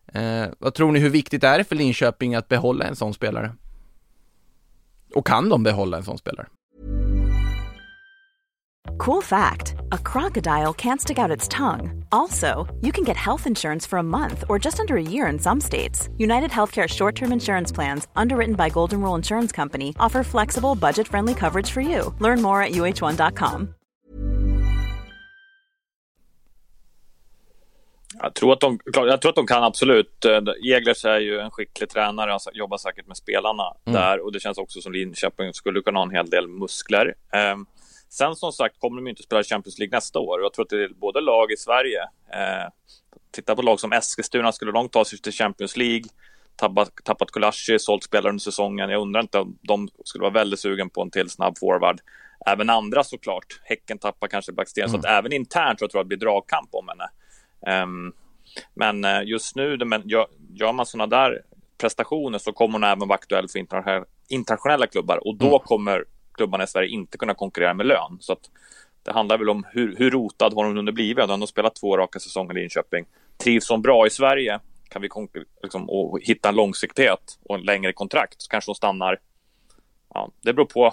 Eh, 0.07 0.47
vad 0.59 0.75
tror 0.75 0.93
ni, 0.93 0.99
hur 0.99 1.11
viktigt 1.11 1.45
är 1.45 1.59
det 1.59 1.65
för 1.65 1.77
Linköping 1.77 2.35
att 2.35 2.49
behålla 2.49 2.85
en 2.85 2.97
sån 2.97 3.15
spelare? 3.15 3.53
Och 5.15 5.27
kan 5.27 5.49
de 5.49 5.63
behålla 5.63 5.97
en 5.97 6.05
sån 6.05 6.19
spelare? 6.19 6.47
Cool 8.99 9.23
fact 9.23 9.75
a 9.93 9.99
crocodile 9.99 10.73
can't 10.73 11.01
stick 11.01 11.19
out 11.19 11.31
its 11.37 11.49
tongue. 11.49 12.05
Also, 12.13 12.67
you 12.81 12.93
can 12.93 13.05
get 13.05 13.17
health 13.17 13.47
insurance 13.47 13.87
for 13.87 13.99
a 13.99 14.03
month 14.03 14.45
or 14.49 14.59
just 14.59 14.81
under 14.81 14.97
a 14.97 15.03
year 15.03 15.27
in 15.27 15.39
some 15.39 15.61
states. 15.61 16.09
United 16.19 16.51
Healthcare 16.51 16.89
short 16.89 17.15
term 17.15 17.33
insurance 17.33 17.75
plans, 17.75 18.09
underwritten 18.17 18.55
by 18.55 18.71
Golden 18.71 19.01
Rule 19.01 19.17
Insurance 19.17 19.53
Company, 19.53 19.95
offer 19.99 20.23
flexible, 20.25 20.75
budget 20.75 21.09
friendly 21.09 21.35
coverage 21.35 21.71
for 21.71 21.81
you. 21.81 22.15
Learn 22.21 22.43
more 22.43 22.63
at 22.63 22.73
uh1.com. 22.73 23.75
Jag 28.23 28.35
tror, 28.35 28.53
att 28.53 28.61
de, 28.61 28.79
jag 28.85 29.21
tror 29.21 29.29
att 29.31 29.37
de 29.37 29.47
kan 29.47 29.65
absolut. 29.65 30.27
Jäglers 30.69 31.05
är 31.05 31.19
ju 31.19 31.41
en 31.41 31.51
skicklig 31.51 31.89
tränare, 31.89 32.31
han 32.31 32.41
jobbar 32.53 32.79
säkert 32.79 33.07
med 33.07 33.17
spelarna 33.17 33.63
mm. 33.85 34.01
där 34.01 34.25
och 34.25 34.33
det 34.33 34.41
känns 34.41 34.59
också 34.59 34.81
som 34.81 34.93
Linköping 34.93 35.55
skulle 35.55 35.81
kunna 35.81 35.99
ha 35.99 36.05
en 36.05 36.15
hel 36.15 36.31
del 36.31 36.49
muskler. 36.49 37.15
Um, 37.53 37.67
Sen 38.15 38.37
som 38.37 38.53
sagt 38.53 38.81
kommer 38.81 38.97
de 38.97 39.09
inte 39.09 39.23
spela 39.23 39.43
Champions 39.43 39.79
League 39.79 39.97
nästa 39.97 40.19
år. 40.19 40.41
Jag 40.43 40.53
tror 40.53 40.65
att 40.65 40.69
det 40.69 40.85
är 40.85 40.89
både 40.89 41.21
lag 41.21 41.53
i 41.53 41.57
Sverige. 41.57 42.03
Eh, 42.33 42.71
titta 43.31 43.57
på 43.57 43.63
lag 43.63 43.81
som 43.81 43.93
Eskilstuna, 43.93 44.53
skulle 44.53 44.73
de 44.73 44.89
ta 44.89 45.05
sig 45.05 45.19
till 45.19 45.33
Champions 45.33 45.77
League, 45.77 46.05
tappat, 46.57 46.91
tappat 47.05 47.31
Kulashi, 47.31 47.79
sålt 47.79 48.05
spelare 48.05 48.29
under 48.29 48.43
säsongen. 48.43 48.91
Jag 48.91 49.01
undrar 49.01 49.21
inte 49.21 49.39
om 49.39 49.59
de 49.63 49.89
skulle 50.05 50.23
vara 50.23 50.33
väldigt 50.33 50.61
sugen 50.61 50.91
på 50.91 51.03
en 51.03 51.11
till 51.11 51.31
snabb 51.31 51.59
forward. 51.59 52.01
Även 52.47 52.71
andra 52.71 53.05
såklart. 53.05 53.61
Häcken 53.65 53.99
tappar 53.99 54.29
kanske 54.29 54.53
Blacksten, 54.53 54.83
mm. 54.83 54.91
så 54.91 54.99
att 54.99 55.05
mm. 55.05 55.19
även 55.19 55.33
internt 55.33 55.79
tror 55.79 55.91
jag 55.93 56.01
att 56.01 56.05
det 56.05 56.17
blir 56.17 56.29
dragkamp 56.29 56.69
om 56.73 56.89
henne. 56.89 57.11
Um, 57.83 58.13
men 58.75 59.05
uh, 59.05 59.25
just 59.25 59.57
nu, 59.57 59.85
men 59.85 60.09
gör, 60.09 60.27
gör 60.55 60.73
man 60.73 60.87
sådana 60.87 61.17
där 61.17 61.43
prestationer 61.79 62.39
så 62.39 62.53
kommer 62.53 62.73
hon 62.73 62.85
även 62.85 63.09
vara 63.09 63.15
aktuell 63.15 63.49
för 63.49 63.65
internationella 64.29 64.87
klubbar 64.87 65.27
och 65.29 65.37
då 65.37 65.49
mm. 65.49 65.59
kommer 65.59 66.05
klubbarna 66.35 66.65
i 66.65 66.67
Sverige 66.67 66.89
inte 66.89 67.19
kunna 67.19 67.35
konkurrera 67.35 67.75
med 67.75 67.87
lön. 67.87 68.19
Så 68.21 68.33
att 68.33 68.51
det 69.03 69.13
handlar 69.13 69.39
väl 69.39 69.49
om 69.49 69.67
hur, 69.73 69.97
hur 69.97 70.11
rotad 70.11 70.55
har 70.55 70.65
hon 70.65 70.77
hunnit 70.77 70.95
blivit. 70.95 71.31
Hon 71.31 71.41
har 71.41 71.47
spelat 71.47 71.75
två 71.75 71.97
raka 71.97 72.19
säsonger 72.19 72.57
i 72.57 72.61
Linköping. 72.61 73.07
Trivs 73.37 73.69
hon 73.69 73.83
bra 73.83 74.07
i 74.07 74.11
Sverige 74.11 74.61
kan 74.89 75.03
vi 75.03 75.09
liksom, 75.63 75.91
och 75.91 76.21
hitta 76.23 76.49
en 76.49 76.55
långsiktighet 76.55 77.39
och 77.45 77.57
en 77.57 77.63
längre 77.63 77.93
kontrakt 77.93 78.43
så 78.43 78.49
kanske 78.49 78.69
hon 78.69 78.77
stannar. 78.77 79.19
Ja, 80.15 80.31
det 80.43 80.53
beror 80.53 80.67
på. 80.67 80.93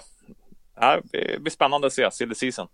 Det 1.12 1.40
blir 1.40 1.50
spännande 1.50 1.86
att 1.86 1.92
se, 1.92 2.10
silly 2.10 2.34
season. 2.34 2.68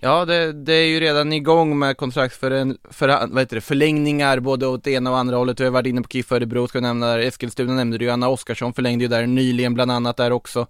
Ja, 0.00 0.24
det, 0.24 0.52
det, 0.52 0.72
är 0.72 0.86
ju 0.86 1.00
redan 1.00 1.32
igång 1.32 1.78
med 1.78 1.96
kontrakt 1.96 2.36
för, 2.36 2.50
en, 2.50 2.78
för 2.90 3.08
vad 3.08 3.38
heter 3.38 3.56
det, 3.56 3.60
förlängningar 3.60 4.40
både 4.40 4.66
åt 4.66 4.86
ena 4.86 5.10
och 5.10 5.18
andra 5.18 5.36
hållet. 5.36 5.60
Vi 5.60 5.64
har 5.64 5.70
varit 5.70 5.86
inne 5.86 6.02
på 6.02 6.08
KIF 6.08 6.32
Örebro, 6.32 6.68
ska 6.68 6.80
nämna 6.80 7.06
där. 7.06 7.18
Eskilstuna 7.18 7.74
nämnde 7.74 7.98
du 7.98 8.04
ju, 8.04 8.10
Anna 8.10 8.28
Oskarsson 8.28 8.72
förlängde 8.72 9.04
ju 9.04 9.08
där 9.08 9.26
nyligen 9.26 9.74
bland 9.74 9.90
annat 9.90 10.16
där 10.16 10.32
också. 10.32 10.66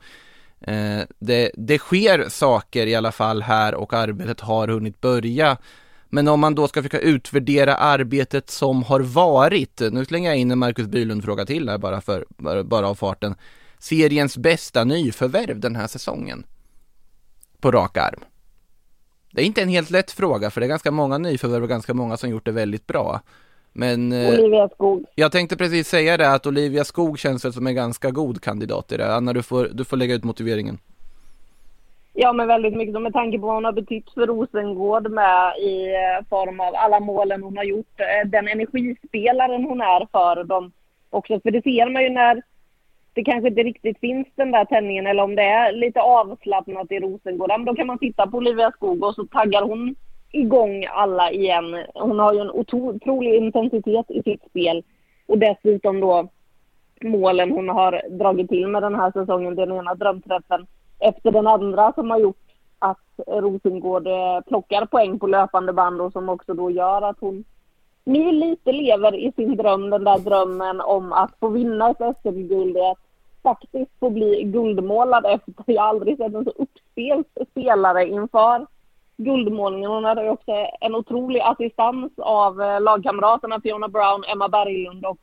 Eh, 0.61 1.01
det, 1.19 1.51
det 1.55 1.79
sker 1.79 2.29
saker 2.29 2.87
i 2.87 2.95
alla 2.95 3.13
fall 3.13 3.43
här 3.43 3.75
och 3.75 3.93
arbetet 3.93 4.41
har 4.41 4.69
hunnit 4.69 5.01
börja. 5.01 5.57
Men 6.09 6.29
om 6.29 6.41
man 6.41 6.55
då 6.55 6.69
ska 6.69 6.83
försöka 6.83 7.01
utvärdera 7.01 7.75
arbetet 7.75 8.51
som 8.51 8.83
har 8.83 9.01
varit, 9.01 9.81
nu 9.81 10.05
slänger 10.05 10.31
jag 10.31 10.39
in 10.39 10.51
en 10.51 10.59
Marcus 10.59 10.87
Bylund-fråga 10.87 11.47
till 11.47 11.69
här 11.69 11.79
bara 11.79 12.01
för, 12.01 12.27
bara 12.63 12.89
av 12.89 12.95
farten. 12.95 13.35
Seriens 13.79 14.37
bästa 14.37 14.85
nyförvärv 14.85 15.61
den 15.61 15.77
här 15.77 15.87
säsongen? 15.87 16.45
På 17.61 17.71
rak 17.71 17.97
arm. 17.97 18.21
Det 19.33 19.43
är 19.43 19.47
inte 19.47 19.63
en 19.63 19.69
helt 19.69 19.91
lätt 19.91 20.11
fråga 20.11 20.51
för 20.51 20.61
det 20.61 20.67
är 20.67 20.69
ganska 20.69 20.91
många 20.91 21.19
nyförvärv 21.19 21.63
och 21.63 21.69
ganska 21.69 21.95
många 21.95 22.17
som 22.17 22.31
gjort 22.31 22.45
det 22.45 22.53
väldigt 22.53 22.87
bra. 22.87 23.21
Men 23.73 24.13
eh, 24.13 24.29
Olivia 24.29 24.69
Skog. 24.69 25.05
Jag 25.15 25.33
tänkte 25.33 25.57
precis 25.57 25.89
säga 25.89 26.17
det 26.17 26.33
att 26.33 26.47
Olivia 26.47 26.85
Skog 26.85 27.19
känns 27.19 27.45
väl 27.45 27.53
som 27.53 27.67
en 27.67 27.75
ganska 27.75 28.11
god 28.11 28.43
kandidat 28.43 28.93
i 28.93 28.97
det. 28.97 29.15
Anna, 29.15 29.33
du 29.33 29.43
får, 29.43 29.69
du 29.73 29.85
får 29.85 29.97
lägga 29.97 30.15
ut 30.15 30.25
motiveringen. 30.25 30.79
Ja, 32.21 32.33
men 32.33 32.49
väldigt 32.49 32.75
mycket 32.75 33.03
med 33.03 33.13
tanke 33.13 33.39
på 33.39 33.47
vad 33.47 33.55
hon 33.55 33.65
har 33.65 33.73
betytt 33.73 34.11
för 34.15 34.27
Rosengård 34.27 35.11
med 35.11 35.53
i 35.59 35.87
eh, 35.87 36.27
form 36.29 36.61
av 36.61 36.75
alla 36.75 37.01
målen 37.01 37.43
hon 37.43 37.57
har 37.57 37.65
gjort. 37.65 38.01
Eh, 38.01 38.29
den 38.29 38.49
energispelaren 38.49 39.65
hon 39.65 39.81
är 39.81 40.07
för 40.13 40.45
dem 40.45 40.73
också. 41.11 41.41
För 41.41 41.51
det 41.51 41.63
ser 41.63 41.91
man 41.91 42.03
ju 42.03 42.11
när 42.11 42.43
det 43.13 43.25
kanske 43.25 43.49
inte 43.49 43.63
riktigt 43.63 44.01
finns 44.01 44.27
den 44.35 44.51
där 44.51 44.65
tändningen 44.65 45.07
eller 45.07 45.23
om 45.23 45.35
det 45.35 45.43
är 45.43 45.73
lite 45.73 46.01
avslappnat 46.01 46.93
i 46.93 46.99
Rosengård. 46.99 47.67
Då 47.67 47.75
kan 47.75 47.87
man 47.87 47.99
titta 47.99 48.27
på 48.27 48.37
Olivia 48.37 48.71
Skog 48.71 49.05
och 49.05 49.15
så 49.15 49.27
taggar 49.27 49.63
hon 49.63 49.95
igång 50.33 50.87
alla 50.91 51.31
igen. 51.31 51.85
Hon 51.95 52.19
har 52.19 52.33
ju 52.33 52.41
en 52.41 52.51
otrolig 52.51 53.35
intensitet 53.35 54.11
i 54.11 54.23
sitt 54.23 54.43
spel 54.51 54.83
och 55.27 55.39
dessutom 55.39 56.01
då 56.01 56.29
målen 57.03 57.51
hon 57.51 57.69
har 57.69 58.03
dragit 58.11 58.49
till 58.49 58.69
med 58.69 58.83
den 58.83 58.95
här 58.95 59.13
säsongen, 59.13 59.55
den 59.55 59.73
ena 59.73 59.95
drömträffen 59.95 60.67
efter 60.99 61.33
den 61.33 61.47
andra 61.47 61.93
som 61.93 62.11
har 62.11 62.19
gjort 62.19 62.37
att 62.79 62.99
Rosengård 63.27 64.07
eh, 64.07 64.41
plockar 64.47 64.87
poäng 64.87 65.19
på 65.19 65.27
löpande 65.27 65.73
band 65.73 66.01
och 66.01 66.13
som 66.13 66.29
också 66.29 66.55
då 66.55 66.71
gör 66.71 67.03
att 67.03 67.17
hon 67.21 67.45
nu 68.05 68.33
lite 68.33 68.73
lever 68.73 69.15
i 69.15 69.33
sin 69.37 69.57
dröm, 69.57 69.91
den 69.91 70.05
där 70.05 70.19
drömmen 70.19 70.81
om 70.81 71.13
att 71.13 71.39
få 71.41 71.49
vinna 71.49 71.91
ett 71.91 72.17
SM-guld, 72.23 72.77
att 72.77 72.99
faktiskt 73.43 73.91
få 74.01 74.11
bli 74.11 74.43
guldmålad 74.43 75.27
efter 75.27 75.53
jag 75.67 75.83
har 75.83 75.89
aldrig 75.89 76.17
sett 76.17 76.35
en 76.35 76.45
så 76.45 76.51
uppspelt 76.51 77.51
spelare 77.51 78.09
inför 78.09 78.67
guldmålningen. 79.19 79.91
Hon 79.91 80.05
hade 80.05 80.31
också 80.31 80.53
en 80.81 80.95
otrolig 80.95 81.41
assistans 81.41 82.13
av 82.19 82.63
eh, 82.63 82.81
lagkamraterna 82.81 83.61
Fiona 83.61 83.89
Brown, 83.89 84.25
Emma 84.25 84.49
Berglund 84.49 85.05
och 85.07 85.19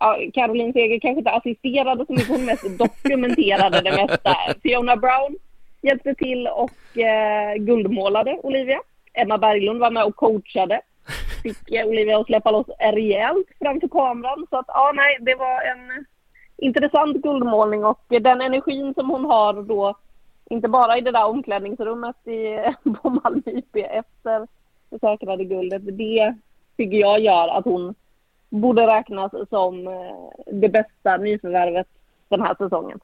ja, 0.00 0.18
Caroline 0.34 0.72
Seger 0.72 1.00
kanske 1.00 1.18
inte 1.18 1.30
assisterade 1.30 2.06
så 2.06 2.12
mycket, 2.12 2.28
hon 2.28 2.44
mest 2.44 2.78
dokumenterade 2.78 3.80
det 3.80 4.06
mesta. 4.06 4.36
Fiona 4.62 4.96
Brown 4.96 5.36
hjälpte 5.82 6.14
till 6.14 6.46
och 6.46 6.98
eh, 6.98 7.54
guldmålade 7.54 8.38
Olivia. 8.42 8.80
Emma 9.14 9.38
Berglund 9.38 9.80
var 9.80 9.90
med 9.90 10.04
och 10.04 10.16
coachade. 10.16 10.80
Fick 11.42 11.70
eh, 11.70 11.86
Olivia 11.86 12.18
att 12.18 12.26
släppa 12.26 12.50
loss 12.50 12.66
rejält 12.78 13.48
framför 13.58 13.88
kameran. 13.88 14.46
Så 14.50 14.58
att 14.58 14.66
ja, 14.68 14.92
nej, 14.94 15.16
det 15.20 15.34
var 15.34 15.62
en 15.62 16.06
intressant 16.58 17.16
guldmålning 17.16 17.84
och 17.84 18.04
den 18.08 18.40
energin 18.40 18.94
som 18.94 19.10
hon 19.10 19.24
har 19.24 19.62
då 19.62 19.94
inte 20.50 20.68
bara 20.68 20.98
i 20.98 21.00
det 21.00 21.10
där 21.10 21.26
omklädningsrummet 21.26 22.26
i, 22.26 22.58
på 23.02 23.10
Malmö 23.10 23.42
IP 23.46 23.76
efter 23.76 24.48
det 24.90 24.98
säkrade 24.98 25.44
guldet. 25.44 25.82
Det 25.84 26.34
tycker 26.76 26.96
jag 26.96 27.20
gör 27.20 27.48
att 27.48 27.64
hon 27.64 27.94
borde 28.48 28.86
räknas 28.86 29.32
som 29.50 29.86
eh, 29.86 30.52
det 30.52 30.68
bästa 30.68 31.16
nyförvärvet 31.16 31.86
den 32.28 32.40
här 32.40 32.54
säsongen. 32.58 33.00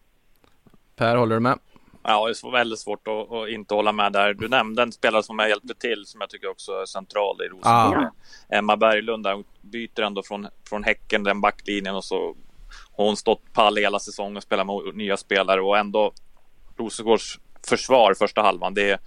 Per, 0.97 1.17
håller 1.17 1.35
du 1.35 1.41
med? 1.41 1.59
Ja, 2.03 2.27
det 2.27 2.31
är 2.31 2.53
väldigt 2.53 2.79
svårt 2.79 3.09
att, 3.09 3.33
att, 3.33 3.49
inte 3.49 3.75
hålla 3.75 3.93
med 3.93 4.13
där. 4.13 4.35
Du 4.35 4.49
nämnde 4.49 4.83
en 4.83 4.93
spelare 4.93 5.23
som 5.23 5.39
jag 5.39 5.49
hjälpte 5.49 5.75
till 5.75 6.07
som 6.07 6.21
jag 6.21 6.31
tycker 6.31 6.51
också 6.51 6.73
är 6.73 6.87
central 6.87 7.37
i 7.43 7.49
Rosengård. 7.49 8.05
Ah. 8.05 8.11
Emma 8.49 8.77
Berglund 8.77 9.25
där, 9.25 9.35
hon 9.35 9.45
byter 9.61 10.03
ändå 10.03 10.23
från, 10.23 10.49
från 10.69 10.85
Häcken, 10.85 11.25
den 11.25 11.41
backlinjen 11.41 11.95
och 11.95 12.05
så 12.05 12.35
har 12.97 13.05
hon 13.05 13.17
stått 13.17 13.53
pall 13.53 13.77
hela 13.77 13.99
säsongen 13.99 14.37
och 14.37 14.43
spelat 14.43 14.67
med 14.67 14.95
nya 14.95 15.17
spelare 15.17 15.61
och 15.61 15.79
ändå 15.79 16.13
Rosengårds 16.77 17.39
försvar 17.69 18.15
första 18.15 18.43
halvan. 18.43 18.75
Det 18.75 18.91
är, 18.91 18.99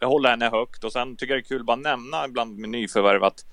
jag 0.00 0.08
håller 0.08 0.30
henne 0.30 0.48
högt 0.48 0.84
och 0.84 0.92
sen 0.92 1.16
tycker 1.16 1.34
jag 1.34 1.42
det 1.42 1.46
är 1.46 1.48
kul 1.48 1.60
att 1.60 1.66
bara 1.66 1.76
nämna 1.76 2.24
ibland 2.24 2.58
med 2.58 2.70
nyförvärv 2.70 3.24
att 3.24 3.44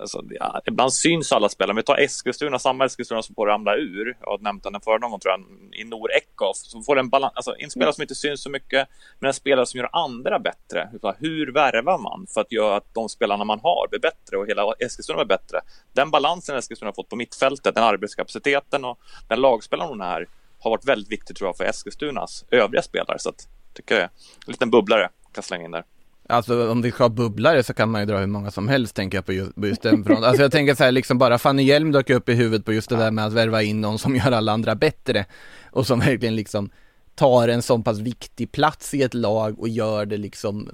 Alltså, 0.00 0.22
ja, 0.30 0.60
ibland 0.66 0.92
syns 0.92 1.32
alla 1.32 1.48
spelare. 1.48 1.70
Om 1.72 1.76
vi 1.76 1.82
tar 1.82 1.98
Eskilstuna, 1.98 2.58
samma 2.58 2.84
Eskilstuna 2.84 3.22
som 3.22 3.34
får 3.34 3.46
ramla 3.46 3.76
ur. 3.76 4.16
Jag 4.20 4.26
har 4.26 4.38
nämnt 4.38 4.64
henne 4.64 4.80
förra 4.84 4.98
någon 4.98 5.10
gång 5.10 5.20
tror 5.20 5.32
jag. 5.32 5.44
I 5.80 5.84
Nor 5.84 6.12
Eckhoff. 6.12 6.56
Så 6.56 6.82
får 6.82 6.98
en 6.98 7.08
balans. 7.08 7.32
Alltså 7.36 7.54
en 7.58 7.70
spelare 7.70 7.92
som 7.92 8.02
inte 8.02 8.14
syns 8.14 8.42
så 8.42 8.50
mycket. 8.50 8.88
Men 9.18 9.28
en 9.28 9.34
spelare 9.34 9.66
som 9.66 9.78
gör 9.78 9.88
andra 9.92 10.38
bättre. 10.38 10.90
Hur 11.18 11.52
värvar 11.52 11.98
man 11.98 12.26
för 12.34 12.40
att 12.40 12.52
göra 12.52 12.76
att 12.76 12.94
de 12.94 13.08
spelarna 13.08 13.44
man 13.44 13.60
har 13.60 13.88
blir 13.90 14.00
bättre 14.00 14.36
och 14.36 14.46
hela 14.46 14.74
Eskilstuna 14.78 15.16
blir 15.16 15.36
bättre? 15.36 15.60
Den 15.92 16.10
balansen 16.10 16.56
Eskilstuna 16.56 16.88
har 16.88 16.94
fått 16.94 17.08
på 17.08 17.16
mittfältet, 17.16 17.74
den 17.74 17.84
arbetskapaciteten 17.84 18.84
och 18.84 18.98
den 19.28 19.40
lagspelaren 19.40 19.88
hon 19.88 20.00
är 20.00 20.26
har 20.60 20.70
varit 20.70 20.88
väldigt 20.88 21.12
viktig 21.12 21.36
tror 21.36 21.48
jag 21.48 21.56
för 21.56 21.64
Eskilstunas 21.64 22.44
övriga 22.50 22.82
spelare. 22.82 23.18
Så 23.18 23.28
att, 23.28 23.48
tycker 23.74 23.94
jag, 23.94 24.04
en 24.04 24.52
liten 24.52 24.70
bubblare 24.70 25.08
kan 25.32 25.42
slänga 25.42 25.64
in 25.64 25.70
där. 25.70 25.84
Alltså 26.28 26.70
om 26.70 26.82
vi 26.82 26.90
ska 26.90 27.08
bubblare 27.08 27.62
så 27.62 27.74
kan 27.74 27.90
man 27.90 28.00
ju 28.00 28.06
dra 28.06 28.18
hur 28.18 28.26
många 28.26 28.50
som 28.50 28.68
helst 28.68 28.96
tänker 28.96 29.18
jag 29.18 29.26
på 29.26 29.32
just, 29.32 29.52
just 29.56 29.82
den 29.82 30.04
fronten. 30.04 30.24
Alltså 30.24 30.42
jag 30.42 30.52
tänker 30.52 30.74
så 30.74 30.84
här 30.84 30.92
liksom 30.92 31.18
bara 31.18 31.38
Fanny 31.38 31.62
Hjelm 31.62 31.92
dök 31.92 32.10
upp 32.10 32.28
i 32.28 32.34
huvudet 32.34 32.64
på 32.64 32.72
just 32.72 32.88
det 32.88 32.96
där 32.96 33.10
med 33.10 33.26
att 33.26 33.32
värva 33.32 33.62
in 33.62 33.80
någon 33.80 33.98
som 33.98 34.16
gör 34.16 34.32
alla 34.32 34.52
andra 34.52 34.74
bättre. 34.74 35.26
Och 35.70 35.86
som 35.86 36.00
verkligen 36.00 36.36
liksom 36.36 36.70
tar 37.14 37.48
en 37.48 37.62
så 37.62 37.78
pass 37.78 37.98
viktig 37.98 38.52
plats 38.52 38.94
i 38.94 39.02
ett 39.02 39.14
lag 39.14 39.60
och 39.60 39.68
gör 39.68 40.06
det 40.06 40.16
liksom 40.16 40.70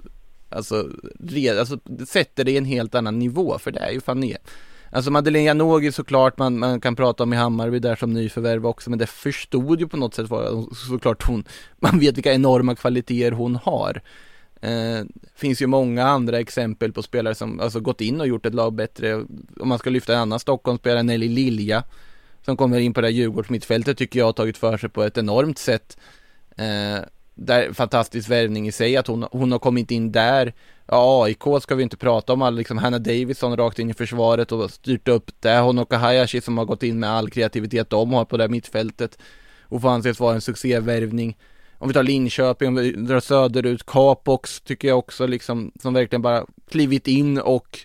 Alltså, 0.49 0.91
red, 1.20 1.59
alltså 1.59 1.78
sätter 2.07 2.45
det 2.45 2.51
i 2.51 2.57
en 2.57 2.64
helt 2.64 2.95
annan 2.95 3.18
nivå 3.18 3.59
för 3.59 3.70
det 3.70 3.80
är 3.80 3.91
ju 3.91 4.01
Fanny 4.01 4.34
Alltså 4.91 5.11
Madeleine 5.11 5.47
Janogy 5.47 5.93
såklart 5.93 6.39
man, 6.39 6.59
man 6.59 6.80
kan 6.80 6.97
prata 6.97 7.22
om 7.22 7.32
i 7.32 7.37
Hammarby 7.37 7.78
där 7.78 7.97
som 7.97 8.12
nyförvärv 8.12 8.66
också 8.66 8.91
men 8.91 8.99
det 8.99 9.07
förstod 9.07 9.80
ju 9.80 9.89
på 9.89 9.97
något 9.97 10.14
sätt 10.14 10.30
var 10.30 10.74
såklart 10.74 11.26
hon 11.26 11.45
Man 11.78 11.99
vet 11.99 12.16
vilka 12.16 12.32
enorma 12.32 12.74
kvaliteter 12.74 13.32
hon 13.32 13.57
har 13.57 14.03
Eh, 14.61 15.05
finns 15.34 15.62
ju 15.62 15.66
många 15.66 16.07
andra 16.07 16.41
exempel 16.41 16.93
på 16.93 17.03
spelare 17.03 17.34
som 17.34 17.61
alltså 17.61 17.80
gått 17.80 18.01
in 18.01 18.20
och 18.20 18.26
gjort 18.26 18.47
ett 18.47 18.55
lag 18.55 18.74
bättre. 18.74 19.14
Om 19.61 19.68
man 19.68 19.78
ska 19.78 19.91
lyfta 19.91 20.14
en 20.14 20.20
annan 20.20 20.41
Stockholmsspelare, 20.41 21.03
Nelly 21.03 21.28
Lilja, 21.28 21.84
som 22.45 22.57
kommer 22.57 22.78
in 22.78 22.95
på 22.95 23.01
det 23.01 23.07
här 23.07 23.12
Djurgårdsmittfältet 23.12 23.99
tycker 23.99 24.18
jag 24.18 24.26
har 24.26 24.32
tagit 24.32 24.59
för 24.59 24.76
sig 24.76 24.89
på 24.89 25.03
ett 25.03 25.18
enormt 25.18 25.59
sätt. 25.59 25.97
Eh, 26.57 26.99
där, 27.37 27.72
fantastisk 27.72 28.30
värvning 28.30 28.68
i 28.68 28.72
sig 28.72 28.97
att 28.97 29.07
hon, 29.07 29.26
hon 29.30 29.53
har 29.53 29.59
kommit 29.59 29.91
in 29.91 30.12
där. 30.12 30.55
Ja, 30.87 31.24
AIK 31.24 31.43
ska 31.62 31.74
vi 31.74 31.82
inte 31.82 31.97
prata 31.97 32.32
om, 32.32 32.55
liksom 32.55 32.78
Hanna 32.78 32.99
Davidson 32.99 33.57
rakt 33.57 33.78
in 33.78 33.91
i 33.91 33.95
försvaret 33.95 34.53
och 34.53 34.70
styrt 34.70 35.09
upp 35.09 35.30
det. 35.41 35.59
Honoka 35.59 35.97
Hayashi 35.97 36.41
som 36.41 36.59
har 36.59 36.64
gått 36.64 36.82
in 36.82 37.01
med 37.01 37.11
all 37.11 37.30
kreativitet 37.30 37.91
de 37.91 38.12
har 38.12 38.24
på 38.24 38.37
det 38.37 38.43
här 38.43 38.49
mittfältet 38.49 39.18
och 39.62 39.82
får 39.82 39.89
anses 39.89 40.20
vara 40.20 40.34
en 40.34 40.41
succévärvning. 40.41 41.37
Om 41.78 41.89
vi 41.89 41.95
tar 41.95 42.03
Linköping, 42.03 42.68
om 42.68 42.74
vi 42.74 42.93
drar 42.93 43.20
söderut, 43.20 43.87
Capox 43.87 44.61
tycker 44.61 44.89
jag 44.89 44.99
också 44.99 45.26
liksom, 45.26 45.72
som 45.82 45.95
verkligen 45.95 46.22
bara 46.22 46.47
klivit 46.70 47.09
in 47.09 47.39
och 47.39 47.78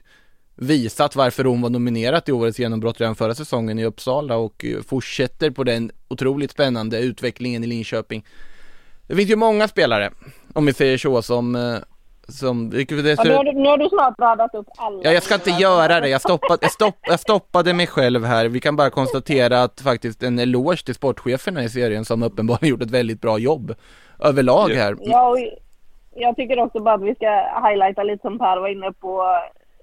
visat 0.56 1.16
varför 1.16 1.44
hon 1.44 1.62
var 1.62 1.70
nominerad 1.70 2.24
i 2.26 2.32
årets 2.32 2.60
genombrott 2.60 3.02
redan 3.02 3.16
förra 3.16 3.36
säsongen 3.36 3.80
i 3.80 3.86
Uppsala 3.86 4.36
och 4.36 4.66
fortsätter 4.88 5.52
på 5.52 5.64
den 5.64 5.92
otroligt 6.08 6.52
spännande 6.52 7.00
utvecklingen 7.00 7.64
i 7.64 7.68
Linköping. 7.68 8.26
Det 9.12 9.18
finns 9.18 9.30
ju 9.30 9.36
många 9.36 9.68
spelare, 9.68 10.10
om 10.54 10.66
vi 10.66 10.74
säger 10.74 10.98
så, 10.98 11.22
som 11.22 11.56
eh, 11.56 11.62
som, 12.28 12.70
det, 12.70 12.92
ja, 12.92 13.24
nu, 13.24 13.34
har 13.34 13.44
du, 13.44 13.54
nu 13.54 13.70
har 13.70 13.78
du 13.78 13.90
snart 13.90 14.20
radat 14.20 14.56
upp 14.56 14.68
alla. 14.78 15.02
Ja, 15.04 15.12
jag 15.12 15.24
ska 15.24 15.36
inte 15.36 15.50
göra 15.50 16.00
det. 16.00 16.10
Jag, 16.10 16.22
stoppade, 16.22 16.58
jag, 16.62 16.72
stopp, 16.72 16.96
jag 17.02 17.20
stoppade 17.20 17.74
mig 17.74 17.88
själv 17.88 18.26
här. 18.26 18.46
Vi 18.46 18.60
kan 18.60 18.76
bara 18.76 18.90
konstatera 18.90 19.64
att 19.64 19.82
faktiskt 19.82 20.24
en 20.24 20.40
eloge 20.40 20.86
till 20.86 20.96
sportcheferna 20.96 21.64
i 21.64 21.70
serien 21.70 22.06
som 22.06 22.24
uppenbarligen 22.24 22.70
gjort 22.70 22.82
ett 22.82 22.92
väldigt 22.92 23.22
bra 23.22 23.38
jobb 23.38 23.76
överlag 24.20 24.70
här. 24.70 24.96
Ja, 25.00 25.30
och 25.30 25.38
jag 26.16 26.36
tycker 26.36 26.60
också 26.60 26.80
bara 26.80 26.96
att 26.96 27.04
vi 27.04 27.16
ska 27.16 27.30
highlighta 27.68 28.04
lite 28.04 28.22
som 28.22 28.40
Per 28.40 28.58
var 28.58 28.68
inne 28.68 28.92
på 28.92 29.24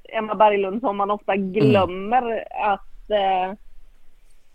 Emma 0.09 0.35
Berglund 0.35 0.81
som 0.81 0.97
man 0.97 1.11
ofta 1.11 1.37
glömmer 1.37 2.23
mm. 2.23 2.73
att 2.73 3.11
eh, 3.11 3.59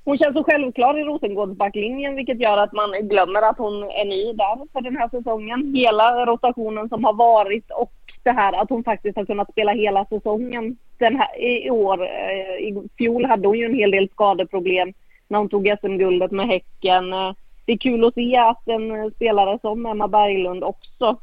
hon 0.05 0.17
känns 0.17 0.33
så 0.33 0.43
självklar 0.43 0.99
i 0.99 1.03
Rosengårdsbacklinjen 1.03 2.15
vilket 2.15 2.39
gör 2.39 2.57
att 2.57 2.73
man 2.73 2.91
glömmer 3.01 3.41
att 3.41 3.57
hon 3.57 3.83
är 3.83 4.05
ny 4.05 4.33
där 4.33 4.71
för 4.73 4.81
den 4.81 4.97
här 4.97 5.09
säsongen. 5.09 5.73
Hela 5.75 6.25
rotationen 6.25 6.89
som 6.89 7.03
har 7.03 7.13
varit 7.13 7.71
och 7.71 7.91
det 8.23 8.31
här 8.31 8.53
att 8.53 8.69
hon 8.69 8.83
faktiskt 8.83 9.17
har 9.17 9.25
kunnat 9.25 9.51
spela 9.51 9.71
hela 9.71 10.05
säsongen. 10.05 10.77
Den 10.97 11.15
här, 11.15 11.41
i, 11.41 11.69
år, 11.69 12.01
eh, 12.01 12.67
i 12.67 12.87
fjol 12.97 13.25
hade 13.25 13.47
hon 13.47 13.57
ju 13.57 13.65
en 13.65 13.75
hel 13.75 13.91
del 13.91 14.09
skadeproblem 14.09 14.93
när 15.27 15.39
hon 15.39 15.49
tog 15.49 15.73
SM-guldet 15.81 16.31
med 16.31 16.47
Häcken. 16.47 17.13
Eh, 17.13 17.33
det 17.65 17.73
är 17.73 17.77
kul 17.77 18.05
att 18.05 18.13
se 18.13 18.37
att 18.37 18.67
en 18.67 18.91
eh, 18.91 19.11
spelare 19.15 19.59
som 19.61 19.85
Emma 19.85 20.07
Berglund 20.07 20.63
också 20.63 21.17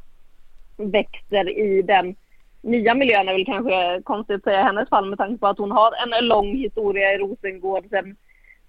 växer 0.77 1.49
i 1.49 1.81
den 1.81 2.15
nya 2.61 2.93
miljön 2.93 3.29
är 3.29 3.33
väl 3.33 3.45
kanske 3.45 4.01
konstigt 4.03 4.35
att 4.35 4.43
säga 4.43 4.59
i 4.59 4.63
hennes 4.63 4.89
fall 4.89 5.09
med 5.09 5.17
tanke 5.17 5.39
på 5.39 5.47
att 5.47 5.57
hon 5.57 5.71
har 5.71 5.91
en 5.91 6.27
lång 6.27 6.55
historia 6.55 7.13
i 7.13 7.17
Rosengård 7.17 7.89
sedan 7.89 8.15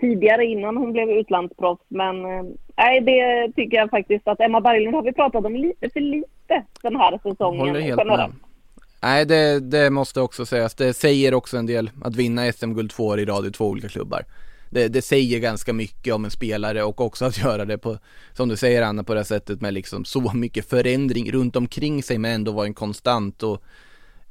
tidigare 0.02 0.44
innan 0.44 0.76
hon 0.76 0.92
blev 0.92 1.10
utlandsproffs. 1.10 1.84
Men 1.88 2.24
eh, 2.24 2.42
nej, 2.76 3.00
det 3.00 3.52
tycker 3.56 3.76
jag 3.76 3.90
faktiskt 3.90 4.28
att 4.28 4.40
Emma 4.40 4.60
Berglund 4.60 4.94
har 4.94 5.02
vi 5.02 5.12
pratat 5.12 5.44
om 5.44 5.56
lite 5.56 5.90
för 5.92 6.00
lite 6.00 6.64
den 6.82 6.96
här 6.96 7.18
säsongen. 7.22 7.60
Håller 7.60 7.80
helt 7.80 8.06
med. 8.06 8.32
Nej, 9.02 9.26
det, 9.26 9.60
det 9.60 9.90
måste 9.90 10.20
också 10.20 10.46
sägas. 10.46 10.74
Det 10.74 10.94
säger 10.94 11.34
också 11.34 11.56
en 11.56 11.66
del 11.66 11.90
att 12.04 12.16
vinna 12.16 12.52
SM-guld 12.52 12.90
två 12.90 13.06
år 13.06 13.20
i 13.20 13.24
rad 13.24 13.46
i 13.46 13.50
två 13.50 13.68
olika 13.68 13.88
klubbar. 13.88 14.22
Det, 14.70 14.88
det, 14.88 15.02
säger 15.02 15.38
ganska 15.38 15.72
mycket 15.72 16.14
om 16.14 16.24
en 16.24 16.30
spelare 16.30 16.82
och 16.82 17.00
också 17.00 17.24
att 17.24 17.38
göra 17.44 17.64
det 17.64 17.78
på, 17.78 17.98
som 18.32 18.48
du 18.48 18.56
säger 18.56 18.82
Anna, 18.82 19.04
på 19.04 19.14
det 19.14 19.20
här 19.20 19.24
sättet 19.24 19.60
med 19.60 19.74
liksom 19.74 20.04
så 20.04 20.32
mycket 20.34 20.70
förändring 20.70 21.32
runt 21.32 21.56
omkring 21.56 22.02
sig 22.02 22.18
men 22.18 22.30
ändå 22.30 22.52
vara 22.52 22.66
en 22.66 22.74
konstant 22.74 23.42
och 23.42 23.62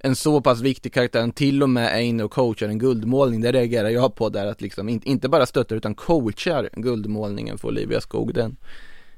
en 0.03 0.15
så 0.15 0.41
pass 0.41 0.61
viktig 0.61 0.93
karaktär, 0.93 1.31
till 1.35 1.63
och 1.63 1.69
med 1.69 1.97
är 1.97 2.01
inne 2.01 2.23
och 2.23 2.31
coachar 2.31 2.67
en 2.67 2.79
guldmålning, 2.79 3.41
det 3.41 3.51
reagerar 3.51 3.89
jag 3.89 4.15
på 4.15 4.29
där 4.29 4.47
att 4.47 4.61
liksom 4.61 4.89
inte, 4.89 5.29
bara 5.29 5.45
stöttar 5.45 5.75
utan 5.75 5.95
coachar 5.95 6.69
guldmålningen 6.73 7.57
för 7.57 7.67
Olivia 7.67 8.01
Skog, 8.01 8.33
den, 8.33 8.57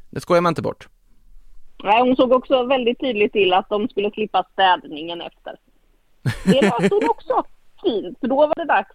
det 0.10 0.20
skojar 0.20 0.42
man 0.42 0.52
inte 0.52 0.62
bort. 0.62 0.88
Nej, 1.84 2.02
hon 2.02 2.16
såg 2.16 2.32
också 2.32 2.64
väldigt 2.64 3.00
tydligt 3.00 3.34
till 3.34 3.54
att 3.54 3.70
de 3.70 3.88
skulle 3.88 4.12
slippa 4.12 4.46
städningen 4.54 5.22
efter. 5.22 5.56
Det 6.46 6.62
löste 6.62 6.90
hon 6.96 7.10
också 7.10 7.44
fint, 7.84 8.20
för 8.20 8.28
då 8.28 8.36
var 8.36 8.56
det 8.56 8.66
dags 8.66 8.92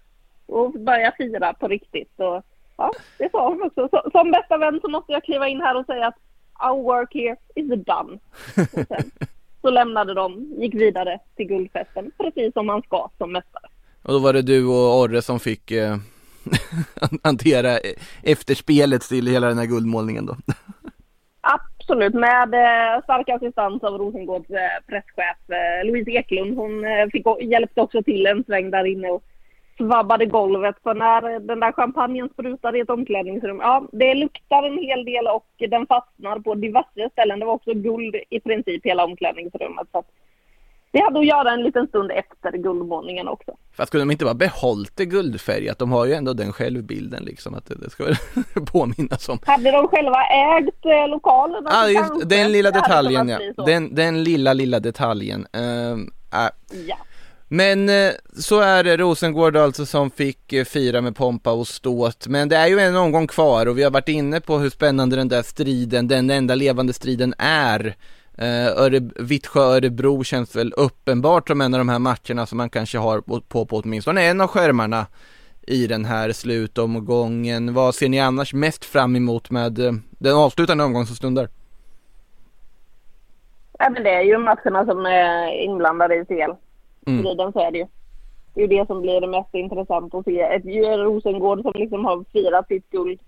att 0.52 0.80
börja 0.80 1.12
fira 1.18 1.54
på 1.54 1.68
riktigt. 1.68 2.12
Och, 2.16 2.42
ja, 2.76 2.92
det 3.18 3.30
sa 3.30 3.48
hon 3.48 3.62
också. 3.62 3.88
Så, 3.90 4.10
som 4.10 4.30
bästa 4.30 4.58
vän 4.58 4.80
så 4.82 4.88
måste 4.88 5.12
jag 5.12 5.24
kliva 5.24 5.48
in 5.48 5.60
här 5.60 5.76
och 5.76 5.86
säga 5.86 6.06
att 6.06 6.16
our 6.70 6.82
work 6.82 7.14
here 7.14 7.36
is 7.54 7.68
done. 7.68 8.18
Så 9.60 9.70
lämnade 9.70 10.14
de, 10.14 10.54
gick 10.58 10.74
vidare 10.74 11.18
till 11.36 11.46
guldfesten, 11.46 12.10
precis 12.18 12.52
som 12.52 12.66
man 12.66 12.82
ska 12.82 13.10
som 13.18 13.32
mästare. 13.32 13.68
Och 14.02 14.12
då 14.12 14.18
var 14.18 14.32
det 14.32 14.42
du 14.42 14.66
och 14.66 15.00
Orre 15.00 15.22
som 15.22 15.40
fick 15.40 15.70
eh, 15.70 15.96
hantera 17.22 17.78
efterspelet 18.22 19.02
till 19.02 19.26
hela 19.26 19.46
den 19.46 19.58
här 19.58 19.66
guldmålningen 19.66 20.26
då? 20.26 20.36
Absolut, 21.40 22.14
med 22.14 22.54
eh, 22.54 23.02
stark 23.02 23.28
assistans 23.28 23.82
av 23.82 23.98
Rosengårds 23.98 24.50
eh, 24.50 24.84
presschef 24.86 25.38
eh, 25.48 25.86
Louise 25.86 26.10
Eklund. 26.10 26.56
Hon 26.56 26.84
eh, 26.84 27.06
fick, 27.12 27.26
hjälpte 27.40 27.80
också 27.80 28.02
till 28.02 28.26
en 28.26 28.44
sväng 28.44 28.70
där 28.70 28.84
inne 28.84 29.08
och 29.08 29.22
svabbade 29.78 30.26
golvet. 30.26 30.76
För 30.82 30.94
när 30.94 31.40
den 31.40 31.60
där 31.60 31.72
champagnen 31.72 32.28
sprutar 32.28 32.76
i 32.76 32.80
ett 32.80 32.90
omklädningsrum, 32.90 33.58
ja, 33.60 33.88
det 33.92 34.14
luktar 34.14 34.62
en 34.62 34.78
hel 34.78 35.04
del 35.04 35.26
och 35.26 35.46
den 35.70 35.86
fastnar 35.86 36.38
på 36.38 36.54
diverse 36.54 37.08
ställen. 37.12 37.38
Det 37.38 37.46
var 37.46 37.54
också 37.54 37.74
guld 37.74 38.16
i 38.30 38.40
princip 38.40 38.86
hela 38.86 39.04
omklädningsrummet. 39.04 39.88
Så 39.92 40.04
det 40.90 41.00
hade 41.00 41.18
att 41.18 41.26
göra 41.26 41.50
en 41.50 41.62
liten 41.62 41.86
stund 41.86 42.10
efter 42.10 42.52
guldmålningen 42.52 43.28
också. 43.28 43.56
Fast 43.76 43.88
skulle 43.88 44.00
de 44.00 44.10
inte 44.10 44.24
bara 44.24 44.34
behållit 44.34 44.96
det 44.96 45.04
guldfärgat? 45.04 45.78
De 45.78 45.92
har 45.92 46.06
ju 46.06 46.12
ändå 46.12 46.32
den 46.32 46.52
självbilden 46.52 47.24
liksom 47.24 47.54
att 47.54 47.66
det, 47.66 47.90
ska 47.90 48.04
väl 48.04 48.14
påminnas 48.72 49.28
om. 49.28 49.38
Hade 49.46 49.70
de 49.70 49.88
själva 49.88 50.22
ägt 50.24 50.86
eh, 50.86 51.08
lokalen? 51.08 51.62
Ja, 51.64 51.84
ah, 51.84 51.88
just 51.88 52.28
den 52.28 52.52
lilla 52.52 52.70
detaljen 52.70 53.28
ja. 53.28 53.64
Den, 53.66 53.94
den 53.94 54.24
lilla, 54.24 54.52
lilla 54.52 54.80
detaljen. 54.80 55.46
Uh, 55.56 55.98
äh. 56.32 56.50
Ja. 56.88 56.96
Men 57.48 57.88
eh, 57.88 58.12
så 58.38 58.60
är 58.60 58.84
det 58.84 58.96
Rosengård 58.96 59.56
alltså 59.56 59.86
som 59.86 60.10
fick 60.10 60.52
eh, 60.52 60.64
fira 60.64 61.00
med 61.00 61.16
pompa 61.16 61.52
och 61.52 61.68
ståt. 61.68 62.26
Men 62.26 62.48
det 62.48 62.56
är 62.56 62.66
ju 62.66 62.78
en 62.78 62.96
omgång 62.96 63.26
kvar 63.26 63.66
och 63.66 63.78
vi 63.78 63.82
har 63.82 63.90
varit 63.90 64.08
inne 64.08 64.40
på 64.40 64.58
hur 64.58 64.70
spännande 64.70 65.16
den 65.16 65.28
där 65.28 65.42
striden, 65.42 66.08
den 66.08 66.30
enda 66.30 66.54
levande 66.54 66.92
striden 66.92 67.34
är. 67.38 67.94
Eh, 68.38 68.66
Öre, 68.66 69.00
Vittsjö-Örebro 69.16 70.24
känns 70.24 70.56
väl 70.56 70.72
uppenbart 70.76 71.48
som 71.48 71.60
en 71.60 71.74
av 71.74 71.78
de 71.78 71.88
här 71.88 71.98
matcherna 71.98 72.46
som 72.46 72.58
man 72.58 72.70
kanske 72.70 72.98
har 72.98 73.20
på, 73.20 73.40
på, 73.40 73.66
åtminstone 73.70 74.22
en 74.22 74.40
av 74.40 74.48
skärmarna 74.48 75.06
i 75.62 75.86
den 75.86 76.04
här 76.04 76.32
slutomgången. 76.32 77.74
Vad 77.74 77.94
ser 77.94 78.08
ni 78.08 78.20
annars 78.20 78.54
mest 78.54 78.84
fram 78.84 79.16
emot 79.16 79.50
med 79.50 79.72
den 80.18 80.34
avslutande 80.36 80.84
omgången 80.84 81.06
som 81.06 81.16
stundar? 81.16 81.48
Ja, 83.78 83.90
men 83.90 84.02
det 84.02 84.10
är 84.10 84.22
ju 84.22 84.38
matcherna 84.38 84.84
som 84.84 85.06
är 85.06 85.62
inblandade 85.64 86.14
i 86.14 86.24
CL 86.24 86.67
mm. 87.06 87.20
striden 87.20 87.52
så 87.52 87.60
är 87.60 87.70
det 87.70 87.78
ju. 87.78 87.86
Det 88.54 88.60
är 88.60 88.68
ju 88.68 88.78
det 88.78 88.86
som 88.86 89.02
blir 89.02 89.20
det 89.20 89.26
mest 89.26 89.54
intressant 89.54 90.14
att 90.14 90.24
se. 90.24 90.40
Ett 90.40 90.64
Rosengård 90.98 91.62
som 91.62 91.72
liksom 91.74 92.04
har 92.04 92.24
firat 92.32 92.68
sitt 92.68 92.90
guld 92.90 93.20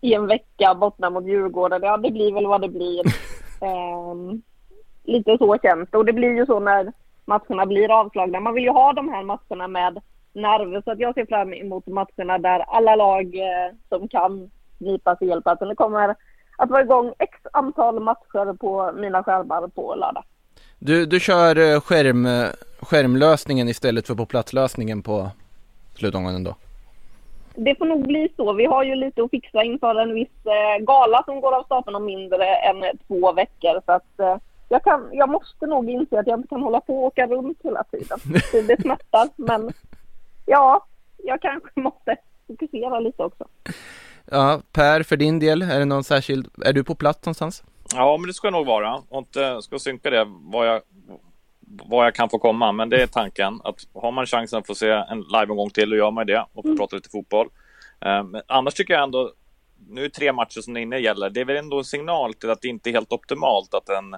i 0.00 0.14
en 0.14 0.26
vecka 0.26 0.74
borta 0.74 1.10
mot 1.10 1.26
Djurgården. 1.26 1.82
Ja, 1.82 1.96
det 1.96 2.10
blir 2.10 2.32
väl 2.32 2.46
vad 2.46 2.60
det 2.60 2.68
blir. 2.68 3.02
um, 4.10 4.42
lite 5.04 5.38
så 5.38 5.58
känns 5.62 5.90
det. 5.90 5.98
Och 5.98 6.04
det 6.04 6.12
blir 6.12 6.36
ju 6.36 6.46
så 6.46 6.60
när 6.60 6.92
matcherna 7.24 7.66
blir 7.66 8.00
avslagna. 8.00 8.40
Man 8.40 8.54
vill 8.54 8.64
ju 8.64 8.70
ha 8.70 8.92
de 8.92 9.08
här 9.08 9.22
matcherna 9.22 9.68
med 9.68 10.00
nerver. 10.32 10.82
Så 10.84 10.90
att 10.90 10.98
jag 10.98 11.14
ser 11.14 11.26
fram 11.26 11.54
emot 11.54 11.86
matcherna 11.86 12.38
där 12.38 12.60
alla 12.60 12.96
lag 12.96 13.34
eh, 13.34 13.74
som 13.88 14.08
kan 14.08 14.50
knipa 14.78 15.16
sig 15.16 15.28
hjälplatsen. 15.28 15.68
Det 15.68 15.74
kommer 15.74 16.16
att 16.58 16.70
vara 16.70 16.82
igång 16.82 17.14
x 17.18 17.38
antal 17.52 18.00
matcher 18.00 18.56
på 18.56 18.92
mina 18.92 19.22
skärmar 19.22 19.68
på 19.68 19.94
lördag. 19.94 20.24
Du, 20.86 21.06
du 21.06 21.20
kör 21.20 21.56
eh, 21.56 21.80
skärm, 21.80 22.28
skärmlösningen 22.80 23.68
istället 23.68 24.06
för 24.06 24.14
på 24.14 24.26
platslösningen 24.26 25.02
på 25.02 25.30
slutomgången 25.94 26.44
då? 26.44 26.56
Det 27.54 27.74
får 27.78 27.86
nog 27.86 28.06
bli 28.06 28.28
så. 28.36 28.52
Vi 28.52 28.64
har 28.64 28.84
ju 28.84 28.94
lite 28.94 29.22
att 29.22 29.30
fixa 29.30 29.62
inför 29.62 30.00
en 30.00 30.14
viss 30.14 30.46
eh, 30.46 30.84
gala 30.84 31.22
som 31.24 31.40
går 31.40 31.54
av 31.56 31.62
stapeln 31.64 31.96
om 31.96 32.04
mindre 32.04 32.46
än 32.46 32.98
två 33.06 33.32
veckor. 33.32 33.80
Så 33.86 33.92
att, 33.92 34.20
eh, 34.20 34.36
jag, 34.68 34.84
kan, 34.84 35.08
jag 35.12 35.28
måste 35.28 35.66
nog 35.66 35.90
inse 35.90 36.18
att 36.18 36.26
jag 36.26 36.38
inte 36.38 36.48
kan 36.48 36.62
hålla 36.62 36.80
på 36.80 36.98
och 36.98 37.04
åka 37.04 37.26
runt 37.26 37.58
hela 37.62 37.84
tiden. 37.84 38.18
Det 38.68 38.82
smärtar, 38.82 39.28
men 39.36 39.72
ja, 40.46 40.86
jag 41.18 41.40
kanske 41.40 41.80
måste 41.80 42.16
fokusera 42.46 43.00
lite 43.00 43.22
också. 43.22 43.48
Ja, 44.30 44.60
Per, 44.72 45.02
för 45.02 45.16
din 45.16 45.38
del, 45.38 45.62
är 45.62 45.78
det 45.78 45.84
någon 45.84 46.04
särskild, 46.04 46.48
är 46.64 46.72
du 46.72 46.84
på 46.84 46.94
plats 46.94 47.26
någonstans? 47.26 47.62
Ja, 47.92 48.16
men 48.16 48.26
det 48.26 48.34
ska 48.34 48.46
jag 48.46 48.52
nog 48.52 48.66
vara. 48.66 49.02
Och 49.08 49.18
inte 49.18 49.62
ska 49.62 49.78
synka 49.78 50.10
det 50.10 50.24
var 50.28 50.64
jag, 50.64 50.82
var 51.60 52.04
jag 52.04 52.14
kan 52.14 52.30
få 52.30 52.38
komma. 52.38 52.72
Men 52.72 52.88
det 52.88 53.02
är 53.02 53.06
tanken 53.06 53.60
att 53.64 53.76
har 53.94 54.12
man 54.12 54.26
chansen 54.26 54.58
att 54.58 54.66
få 54.66 54.74
se 54.74 54.90
en 54.90 55.20
live-omgång 55.20 55.70
till, 55.70 55.90
då 55.90 55.96
gör 55.96 56.10
man 56.10 56.26
det 56.26 56.46
och 56.52 56.62
får 56.62 56.68
mm. 56.68 56.78
prata 56.78 56.96
lite 56.96 57.10
fotboll. 57.10 57.48
Eh, 58.00 58.24
men 58.24 58.42
annars 58.46 58.74
tycker 58.74 58.94
jag 58.94 59.02
ändå, 59.02 59.32
nu 59.88 60.00
är 60.00 60.04
det 60.04 60.14
tre 60.14 60.32
matcher 60.32 60.60
som 60.60 60.74
det 60.74 60.80
inne 60.80 60.98
gäller. 60.98 61.30
Det 61.30 61.40
är 61.40 61.44
väl 61.44 61.56
ändå 61.56 61.78
en 61.78 61.84
signal 61.84 62.34
till 62.34 62.50
att 62.50 62.60
det 62.60 62.68
inte 62.68 62.90
är 62.90 62.92
helt 62.92 63.12
optimalt 63.12 63.74
att 63.74 63.88
en 63.88 64.16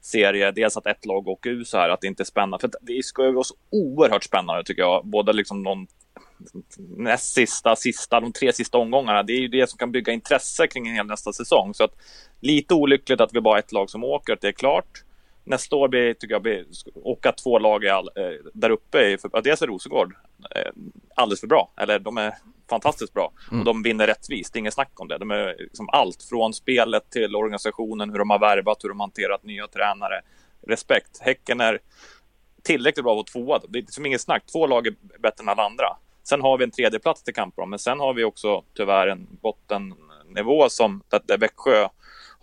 serie. 0.00 0.50
Dels 0.50 0.76
att 0.76 0.86
ett 0.86 1.06
lag 1.06 1.28
åker 1.28 1.50
ur 1.50 1.64
så 1.64 1.78
här, 1.78 1.90
att 1.90 2.00
det 2.00 2.06
inte 2.06 2.22
är 2.22 2.24
spännande. 2.24 2.58
För 2.58 2.70
det 2.80 3.04
ska 3.04 3.24
ju 3.24 3.32
vara 3.32 3.44
så 3.44 3.54
oerhört 3.70 4.24
spännande 4.24 4.64
tycker 4.64 4.82
jag. 4.82 5.06
Både 5.06 5.32
liksom 5.32 5.64
de 5.64 5.86
näst 6.78 7.34
sista, 7.34 7.76
sista, 7.76 8.20
de 8.20 8.32
tre 8.32 8.52
sista 8.52 8.78
omgångarna. 8.78 9.22
Det 9.22 9.32
är 9.32 9.40
ju 9.40 9.48
det 9.48 9.70
som 9.70 9.78
kan 9.78 9.92
bygga 9.92 10.12
intresse 10.12 10.66
kring 10.66 10.88
en 10.88 10.94
hel 10.94 11.06
nästa 11.06 11.32
säsong. 11.32 11.74
Så 11.74 11.84
att 11.84 11.94
lite 12.40 12.74
olyckligt 12.74 13.20
att 13.20 13.34
vi 13.34 13.40
bara 13.40 13.54
har 13.54 13.58
ett 13.58 13.72
lag 13.72 13.90
som 13.90 14.04
åker, 14.04 14.32
att 14.32 14.40
det 14.40 14.48
är 14.48 14.52
klart. 14.52 15.04
Nästa 15.44 15.76
år 15.76 15.88
blir, 15.88 16.14
tycker 16.14 16.34
jag, 16.34 16.42
blir, 16.42 16.64
åka 16.94 17.32
två 17.32 17.58
lag 17.58 17.84
i 17.84 17.88
all, 17.88 18.10
eh, 18.16 18.50
där 18.54 18.70
uppe. 18.70 19.18
För, 19.18 19.42
dels 19.42 19.62
är 19.62 19.66
Rosengård 19.66 20.14
eh, 20.56 20.72
alldeles 21.14 21.40
för 21.40 21.46
bra, 21.46 21.72
eller 21.76 21.98
de 21.98 22.18
är 22.18 22.34
fantastiskt 22.70 23.12
bra 23.12 23.32
och 23.50 23.64
de 23.64 23.82
vinner 23.82 24.06
rättvist, 24.06 24.56
inget 24.56 24.74
snack 24.74 25.00
om 25.00 25.08
det. 25.08 25.18
De 25.18 25.30
är 25.30 25.56
liksom 25.58 25.88
allt 25.88 26.22
från 26.22 26.54
spelet 26.54 27.10
till 27.10 27.36
organisationen, 27.36 28.10
hur 28.10 28.18
de 28.18 28.30
har 28.30 28.38
värvat, 28.38 28.84
hur 28.84 28.88
de 28.88 29.00
har 29.00 29.06
hanterat 29.06 29.44
nya 29.44 29.66
tränare. 29.66 30.20
Respekt. 30.66 31.18
Häcken 31.20 31.60
är 31.60 31.78
tillräckligt 32.62 33.04
bra 33.04 33.12
att 33.12 33.34
vara 33.34 33.44
tvåa. 33.44 33.60
Det 33.68 33.78
är 33.78 33.82
liksom 33.82 34.06
inget 34.06 34.20
snack. 34.20 34.46
Två 34.52 34.66
lag 34.66 34.86
är 34.86 34.94
bättre 35.18 35.42
än 35.42 35.48
alla 35.48 35.64
andra. 35.64 35.96
Sen 36.28 36.40
har 36.40 36.58
vi 36.58 36.64
en 36.64 36.70
tredje 36.70 36.98
plats 36.98 37.22
till 37.22 37.34
kamp 37.34 37.58
om, 37.58 37.70
men 37.70 37.78
sen 37.78 38.00
har 38.00 38.14
vi 38.14 38.24
också 38.24 38.64
tyvärr 38.74 39.06
en 39.06 39.26
bottennivå 39.30 40.68
som 40.68 41.02
där 41.26 41.38
Växjö 41.38 41.80
har 41.80 41.90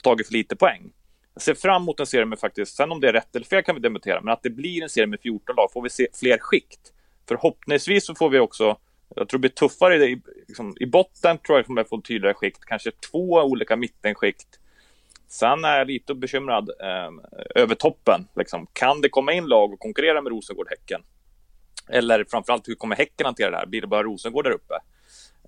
tagit 0.03 0.27
för 0.27 0.33
lite 0.33 0.55
poäng. 0.55 0.91
Jag 1.33 1.41
ser 1.41 1.53
fram 1.53 1.81
emot 1.81 1.99
en 1.99 2.05
serie 2.05 2.25
med 2.25 2.39
faktiskt, 2.39 2.75
sen 2.75 2.91
om 2.91 3.01
det 3.01 3.07
är 3.07 3.13
rätt 3.13 3.36
eller 3.36 3.45
fel 3.45 3.63
kan 3.63 3.75
vi 3.75 3.81
debattera, 3.81 4.21
men 4.21 4.33
att 4.33 4.43
det 4.43 4.49
blir 4.49 4.83
en 4.83 4.89
serie 4.89 5.07
med 5.07 5.19
14 5.21 5.55
lag, 5.55 5.71
får 5.71 5.81
vi 5.81 5.89
se 5.89 6.07
fler 6.13 6.38
skikt. 6.38 6.93
Förhoppningsvis 7.27 8.05
så 8.05 8.15
får 8.15 8.29
vi 8.29 8.39
också, 8.39 8.77
jag 9.15 9.29
tror 9.29 9.38
det 9.38 9.41
blir 9.41 9.49
tuffare 9.49 10.05
i, 10.05 10.21
liksom, 10.47 10.75
i 10.79 10.86
botten, 10.86 11.38
tror 11.38 11.57
jag 11.57 11.65
kommer 11.65 11.83
få 11.83 12.01
tydligare 12.01 12.33
skikt, 12.33 12.65
kanske 12.65 12.91
två 13.11 13.33
olika 13.41 13.75
mittenskikt. 13.75 14.59
Sen 15.27 15.65
är 15.65 15.77
jag 15.77 15.88
lite 15.88 16.15
bekymrad 16.15 16.69
eh, 16.81 17.11
över 17.55 17.75
toppen. 17.75 18.27
Liksom. 18.36 18.67
Kan 18.73 19.01
det 19.01 19.09
komma 19.09 19.33
in 19.33 19.45
lag 19.45 19.73
och 19.73 19.79
konkurrera 19.79 20.21
med 20.21 20.31
Rosengård 20.31 20.69
Häcken? 20.69 21.01
Eller 21.89 22.25
framförallt, 22.29 22.67
hur 22.67 22.75
kommer 22.75 22.95
Häcken 22.95 23.25
hantera 23.25 23.51
det 23.51 23.57
här? 23.57 23.65
Blir 23.65 23.81
det 23.81 23.88
bara 23.88 24.03
Rosengård 24.03 24.43
där 24.45 24.51
uppe? 24.51 24.73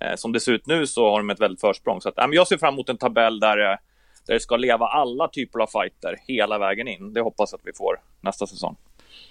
Eh, 0.01 0.15
som 0.15 0.31
det 0.31 0.39
ser 0.39 0.51
ut 0.51 0.67
nu 0.67 0.88
så 0.88 1.09
har 1.09 1.17
de 1.17 1.29
ett 1.29 1.39
väldigt 1.39 1.61
försprång. 1.61 2.01
Så 2.01 2.09
att, 2.09 2.17
eh, 2.17 2.25
jag 2.31 2.47
ser 2.47 2.57
fram 2.57 2.73
emot 2.73 2.89
en 2.89 2.97
tabell 2.97 3.39
där, 3.39 3.57
eh, 3.57 3.77
där 4.27 4.33
det 4.33 4.39
ska 4.39 4.57
leva 4.57 4.85
alla 4.85 5.27
typer 5.27 5.59
av 5.59 5.67
fighter 5.67 6.15
hela 6.27 6.59
vägen 6.59 6.88
in. 6.88 7.13
Det 7.13 7.21
hoppas 7.21 7.51
jag 7.51 7.57
att 7.57 7.67
vi 7.67 7.73
får 7.73 7.99
nästa 8.21 8.47
säsong. 8.47 8.75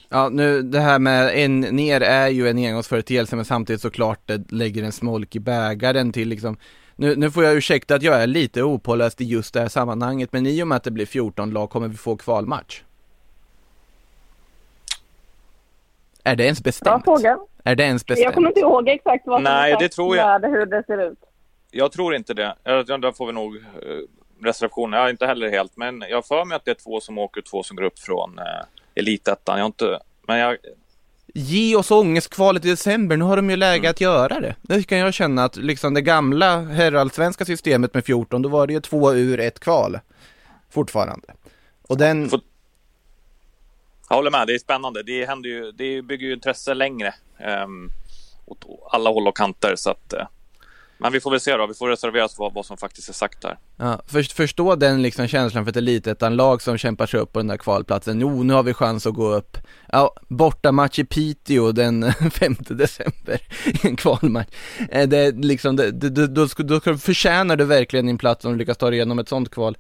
Ja, 0.08 0.28
nu 0.28 0.62
det 0.62 0.80
här 0.80 0.98
med 0.98 1.44
en 1.44 1.60
ner 1.60 2.00
är 2.00 2.28
ju 2.28 2.48
en 2.48 2.58
engångsföreteelse 2.58 3.36
men 3.36 3.44
samtidigt 3.44 3.82
såklart 3.82 4.20
det 4.26 4.52
lägger 4.52 4.82
en 4.82 4.92
smolk 4.92 5.36
i 5.36 5.40
bägaren 5.40 6.12
till 6.12 6.28
liksom 6.28 6.58
nu, 6.96 7.16
nu 7.16 7.30
får 7.30 7.44
jag 7.44 7.56
ursäkta 7.56 7.94
att 7.94 8.02
jag 8.02 8.22
är 8.22 8.26
lite 8.26 8.62
opåläst 8.62 9.20
i 9.20 9.24
just 9.24 9.54
det 9.54 9.60
här 9.60 9.68
sammanhanget 9.68 10.32
men 10.32 10.46
i 10.46 10.62
och 10.62 10.68
med 10.68 10.76
att 10.76 10.84
det 10.84 10.90
blir 10.90 11.06
14 11.06 11.50
lag 11.50 11.70
kommer 11.70 11.88
vi 11.88 11.96
få 11.96 12.16
kvalmatch. 12.16 12.82
Är 16.26 16.36
det 16.36 16.44
ens 16.44 16.62
Bra 16.62 16.68
bestämt? 16.68 17.04
fråga. 17.04 17.38
Är 17.64 17.74
det 17.74 17.82
ens 17.82 18.06
bestämt? 18.06 18.24
Jag 18.24 18.34
kommer 18.34 18.48
inte 18.48 18.60
ihåg 18.60 18.88
exakt 18.88 19.26
vad 19.26 19.36
som 19.36 19.42
Nej, 19.44 19.72
är 19.72 19.78
det 19.78 19.88
tror 19.88 20.16
jag. 20.16 20.40
med 20.40 20.50
hur 20.50 20.66
det 20.66 20.82
ser 20.86 21.10
ut. 21.10 21.18
Jag 21.70 21.92
tror 21.92 22.14
inte 22.14 22.34
det. 22.34 22.54
Där 22.64 23.12
får 23.12 23.26
vi 23.26 23.32
nog 23.32 23.56
eh, 23.56 23.62
reservation. 24.44 24.92
Jag 24.92 25.06
är 25.06 25.10
inte 25.10 25.26
heller 25.26 25.50
helt, 25.50 25.76
men 25.76 26.04
jag 26.10 26.26
för 26.26 26.44
mig 26.44 26.56
att 26.56 26.64
det 26.64 26.70
är 26.70 26.74
två 26.84 27.00
som 27.00 27.18
åker 27.18 27.42
två 27.42 27.62
som 27.62 27.76
går 27.76 27.84
upp 27.84 27.98
från 27.98 28.38
eh, 28.38 28.44
elitettan. 28.94 29.56
Jag 29.56 29.62
har 29.64 29.66
inte, 29.66 29.98
men 30.28 30.38
jag, 30.38 30.56
Ge 31.34 31.76
oss 31.76 31.90
ångestkvalet 31.90 32.64
i 32.64 32.68
december, 32.70 33.16
nu 33.16 33.24
har 33.24 33.36
de 33.36 33.50
ju 33.50 33.56
läge 33.56 33.90
att 33.90 34.00
göra 34.00 34.40
det. 34.40 34.54
Det 34.62 34.82
kan 34.82 34.98
jag 34.98 35.14
känna 35.14 35.44
att 35.44 35.56
liksom 35.56 35.94
det 35.94 36.00
gamla 36.02 36.60
herrallsvenska 36.60 37.44
systemet 37.44 37.94
med 37.94 38.04
14, 38.04 38.42
då 38.42 38.48
var 38.48 38.66
det 38.66 38.72
ju 38.72 38.80
två 38.80 39.12
ur 39.14 39.40
ett 39.40 39.60
kval. 39.60 39.98
Fortfarande. 40.70 41.26
Och 41.88 41.98
den, 41.98 42.28
Får- 42.28 42.40
jag 44.08 44.16
håller 44.16 44.30
med, 44.30 44.46
det 44.46 44.54
är 44.54 44.58
spännande. 44.58 45.02
Det, 45.02 45.26
händer 45.26 45.48
ju, 45.48 45.72
det 45.72 46.02
bygger 46.02 46.26
ju 46.26 46.32
intresse 46.32 46.74
längre 46.74 47.14
um, 47.64 47.90
åt 48.46 48.64
alla 48.90 49.10
håll 49.10 49.28
och 49.28 49.36
kanter. 49.36 49.76
Så 49.76 49.90
att, 49.90 50.14
uh, 50.16 50.26
men 50.98 51.12
vi 51.12 51.20
får 51.20 51.30
väl 51.30 51.40
se 51.40 51.56
då, 51.56 51.66
vi 51.66 51.74
får 51.74 51.88
reservera 51.88 52.24
oss 52.24 52.38
vad, 52.38 52.54
vad 52.54 52.66
som 52.66 52.76
faktiskt 52.76 53.08
är 53.08 53.12
sagt 53.12 53.42
där. 53.42 53.58
ja, 53.76 54.00
först, 54.06 54.32
förstå 54.32 54.74
den 54.76 55.02
liksom 55.02 55.26
känslan 55.26 55.64
för 55.64 55.70
ett 55.70 55.76
elitettan-lag 55.76 56.62
som 56.62 56.78
kämpar 56.78 57.06
sig 57.06 57.20
upp 57.20 57.32
på 57.32 57.38
den 57.38 57.46
där 57.46 57.56
kvalplatsen. 57.56 58.20
Jo, 58.20 58.42
nu 58.42 58.54
har 58.54 58.62
vi 58.62 58.74
chans 58.74 59.06
att 59.06 59.14
gå 59.14 59.34
upp. 59.34 59.58
Ja, 59.92 60.14
bortamatch 60.28 60.98
i 60.98 61.04
Piteå 61.04 61.72
den 61.72 62.12
5 62.32 62.56
december, 62.58 63.40
i 63.64 63.86
en 63.86 63.96
kvalmatch. 63.96 64.48
Eh, 64.90 65.08
det 65.08 65.30
liksom, 65.30 65.76
det, 65.76 65.90
det, 65.90 66.26
då, 66.26 66.46
då 66.46 66.80
förtjänar 66.80 67.56
du 67.56 67.64
verkligen 67.64 68.06
din 68.06 68.18
plats 68.18 68.44
om 68.44 68.52
du 68.52 68.58
lyckas 68.58 68.78
ta 68.78 68.86
dig 68.86 68.96
igenom 68.96 69.18
ett 69.18 69.28
sånt 69.28 69.50
kval. 69.50 69.76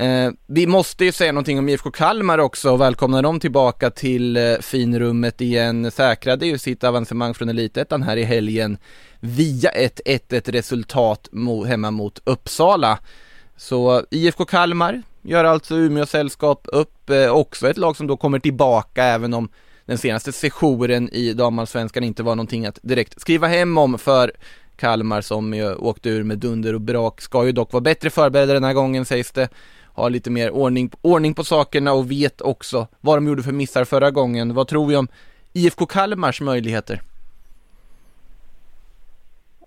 Eh, 0.00 0.30
vi 0.46 0.66
måste 0.66 1.04
ju 1.04 1.12
säga 1.12 1.32
någonting 1.32 1.58
om 1.58 1.68
IFK 1.68 1.90
Kalmar 1.90 2.38
också 2.38 2.70
och 2.70 2.80
välkomna 2.80 3.22
dem 3.22 3.40
tillbaka 3.40 3.90
till 3.90 4.36
eh, 4.36 4.54
finrummet 4.60 5.40
igen. 5.40 5.90
Säkrade 5.90 6.46
ju 6.46 6.58
sitt 6.58 6.84
avancemang 6.84 7.34
från 7.34 7.48
Elitettan 7.48 8.02
här 8.02 8.16
i 8.16 8.22
helgen 8.22 8.78
via 9.20 9.70
ett 9.70 10.00
1-1 10.06 10.50
resultat 10.50 11.28
mo- 11.32 11.64
hemma 11.64 11.90
mot 11.90 12.20
Uppsala. 12.24 12.98
Så 13.56 13.96
eh, 13.98 14.02
IFK 14.10 14.44
Kalmar 14.44 15.02
gör 15.22 15.44
alltså 15.44 15.74
Umeå 15.74 16.06
sällskap 16.06 16.68
upp, 16.72 17.10
eh, 17.10 17.30
också 17.30 17.68
ett 17.68 17.78
lag 17.78 17.96
som 17.96 18.06
då 18.06 18.16
kommer 18.16 18.38
tillbaka 18.38 19.04
även 19.04 19.34
om 19.34 19.48
den 19.86 19.98
senaste 19.98 20.32
sessionen 20.32 21.08
i 21.12 21.32
damallsvenskan 21.32 22.04
inte 22.04 22.22
var 22.22 22.34
någonting 22.34 22.66
att 22.66 22.78
direkt 22.82 23.20
skriva 23.20 23.46
hem 23.46 23.78
om 23.78 23.98
för 23.98 24.32
Kalmar 24.76 25.20
som 25.20 25.54
ju 25.54 25.74
åkte 25.74 26.08
ur 26.08 26.22
med 26.22 26.38
dunder 26.38 26.74
och 26.74 26.80
brak, 26.80 27.20
ska 27.20 27.46
ju 27.46 27.52
dock 27.52 27.72
vara 27.72 27.80
bättre 27.80 28.10
förberedda 28.10 28.54
den 28.54 28.64
här 28.64 28.72
gången 28.72 29.04
sägs 29.04 29.32
det. 29.32 29.48
Har 29.94 30.10
lite 30.10 30.30
mer 30.30 30.50
ordning, 30.50 30.90
ordning 31.02 31.34
på 31.34 31.44
sakerna 31.44 31.92
och 31.92 32.10
vet 32.10 32.40
också 32.40 32.86
vad 33.00 33.16
de 33.16 33.26
gjorde 33.26 33.42
för 33.42 33.52
missar 33.52 33.84
förra 33.84 34.10
gången. 34.10 34.54
Vad 34.54 34.68
tror 34.68 34.86
vi 34.86 34.96
om 34.96 35.08
IFK 35.52 35.86
Kalmars 35.86 36.40
möjligheter? 36.40 37.00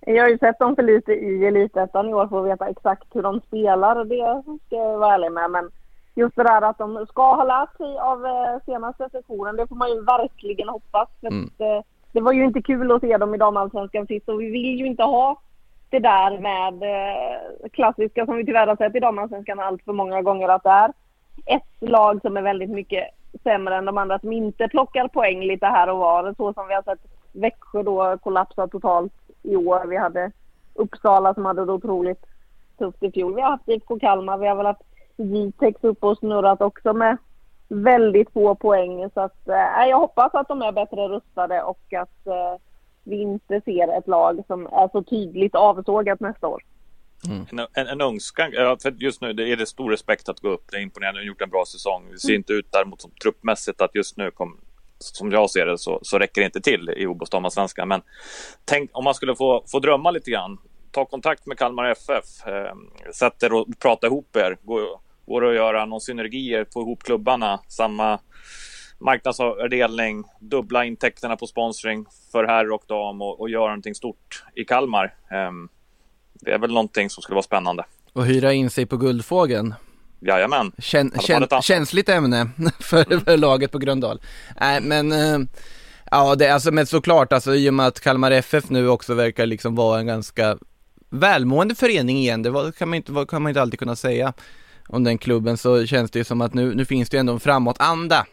Jag 0.06 0.24
har 0.24 0.30
ju 0.30 0.38
sett 0.38 0.60
dem 0.60 0.76
för 0.76 0.84
lite 0.84 1.12
i 1.12 1.46
Elitettan 1.46 2.10
i 2.10 2.14
år 2.14 2.28
för 2.28 2.40
att 2.40 2.52
veta 2.52 2.70
exakt 2.70 3.08
hur 3.12 3.22
de 3.22 3.42
spelar. 3.48 4.06
Det 4.06 4.44
ska 4.66 4.76
jag 4.76 4.98
vara 4.98 5.14
ärlig 5.14 5.32
med. 5.32 5.52
Men 5.52 5.70
just 6.16 6.36
det 6.36 6.44
där 6.44 6.62
att 6.62 6.78
de 6.78 7.06
ska 7.10 7.36
ha 7.36 7.44
lärt 7.44 7.78
sig 7.78 8.00
av 8.00 8.26
eh, 8.26 8.64
senaste 8.66 9.10
sessionen, 9.12 9.56
det 9.56 9.68
får 9.68 9.76
man 9.76 9.90
ju 9.90 10.02
verkligen 10.02 10.70
hoppas. 10.70 11.10
Mm. 11.22 11.50
eh, 11.58 11.84
det 12.12 12.22
var 12.22 12.34
ju 12.34 12.44
inte 12.44 12.62
kul 12.62 12.92
att 12.92 13.02
se 13.02 13.18
dem 13.18 13.36
i 13.36 13.38
damallsvenskan 13.38 14.08
sist 14.08 14.30
och 14.30 14.42
vi 14.42 14.52
vill 14.52 14.80
ju 14.80 14.86
inte 14.86 15.04
ha 15.04 15.42
det 15.94 16.00
där 16.00 16.40
med 16.40 16.84
eh, 16.84 17.70
klassiska 17.70 18.26
som 18.26 18.36
vi 18.36 18.46
tyvärr 18.46 18.68
har 18.68 18.76
sett 18.76 18.96
i 18.96 19.00
damallsvenskan 19.00 19.60
allt 19.60 19.84
för 19.84 19.94
många 19.94 20.22
gånger 20.22 20.50
att 20.50 20.64
det 20.64 20.70
är 20.70 20.94
ett 21.46 21.90
lag 21.90 22.22
som 22.22 22.38
är 22.38 22.42
väldigt 22.42 22.70
mycket 22.70 23.04
sämre 23.44 23.76
än 23.76 23.86
de 23.86 23.98
andra 23.98 24.20
som 24.20 24.32
inte 24.32 24.68
plockar 24.68 25.08
poäng 25.08 25.44
lite 25.44 25.66
här 25.66 25.90
och 25.90 25.98
var. 25.98 26.34
Så 26.38 26.54
som 26.54 26.68
vi 26.68 26.74
har 26.74 26.82
sett 26.82 27.00
Växjö 27.32 27.84
då 27.84 28.18
kollapsa 28.18 28.68
totalt 28.68 29.14
i 29.44 29.56
år. 29.56 29.86
Vi 29.88 29.98
hade 29.98 30.32
Uppsala 30.74 31.34
som 31.34 31.46
hade 31.46 31.66
det 31.66 31.72
otroligt 31.72 32.26
tufft 32.78 33.04
i 33.04 33.12
fjol. 33.12 33.36
Vi 33.36 33.42
har 33.42 33.52
haft 33.52 33.68
IFK 33.68 34.00
Kalmar, 34.00 34.38
vi 34.38 34.48
har 34.48 34.56
väl 34.56 34.66
haft 34.66 34.84
Jitex 35.18 35.84
upp 35.84 36.04
och 36.04 36.18
snurrat 36.18 36.62
också 36.62 36.94
med 36.94 37.18
väldigt 37.68 38.34
få 38.34 38.56
poäng. 38.56 39.10
Så 39.14 39.22
att, 39.22 39.48
eh, 39.48 39.90
jag 39.90 40.00
hoppas 40.00 40.34
att 40.34 40.48
de 40.48 40.62
är 40.62 40.72
bättre 40.72 41.08
rustade 41.08 41.62
och 41.62 41.94
att 41.94 42.28
eh, 42.28 42.56
vi 43.04 43.22
inte 43.22 43.62
ser 43.66 43.98
ett 43.98 44.08
lag 44.08 44.44
som 44.48 44.66
är 44.66 44.90
så 44.92 45.04
tydligt 45.04 45.56
avsågat 45.56 46.20
nästa 46.20 46.48
år. 46.48 46.64
En, 47.30 47.60
en, 47.74 47.88
en 47.88 48.02
önskan, 48.02 48.52
för 48.82 48.92
just 48.92 49.22
nu 49.22 49.34
det 49.34 49.52
är 49.52 49.56
det 49.56 49.66
stor 49.66 49.92
respekt 49.92 50.30
att 50.30 50.40
gå 50.40 50.50
upp. 50.50 50.64
Det 50.72 50.78
är 50.78 50.82
imponerande, 50.82 51.20
de 51.20 51.24
har 51.24 51.28
gjort 51.28 51.42
en 51.42 51.50
bra 51.50 51.64
säsong. 51.68 52.12
Det 52.12 52.20
ser 52.20 52.34
inte 52.34 52.54
ut 52.54 52.68
däremot 52.72 53.02
som 53.02 53.12
truppmässigt 53.12 53.82
att 53.82 53.96
just 53.96 54.18
nu 54.18 54.32
kom, 54.32 54.58
som 54.98 55.32
jag 55.32 55.50
ser 55.50 55.66
det 55.66 55.78
så, 55.78 56.00
så 56.02 56.20
räcker 56.20 56.42
det 56.42 56.46
inte 56.46 56.62
till 56.62 56.90
i 56.98 57.08
OBOS 57.08 57.30
damallsvenskan. 57.30 57.88
Men 57.88 58.02
tänk 58.66 58.90
om 58.94 59.04
man 59.04 59.14
skulle 59.14 59.36
få, 59.36 59.64
få 59.68 59.80
drömma 59.80 60.12
lite 60.12 60.32
grann. 60.32 60.58
Ta 60.92 61.06
kontakt 61.06 61.46
med 61.46 61.58
Kalmar 61.58 61.92
FF. 61.92 62.48
Eh, 62.48 62.76
sätt 63.14 63.44
er 63.44 63.54
och 63.54 63.68
prata 63.80 64.08
ihop 64.08 64.36
er. 64.36 64.58
Går, 64.62 65.00
går 65.26 65.42
det 65.42 65.50
att 65.50 65.56
göra 65.56 65.86
någon 65.86 66.02
synergier, 66.02 66.66
få 66.74 66.82
ihop 66.82 67.04
klubbarna. 67.04 67.60
Samma 67.68 68.20
marknadsavdelning, 69.04 70.24
dubbla 70.40 70.86
intäkterna 70.86 71.36
på 71.36 71.48
sponsring 71.48 72.06
för 72.32 72.44
herr 72.44 72.72
och 72.72 72.84
dam 72.88 73.22
och, 73.22 73.40
och 73.40 73.50
göra 73.50 73.68
någonting 73.68 73.96
stort 73.96 74.44
i 74.56 74.64
Kalmar. 74.64 75.06
Eh, 75.32 75.52
det 76.34 76.52
är 76.52 76.60
väl 76.60 76.74
någonting 76.74 77.10
som 77.10 77.24
skulle 77.24 77.36
vara 77.36 77.44
spännande. 77.44 77.86
Och 78.14 78.26
hyra 78.26 78.54
in 78.54 78.70
sig 78.70 78.86
på 78.86 78.98
Guldfågeln. 78.98 79.74
Jajamän. 80.20 80.72
Kän, 80.78 81.12
kän, 81.20 81.48
känsligt 81.62 82.10
ämne 82.10 82.50
för, 82.80 83.20
för 83.26 83.38
laget 83.38 83.72
på 83.72 83.78
Gröndal. 83.78 84.22
Nej 84.62 84.82
men, 84.82 85.12
eh, 85.12 85.40
ja 86.12 86.36
det 86.36 86.50
alltså 86.50 86.72
men 86.72 86.86
såklart 86.86 87.34
alltså 87.34 87.56
i 87.56 87.70
och 87.70 87.74
med 87.74 87.88
att 87.88 88.00
Kalmar 88.00 88.32
FF 88.32 88.70
nu 88.70 88.88
också 88.88 89.14
verkar 89.14 89.46
liksom 89.46 89.76
vara 89.76 90.00
en 90.00 90.08
ganska 90.08 90.58
välmående 91.10 91.76
förening 91.76 92.18
igen, 92.18 92.42
det 92.42 92.50
var, 92.50 92.72
kan, 92.72 92.90
man 92.90 92.96
inte, 92.96 93.26
kan 93.30 93.42
man 93.42 93.50
inte 93.50 93.62
alltid 93.62 93.80
kunna 93.80 93.96
säga 93.96 94.34
om 94.88 95.04
den 95.04 95.18
klubben 95.18 95.58
så 95.58 95.86
känns 95.86 96.12
det 96.12 96.20
ju 96.20 96.26
som 96.26 96.42
att 96.42 96.54
nu, 96.54 96.76
nu 96.76 96.86
finns 96.86 97.10
det 97.10 97.18
ju 97.18 97.20
ändå 97.20 97.34
en 97.34 97.40
framåtanda 97.40 98.26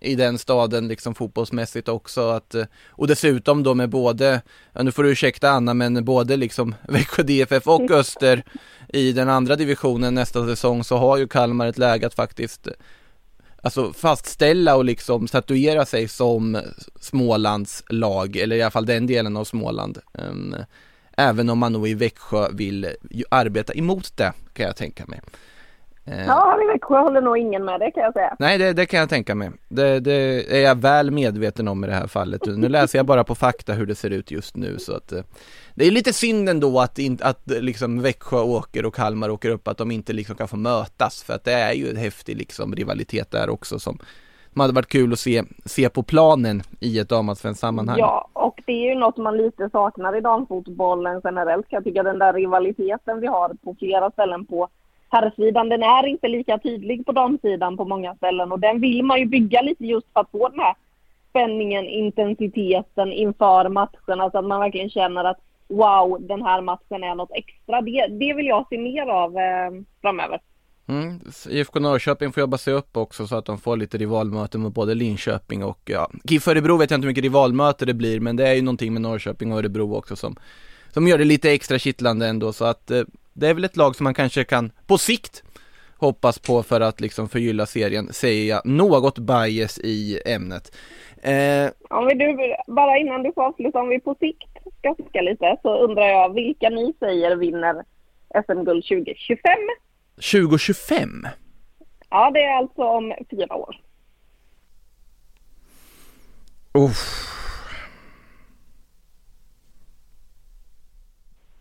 i 0.00 0.14
den 0.14 0.38
staden 0.38 0.88
liksom 0.88 1.14
fotbollsmässigt 1.14 1.88
också 1.88 2.28
att, 2.28 2.54
eh, 2.54 2.64
och 2.88 3.06
dessutom 3.06 3.62
då 3.62 3.74
med 3.74 3.88
både, 3.88 4.42
ja 4.72 4.82
nu 4.82 4.92
får 4.92 5.02
du 5.02 5.10
ursäkta 5.10 5.50
Anna 5.50 5.74
men 5.74 6.04
både 6.04 6.36
liksom 6.36 6.74
Växjö 6.88 7.22
DFF 7.22 7.66
och 7.66 7.90
Öster 7.90 8.44
i 8.88 9.12
den 9.12 9.28
andra 9.28 9.56
divisionen 9.56 10.14
nästa 10.14 10.46
säsong 10.46 10.84
så 10.84 10.96
har 10.96 11.16
ju 11.16 11.28
Kalmar 11.28 11.66
ett 11.66 11.78
läge 11.78 12.06
att 12.06 12.14
faktiskt 12.14 12.68
alltså 13.62 13.92
fastställa 13.92 14.76
och 14.76 14.84
liksom 14.84 15.28
statuera 15.28 15.86
sig 15.86 16.08
som 16.08 16.58
Smålands 17.00 17.84
lag, 17.88 18.36
eller 18.36 18.56
i 18.56 18.62
alla 18.62 18.70
fall 18.70 18.86
den 18.86 19.06
delen 19.06 19.36
av 19.36 19.44
Småland. 19.44 19.98
Um, 20.12 20.56
även 21.16 21.50
om 21.50 21.58
man 21.58 21.72
nog 21.72 21.88
i 21.88 21.94
Växjö 21.94 22.48
vill 22.52 22.88
arbeta 23.30 23.74
emot 23.74 24.16
det, 24.16 24.32
kan 24.52 24.66
jag 24.66 24.76
tänka 24.76 25.06
mig. 25.06 25.20
Eh, 26.12 26.26
ja, 26.26 26.58
i 26.62 26.66
Växjö 26.66 26.98
håller 26.98 27.20
nog 27.20 27.38
ingen 27.38 27.64
med 27.64 27.80
det 27.80 27.90
kan 27.90 28.02
jag 28.02 28.12
säga. 28.12 28.36
Nej, 28.38 28.58
det, 28.58 28.72
det 28.72 28.86
kan 28.86 29.00
jag 29.00 29.08
tänka 29.08 29.34
mig. 29.34 29.50
Det, 29.68 30.00
det, 30.00 30.12
är 30.58 30.60
jag 30.60 30.74
väl 30.74 31.10
medveten 31.10 31.68
om 31.68 31.84
i 31.84 31.86
det 31.86 31.92
här 31.92 32.06
fallet. 32.06 32.40
Nu 32.46 32.68
läser 32.68 32.98
jag 32.98 33.06
bara 33.06 33.24
på 33.24 33.34
fakta 33.34 33.72
hur 33.72 33.86
det 33.86 33.94
ser 33.94 34.10
ut 34.10 34.30
just 34.30 34.56
nu 34.56 34.78
så 34.78 34.96
att 34.96 35.12
eh, 35.12 35.22
det 35.74 35.86
är 35.86 35.90
lite 35.90 36.12
synd 36.12 36.48
ändå 36.48 36.80
att, 36.80 36.98
in, 36.98 37.18
att 37.22 37.42
liksom 37.46 38.02
Växjö 38.02 38.40
åker 38.40 38.86
och 38.86 38.94
Kalmar 38.94 39.30
åker 39.30 39.50
upp, 39.50 39.68
att 39.68 39.78
de 39.78 39.90
inte 39.90 40.12
liksom 40.12 40.36
kan 40.36 40.48
få 40.48 40.56
mötas 40.56 41.22
för 41.22 41.34
att 41.34 41.44
det 41.44 41.52
är 41.52 41.72
ju 41.72 41.90
en 41.90 41.96
häftig 41.96 42.36
liksom 42.36 42.74
rivalitet 42.74 43.30
där 43.30 43.50
också 43.50 43.78
som 43.78 43.98
som 44.52 44.60
hade 44.60 44.74
varit 44.74 44.88
kul 44.88 45.12
att 45.12 45.18
se, 45.18 45.42
se 45.64 45.88
på 45.88 46.02
planen 46.02 46.62
i 46.80 46.98
ett 46.98 47.08
damallsvenskt 47.08 47.60
sammanhang. 47.60 47.98
Ja, 47.98 48.28
och 48.32 48.60
det 48.66 48.72
är 48.72 48.94
ju 48.94 48.94
något 48.94 49.16
man 49.16 49.36
lite 49.36 49.70
saknar 49.70 50.16
i 50.16 50.20
damfotbollen 50.20 51.20
generellt 51.24 51.66
jag 51.68 51.84
tycka. 51.84 52.02
Den 52.02 52.18
där 52.18 52.32
rivaliteten 52.32 53.20
vi 53.20 53.26
har 53.26 53.54
på 53.64 53.76
flera 53.78 54.10
ställen 54.10 54.46
på 54.46 54.68
herrsidan, 55.10 55.68
den 55.68 55.82
är 55.82 56.06
inte 56.06 56.28
lika 56.28 56.58
tydlig 56.58 57.06
på 57.06 57.12
damsidan 57.12 57.76
på 57.76 57.84
många 57.84 58.14
ställen 58.14 58.52
och 58.52 58.60
den 58.60 58.80
vill 58.80 59.02
man 59.02 59.18
ju 59.18 59.26
bygga 59.26 59.62
lite 59.62 59.84
just 59.84 60.06
för 60.12 60.20
att 60.20 60.30
få 60.30 60.48
den 60.48 60.60
här 60.60 60.74
spänningen, 61.30 61.88
intensiteten 61.88 63.12
inför 63.12 63.68
matcherna 63.68 63.90
så 64.06 64.22
alltså 64.22 64.38
att 64.38 64.44
man 64.44 64.60
verkligen 64.60 64.90
känner 64.90 65.24
att 65.24 65.38
wow, 65.68 66.16
den 66.20 66.42
här 66.42 66.60
matchen 66.60 67.04
är 67.04 67.14
något 67.14 67.30
extra. 67.32 67.80
Det, 67.80 68.06
det 68.06 68.34
vill 68.34 68.46
jag 68.46 68.66
se 68.70 68.78
mer 68.78 69.06
av 69.06 69.36
eh, 69.36 69.70
framöver. 70.00 70.40
Mm. 70.88 71.20
IFK 71.48 71.80
Norrköping 71.80 72.32
får 72.32 72.40
jobba 72.40 72.58
sig 72.58 72.74
upp 72.74 72.96
också 72.96 73.26
så 73.26 73.36
att 73.36 73.44
de 73.44 73.58
får 73.58 73.76
lite 73.76 73.98
rivalmöten 73.98 74.60
mot 74.60 74.74
både 74.74 74.94
Linköping 74.94 75.64
och 75.64 75.80
ja, 75.84 76.10
GIF 76.24 76.48
Örebro 76.48 76.76
vet 76.76 76.90
jag 76.90 76.98
inte 76.98 77.04
hur 77.04 77.10
mycket 77.10 77.24
rivalmöte 77.24 77.86
det 77.86 77.94
blir 77.94 78.20
men 78.20 78.36
det 78.36 78.48
är 78.48 78.54
ju 78.54 78.62
någonting 78.62 78.92
med 78.92 79.02
Norrköping 79.02 79.52
och 79.52 79.58
Örebro 79.58 79.96
också 79.96 80.16
som, 80.16 80.36
som 80.98 81.08
gör 81.08 81.18
det 81.18 81.24
lite 81.24 81.52
extra 81.52 81.78
kittlande 81.78 82.26
ändå 82.26 82.52
så 82.52 82.64
att 82.64 82.90
eh, 82.90 83.02
det 83.32 83.48
är 83.48 83.54
väl 83.54 83.64
ett 83.64 83.76
lag 83.76 83.96
som 83.96 84.04
man 84.04 84.14
kanske 84.14 84.44
kan 84.44 84.72
på 84.86 84.98
sikt 84.98 85.42
hoppas 85.96 86.38
på 86.38 86.62
för 86.62 86.80
att 86.80 87.00
liksom 87.00 87.28
förgylla 87.28 87.66
serien, 87.66 88.12
säger 88.12 88.48
jag 88.48 88.66
något 88.66 89.18
bias 89.18 89.78
i 89.78 90.20
ämnet. 90.26 90.76
Eh... 91.22 91.70
Om 91.90 92.06
vi 92.06 92.14
du, 92.14 92.54
bara 92.66 92.98
innan 92.98 93.22
du 93.22 93.32
får 93.32 93.42
avsluta, 93.42 93.80
om 93.80 93.88
vi 93.88 94.00
på 94.00 94.14
sikt 94.20 94.48
ska 94.78 94.94
snacka 94.94 95.20
lite 95.20 95.56
så 95.62 95.84
undrar 95.84 96.06
jag 96.06 96.34
vilka 96.34 96.68
ni 96.68 96.94
säger 96.98 97.36
vinner 97.36 97.84
SM-guld 98.46 98.84
2025? 98.84 99.52
2025? 100.14 101.26
Ja, 102.10 102.30
det 102.30 102.42
är 102.42 102.56
alltså 102.56 102.82
om 102.82 103.14
fyra 103.30 103.54
år. 103.54 103.76
Uff. 106.72 107.37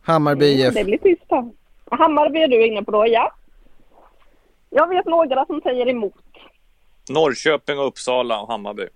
Hammarby 0.07 0.45
IF. 0.45 0.61
Mm, 0.61 0.73
det 0.73 0.83
blir 0.83 0.97
tyst 0.97 1.25
här. 1.29 1.51
Hammarby 1.91 2.39
är 2.39 2.47
du 2.47 2.67
inne 2.67 2.83
på 2.83 2.91
då, 2.91 3.07
ja. 3.07 3.33
Jag 4.69 4.87
vet 4.87 5.05
några 5.05 5.45
som 5.45 5.61
säger 5.61 5.87
emot. 5.87 6.13
Norrköping, 7.09 7.79
och 7.79 7.87
Uppsala 7.87 8.41
och 8.41 8.47
Hammarby. 8.47 8.87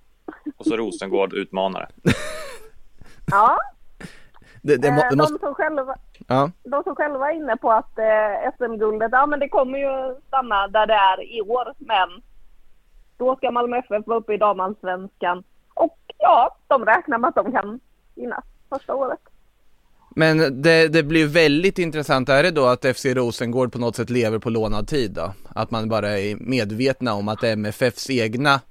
Och 0.58 0.66
så 0.66 0.78
Rosengård 0.78 1.34
utmanare. 1.34 1.88
ja. 3.32 3.58
Det, 4.62 4.78
det, 4.78 4.88
det 5.10 5.16
måste... 5.16 5.34
de, 5.34 5.40
som 5.40 5.56
själva, 5.56 5.96
ja. 6.28 6.52
de 6.64 6.84
som 6.84 6.96
själva 6.96 7.32
är 7.32 7.36
inne 7.36 7.58
på 7.58 7.72
att 7.72 7.98
eh, 7.98 8.52
SM-guldet, 8.58 9.10
ja 9.12 9.26
men 9.26 9.40
det 9.40 9.50
kommer 9.50 9.80
ju 9.80 10.22
stanna 10.28 10.68
där 10.68 10.88
det 10.88 10.94
är 10.94 11.38
i 11.38 11.42
år. 11.42 11.74
Men 11.78 12.22
då 13.18 13.36
ska 13.36 13.52
Malmö 13.52 13.78
FF 13.78 14.08
vara 14.08 14.20
uppe 14.20 14.34
i 14.34 14.38
damallsvenskan. 14.38 15.44
Och 15.74 15.98
ja, 16.18 16.58
de 16.68 16.86
räknar 16.86 17.18
med 17.18 17.28
att 17.28 17.36
de 17.36 17.52
kan 17.52 17.80
vinna 18.16 18.44
första 18.70 18.96
året. 18.96 19.31
Men 20.16 20.62
det, 20.62 20.88
det 20.88 21.04
blir 21.04 21.28
väldigt 21.28 21.80
intressant, 21.80 22.30
är 22.30 22.44
det 22.44 22.52
då 22.52 22.66
att 22.66 22.86
FC 22.98 23.06
Rosengård 23.06 23.72
på 23.72 23.80
något 23.80 23.96
sätt 23.96 24.10
lever 24.10 24.40
på 24.40 24.50
lånad 24.50 24.88
tid 24.88 25.12
då? 25.12 25.34
Att 25.50 25.72
man 25.72 25.90
bara 25.90 26.20
är 26.20 26.36
medvetna 26.36 27.14
om 27.14 27.28
att 27.28 27.44
MFFs 27.44 28.10
egna 28.10 28.62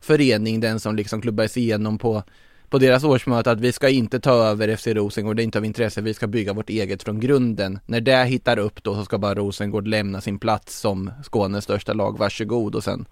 förening, 0.00 0.60
den 0.60 0.80
som 0.80 0.96
liksom 0.96 1.20
klubbades 1.20 1.56
igenom 1.56 1.98
på, 1.98 2.22
på 2.68 2.78
deras 2.78 3.04
årsmöte, 3.04 3.50
att 3.50 3.60
vi 3.60 3.72
ska 3.72 3.88
inte 3.88 4.20
ta 4.20 4.32
över 4.32 4.76
FC 4.76 4.86
Rosengård, 4.86 5.36
det 5.36 5.42
är 5.42 5.44
inte 5.44 5.58
av 5.58 5.64
intresse, 5.64 6.00
vi 6.00 6.14
ska 6.14 6.26
bygga 6.26 6.52
vårt 6.52 6.70
eget 6.70 7.02
från 7.02 7.20
grunden. 7.20 7.78
När 7.86 8.00
det 8.00 8.24
hittar 8.24 8.58
upp 8.58 8.82
då 8.82 8.94
så 8.94 9.04
ska 9.04 9.18
bara 9.18 9.34
Rosengård 9.34 9.88
lämna 9.88 10.20
sin 10.20 10.38
plats 10.38 10.80
som 10.80 11.10
Skånes 11.22 11.64
största 11.64 11.92
lag, 11.92 12.18
varsågod 12.18 12.74
och 12.74 12.84
sen 12.84 13.06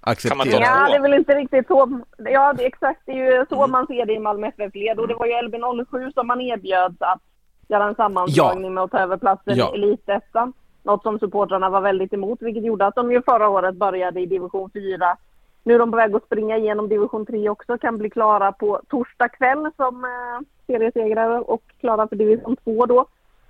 acceptera. 0.00 0.60
Ja, 0.60 0.88
det 0.88 0.94
är 0.94 1.00
väl 1.00 1.14
inte 1.14 1.34
riktigt 1.34 1.66
så. 1.66 2.00
Ja, 2.18 2.52
det 2.52 2.62
är 2.62 2.66
exakt. 2.66 3.00
Det 3.06 3.12
är 3.12 3.38
ju 3.38 3.46
så 3.48 3.56
mm. 3.56 3.70
man 3.70 3.86
ser 3.86 4.06
det 4.06 4.12
i 4.12 4.18
Malmö 4.18 4.46
FF-led. 4.46 4.98
Och 4.98 5.08
det 5.08 5.14
var 5.14 5.26
ju 5.26 5.32
LB07 5.32 6.12
som 6.14 6.26
man 6.26 6.40
erbjöds 6.40 6.96
att 7.02 7.20
göra 7.68 7.84
en 7.84 7.94
sammanslagning 7.94 8.64
ja. 8.64 8.70
med 8.70 8.84
att 8.84 8.90
ta 8.90 8.98
över 8.98 9.16
platsen 9.16 9.56
ja. 9.56 9.72
i 9.74 9.78
Elitettan. 9.78 10.52
Något 10.82 11.02
som 11.02 11.18
supportrarna 11.18 11.70
var 11.70 11.80
väldigt 11.80 12.12
emot, 12.12 12.42
vilket 12.42 12.64
gjorde 12.64 12.86
att 12.86 12.94
de 12.94 13.12
ju 13.12 13.22
förra 13.22 13.48
året 13.48 13.74
började 13.74 14.20
i 14.20 14.26
division 14.26 14.70
4. 14.70 15.16
Nu 15.64 15.74
är 15.74 15.78
de 15.78 15.90
på 15.90 15.96
väg 15.96 16.14
att 16.14 16.24
springa 16.24 16.56
igenom 16.56 16.88
division 16.88 17.26
3 17.26 17.48
också, 17.48 17.78
kan 17.78 17.98
bli 17.98 18.10
klara 18.10 18.52
på 18.52 18.80
torsdag 18.88 19.28
kväll 19.28 19.70
som 19.76 20.04
eh, 20.04 20.46
seriesegrare 20.66 21.40
och 21.40 21.62
klara 21.80 22.08
för 22.08 22.16
division 22.16 22.56
2 22.64 22.86
då. 22.86 23.06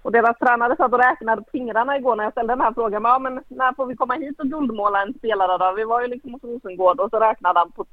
Och 0.09 0.13
deras 0.13 0.39
tränare 0.39 0.77
satt 0.77 0.93
och 0.93 0.99
räknade 0.99 1.43
på 1.43 1.51
fingrarna 1.53 1.97
igår 1.97 2.17
när 2.17 2.25
jag 2.25 2.33
ställde 2.33 2.53
den 2.53 2.61
här 2.61 2.73
frågan. 2.73 3.03
Men, 3.03 3.13
ja, 3.13 3.19
men 3.19 3.41
när 3.49 3.73
får 3.73 3.87
vi 3.87 3.97
komma 3.97 4.15
hit 4.15 4.41
och 4.41 4.47
guldmåla 4.47 5.03
en 5.03 5.15
spelare 5.15 5.59
då? 5.59 5.75
Vi 5.77 5.85
var 5.85 6.01
ju 6.03 6.07
liksom 6.07 6.33
hos 6.33 6.45
Rosengård 6.45 7.01
och 7.01 7.11
så 7.11 7.19
räknade 7.21 7.59
han 7.59 7.73
på 7.73 7.85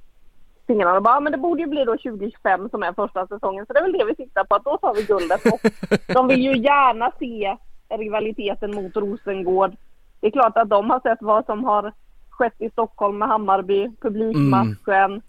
fingrarna 0.67 0.97
och 0.97 1.03
bara, 1.03 1.19
men 1.19 1.31
det 1.31 1.37
borde 1.37 1.61
ju 1.61 1.67
bli 1.67 1.85
då 1.85 1.97
2025 1.97 2.69
som 2.69 2.83
är 2.83 2.93
första 2.93 3.27
säsongen. 3.27 3.65
Så 3.65 3.73
det 3.73 3.79
är 3.79 3.83
väl 3.83 3.91
det 3.91 4.05
vi 4.05 4.15
siktar 4.15 4.43
på, 4.43 4.55
att 4.55 4.63
då 4.63 4.77
tar 4.77 4.93
vi 4.93 5.03
guldet. 5.03 5.45
Och 5.45 5.59
de 6.13 6.27
vill 6.27 6.41
ju 6.41 6.57
gärna 6.57 7.11
se 7.19 7.57
rivaliteten 7.89 8.75
mot 8.75 8.95
Rosengård. 8.97 9.75
Det 10.19 10.27
är 10.27 10.31
klart 10.31 10.57
att 10.57 10.69
de 10.69 10.89
har 10.89 10.99
sett 10.99 11.21
vad 11.21 11.45
som 11.45 11.63
har 11.63 11.93
skett 12.29 12.61
i 12.61 12.69
Stockholm 12.69 13.17
med 13.17 13.27
Hammarby, 13.27 13.91
publikmatchen. 14.01 15.11
Mm 15.11 15.21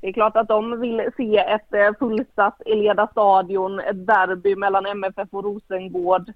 det 0.00 0.08
är 0.08 0.12
klart 0.12 0.36
att 0.36 0.48
de 0.48 0.80
vill 0.80 1.08
se 1.16 1.38
ett 1.38 1.74
eh, 1.74 1.90
fullsatt 1.98 2.62
Eleda 2.66 3.06
stadion, 3.06 3.80
ett 3.80 4.06
derby 4.06 4.56
mellan 4.56 4.86
MFF 4.86 5.28
och 5.30 5.44
Rosengård 5.44 6.32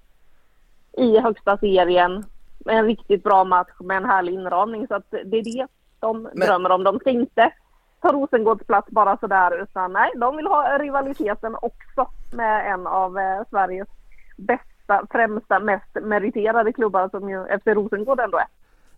i 0.97 1.19
högsta 1.19 1.57
serien. 1.57 2.25
En 2.65 2.85
riktigt 2.85 3.23
bra 3.23 3.43
match 3.43 3.73
med 3.79 3.97
en 3.97 4.05
härlig 4.05 4.33
inramning. 4.33 4.87
Så 4.87 4.95
att 4.95 5.11
det 5.11 5.37
är 5.37 5.43
det 5.43 5.67
de 5.99 6.29
Men... 6.33 6.47
drömmer 6.47 6.71
om. 6.71 6.83
De 6.83 6.99
ska 6.99 7.09
inte 7.09 7.51
ta 8.01 8.11
Rosengårds 8.11 8.65
plats 8.65 8.87
bara 8.91 9.17
sådär 9.17 9.63
utan 9.63 9.93
nej, 9.93 10.11
de 10.15 10.37
vill 10.37 10.47
ha 10.47 10.77
rivaliteten 10.77 11.55
också 11.61 12.07
med 12.33 12.73
en 12.73 12.87
av 12.87 13.17
eh, 13.17 13.41
Sveriges 13.49 13.87
bästa, 14.37 15.07
främsta, 15.11 15.59
mest 15.59 15.95
meriterade 16.01 16.73
klubbar 16.73 17.09
som 17.09 17.29
ju 17.29 17.45
FC 17.59 17.67
Rosengård 17.67 18.19
ändå 18.19 18.37
är. 18.37 18.47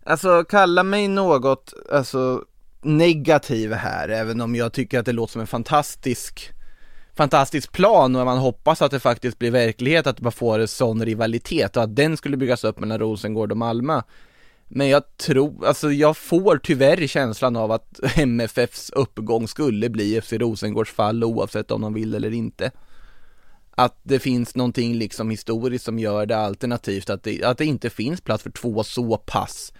Alltså 0.04 0.44
kalla 0.44 0.82
mig 0.82 1.08
något, 1.08 1.72
alltså 1.92 2.44
negativ 2.82 3.72
här, 3.72 4.08
även 4.08 4.40
om 4.40 4.54
jag 4.54 4.72
tycker 4.72 4.98
att 4.98 5.06
det 5.06 5.12
låter 5.12 5.32
som 5.32 5.40
en 5.40 5.46
fantastisk 5.46 6.52
fantastisk 7.18 7.72
plan 7.72 8.16
och 8.16 8.24
man 8.24 8.38
hoppas 8.38 8.82
att 8.82 8.90
det 8.90 9.00
faktiskt 9.00 9.38
blir 9.38 9.50
verklighet, 9.50 10.06
att 10.06 10.20
man 10.20 10.32
får 10.32 10.58
en 10.58 10.68
sån 10.68 11.04
rivalitet 11.04 11.76
och 11.76 11.82
att 11.82 11.96
den 11.96 12.16
skulle 12.16 12.36
byggas 12.36 12.64
upp 12.64 12.80
mellan 12.80 12.98
Rosengård 12.98 13.50
och 13.50 13.58
Malmö. 13.58 14.02
Men 14.68 14.88
jag 14.88 15.16
tror, 15.16 15.66
alltså 15.66 15.92
jag 15.92 16.16
får 16.16 16.60
tyvärr 16.62 17.06
känslan 17.06 17.56
av 17.56 17.72
att 17.72 18.00
MFFs 18.16 18.90
uppgång 18.90 19.48
skulle 19.48 19.88
bli 19.88 20.20
FC 20.20 20.32
Rosengårds 20.32 20.92
fall 20.92 21.24
oavsett 21.24 21.70
om 21.70 21.80
de 21.80 21.94
vill 21.94 22.14
eller 22.14 22.34
inte. 22.34 22.70
Att 23.70 24.00
det 24.02 24.18
finns 24.18 24.54
någonting 24.54 24.94
liksom 24.94 25.30
historiskt 25.30 25.84
som 25.84 25.98
gör 25.98 26.26
det 26.26 26.36
alternativt, 26.36 27.10
att 27.10 27.22
det, 27.22 27.44
att 27.44 27.58
det 27.58 27.64
inte 27.64 27.90
finns 27.90 28.20
plats 28.20 28.42
för 28.42 28.50
två 28.50 28.84
så 28.84 29.16
pass 29.16 29.72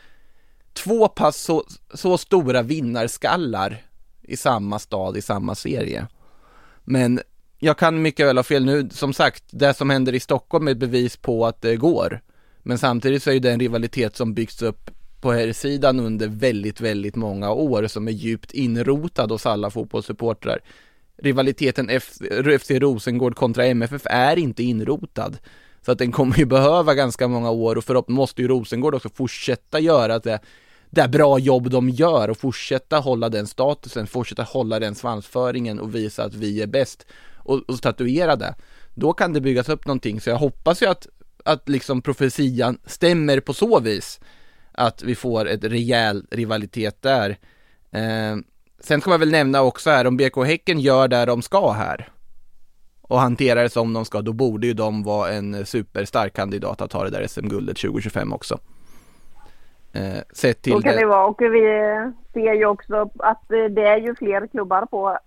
två 0.73 1.09
pass 1.09 1.37
så, 1.37 1.65
så 1.95 2.19
stora 2.19 2.63
vinnarskallar 2.63 3.83
i 4.23 4.37
samma 4.37 4.79
stad, 4.79 5.17
i 5.17 5.23
samma 5.23 5.55
serie. 5.55 6.07
Men 6.85 7.21
jag 7.59 7.79
kan 7.79 8.03
mycket 8.03 8.27
väl 8.27 8.37
ha 8.37 8.45
fel 8.45 8.65
nu, 8.65 8.89
som 8.91 9.13
sagt, 9.13 9.45
det 9.51 9.75
som 9.75 9.91
händer 9.91 10.15
i 10.15 10.21
Stockholm 10.21 10.69
är 10.69 10.73
ett 10.73 10.79
bevis 10.79 11.17
på 11.17 11.47
att 11.47 11.63
det 11.63 11.77
går. 11.77 12.21
Men 12.63 12.79
samtidigt 12.79 13.23
så 13.23 13.31
är 13.31 13.41
det 13.41 13.53
en 13.53 13.61
rivalitet 13.61 14.17
som 14.17 14.35
byggts 14.35 14.63
upp 14.63 14.91
på 15.21 15.33
här 15.33 15.53
sidan 15.53 16.01
under 16.01 16.29
väldigt, 16.29 16.81
väldigt 16.81 17.17
många 17.17 17.51
år 17.51 17.87
som 17.87 18.09
är 18.09 18.13
djupt 18.13 18.53
inrotad 18.53 19.31
hos 19.31 19.47
alla 19.47 19.71
fotbollssupportrar. 19.71 20.61
Rivaliteten 21.23 22.01
FC 22.61 22.71
Rosengård 22.71 23.37
kontra 23.37 23.67
MFF 23.67 24.03
är 24.05 24.37
inte 24.37 24.63
inrotad. 24.63 25.39
Så 25.89 25.93
att 25.93 25.99
den 25.99 26.13
kommer 26.13 26.39
ju 26.39 26.45
behöva 26.45 26.95
ganska 26.95 27.29
många 27.29 27.51
år 27.51 27.77
och 27.77 27.85
förhoppningsvis 27.85 28.17
måste 28.19 28.43
ju 28.43 28.49
Rosengård 28.49 28.95
också 28.95 29.09
fortsätta 29.09 29.81
göra 29.81 30.19
det 30.19 30.41
det 30.91 31.09
bra 31.09 31.39
jobb 31.39 31.71
de 31.71 31.89
gör 31.89 32.31
och 32.31 32.39
fortsätta 32.39 32.99
hålla 32.99 33.29
den 33.29 33.47
statusen, 33.47 34.07
fortsätta 34.07 34.43
hålla 34.43 34.79
den 34.79 34.95
svansföringen 34.95 35.81
och 35.81 35.95
visa 35.95 36.25
att 36.25 36.35
vi 36.35 36.63
är 36.63 36.67
bäst 36.67 37.07
och, 37.37 37.63
och 37.69 37.79
statuera 37.79 38.37
det. 38.37 38.55
Då 38.95 39.13
kan 39.13 39.33
det 39.33 39.41
byggas 39.41 39.69
upp 39.69 39.87
någonting, 39.87 40.21
så 40.21 40.31
jag 40.31 40.37
hoppas 40.37 40.83
ju 40.83 40.87
att, 40.87 41.07
att 41.45 41.69
liksom 41.69 42.03
profetian 42.03 42.79
stämmer 42.87 43.41
på 43.41 43.55
så 43.55 43.81
vis 43.81 44.21
att 44.73 45.03
vi 45.03 45.15
får 45.15 45.49
ett 45.49 45.65
rejäl 45.65 46.27
rivalitet 46.31 47.03
där. 47.03 47.39
Eh, 47.91 48.37
sen 48.81 49.01
ska 49.01 49.11
man 49.11 49.21
väl 49.21 49.31
nämna 49.31 49.63
också 49.63 49.91
här, 49.91 50.07
om 50.07 50.17
BK 50.17 50.37
Häcken 50.47 50.81
gör 50.81 51.09
det 51.09 51.25
de 51.25 51.43
ska 51.43 51.73
här 51.73 52.09
och 53.09 53.19
hanterar 53.19 53.63
det 53.63 53.71
som 53.71 53.93
de 53.93 54.05
ska, 54.05 54.23
då 54.23 54.33
borde 54.33 54.67
ju 54.67 54.75
de 54.75 55.03
vara 55.03 55.31
en 55.31 55.67
superstark 55.67 56.33
kandidat 56.33 56.81
att 56.81 56.91
ta 56.91 57.05
det 57.05 57.11
där 57.11 57.27
SM-guldet 57.27 57.77
2025 57.77 58.33
också. 58.33 58.59
Eh, 59.93 60.23
sett 60.33 60.63
till 60.63 60.73
så 60.73 60.83
kan 60.83 60.97
det, 60.97 61.07
vara 61.07 61.27
och 61.27 61.41
vi 61.41 61.61
ser 62.33 62.55
ju 62.55 62.67
också 62.67 63.11
att 63.19 63.49
det 63.49 63.85
är 63.85 63.97
ju 63.97 64.15
fler 64.15 64.47
klubbar 64.47 64.87
på 64.87 65.19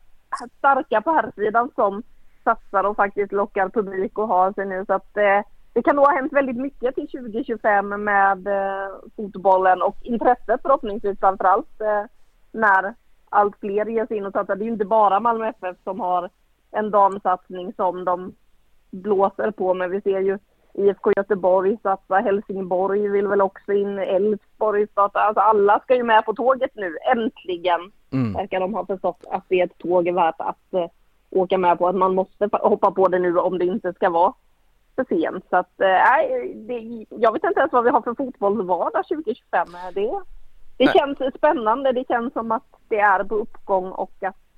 starka 0.58 1.02
på 1.02 1.12
här 1.12 1.32
sidan 1.36 1.72
som 1.76 2.04
satsar 2.44 2.84
och 2.84 2.96
faktiskt 2.96 3.32
lockar 3.32 3.70
publik 3.70 4.18
och 4.18 4.28
har 4.28 4.54
sig 4.54 4.66
nu 4.66 4.86
så 4.88 4.94
att 4.94 5.18
eh, 5.18 5.42
det 5.74 5.84
kan 5.84 5.96
nog 5.96 6.06
ha 6.06 6.16
hänt 6.16 6.34
väldigt 6.34 6.58
mycket 6.58 6.96
till 6.96 7.08
2025 7.08 8.04
med 8.04 8.48
eh, 8.48 8.90
fotbollen 9.16 9.82
och 9.82 9.98
intresset 10.02 10.62
förhoppningsvis 10.62 11.20
framförallt 11.20 11.82
eh, 11.82 12.04
när 12.52 12.94
allt 13.30 13.56
fler 13.60 13.86
ger 13.86 14.06
sig 14.06 14.18
in 14.18 14.26
och 14.26 14.34
satsar. 14.34 14.56
Det 14.56 14.64
är 14.64 14.66
ju 14.66 14.72
inte 14.72 14.86
bara 14.86 15.20
Malmö 15.20 15.48
FF 15.50 15.78
som 15.84 16.00
har 16.00 16.30
en 16.72 16.91
damsatsning 16.91 17.74
som 17.74 18.05
de 18.05 18.36
blåser 18.91 19.51
på 19.51 19.74
men 19.74 19.91
vi 19.91 20.01
ser 20.01 20.19
ju 20.19 20.38
IFK 20.74 21.11
Göteborg 21.15 21.78
satsa, 21.84 22.15
Helsingborg 22.15 23.07
vill 23.07 23.28
väl 23.28 23.41
också 23.41 23.74
in, 23.74 23.99
Elfsborg 23.99 24.88
starta. 24.88 25.19
Alltså 25.19 25.41
alla 25.41 25.80
ska 25.80 25.95
ju 25.95 26.03
med 26.03 26.26
på 26.26 26.34
tåget 26.34 26.72
nu, 26.74 26.97
äntligen. 27.11 27.91
Mm. 28.11 28.34
Verkar 28.34 28.59
de 28.59 28.74
ha 28.74 28.86
förstått 28.86 29.26
att 29.32 29.43
det 29.47 29.59
är 29.59 29.65
ett 29.65 29.78
tåg 29.78 30.13
värt 30.13 30.36
att 30.38 30.74
eh, 30.74 30.86
åka 31.30 31.57
med 31.57 31.78
på, 31.78 31.88
att 31.88 31.95
man 31.95 32.15
måste 32.15 32.49
hoppa 32.51 32.91
på 32.91 33.07
det 33.07 33.19
nu 33.19 33.38
om 33.38 33.57
det 33.57 33.65
inte 33.65 33.93
ska 33.93 34.09
vara 34.09 34.34
för 34.95 35.05
sent. 35.09 35.45
Så 35.49 35.57
att, 35.57 35.82
eh, 35.82 35.88
jag 37.09 37.34
vet 37.34 37.43
inte 37.43 37.59
ens 37.59 37.74
vad 37.74 37.84
vi 37.84 37.89
har 37.89 38.01
för 38.01 38.15
fotbollsvardag 38.15 39.07
2025. 39.07 39.67
Det, 39.93 40.11
det 40.78 40.91
känns 40.93 41.17
spännande, 41.36 41.91
det 41.91 42.07
känns 42.07 42.34
som 42.34 42.51
att 42.51 42.67
det 42.88 42.99
är 42.99 43.24
på 43.24 43.36
uppgång 43.36 43.91
och 43.91 44.24
att 44.24 44.51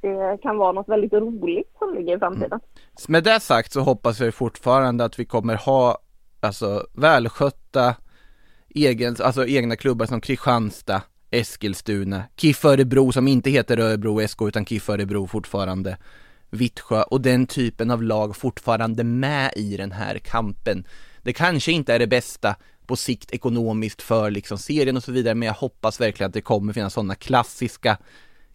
det 0.00 0.38
kan 0.42 0.56
vara 0.56 0.72
något 0.72 0.88
väldigt 0.88 1.12
roligt 1.12 1.74
som 1.78 1.94
ligger 1.94 2.16
i 2.16 2.18
framtiden. 2.18 2.52
Mm. 2.52 2.62
Med 3.08 3.24
det 3.24 3.40
sagt 3.40 3.72
så 3.72 3.80
hoppas 3.80 4.20
jag 4.20 4.34
fortfarande 4.34 5.04
att 5.04 5.18
vi 5.18 5.24
kommer 5.24 5.54
ha 5.54 5.98
alltså 6.40 6.86
välskötta 6.92 7.94
egen, 8.68 9.16
alltså 9.20 9.46
egna 9.46 9.76
klubbar 9.76 10.06
som 10.06 10.20
Kristianstad, 10.20 11.02
Eskilstuna, 11.30 12.22
KIF 12.36 12.64
Örebro 12.64 13.12
som 13.12 13.28
inte 13.28 13.50
heter 13.50 13.78
Örebro 13.78 14.28
SK 14.28 14.42
utan 14.42 14.66
KIF 14.66 14.88
Örebro 14.88 15.26
fortfarande, 15.26 15.96
Vittsjö 16.50 17.02
och 17.02 17.20
den 17.20 17.46
typen 17.46 17.90
av 17.90 18.02
lag 18.02 18.36
fortfarande 18.36 19.04
med 19.04 19.52
i 19.56 19.76
den 19.76 19.92
här 19.92 20.18
kampen. 20.18 20.84
Det 21.22 21.32
kanske 21.32 21.72
inte 21.72 21.94
är 21.94 21.98
det 21.98 22.06
bästa 22.06 22.56
på 22.86 22.96
sikt 22.96 23.30
ekonomiskt 23.30 24.02
för 24.02 24.30
liksom 24.30 24.58
serien 24.58 24.96
och 24.96 25.04
så 25.04 25.12
vidare 25.12 25.34
men 25.34 25.46
jag 25.46 25.54
hoppas 25.54 26.00
verkligen 26.00 26.28
att 26.28 26.34
det 26.34 26.40
kommer 26.40 26.72
finnas 26.72 26.94
sådana 26.94 27.14
klassiska 27.14 27.98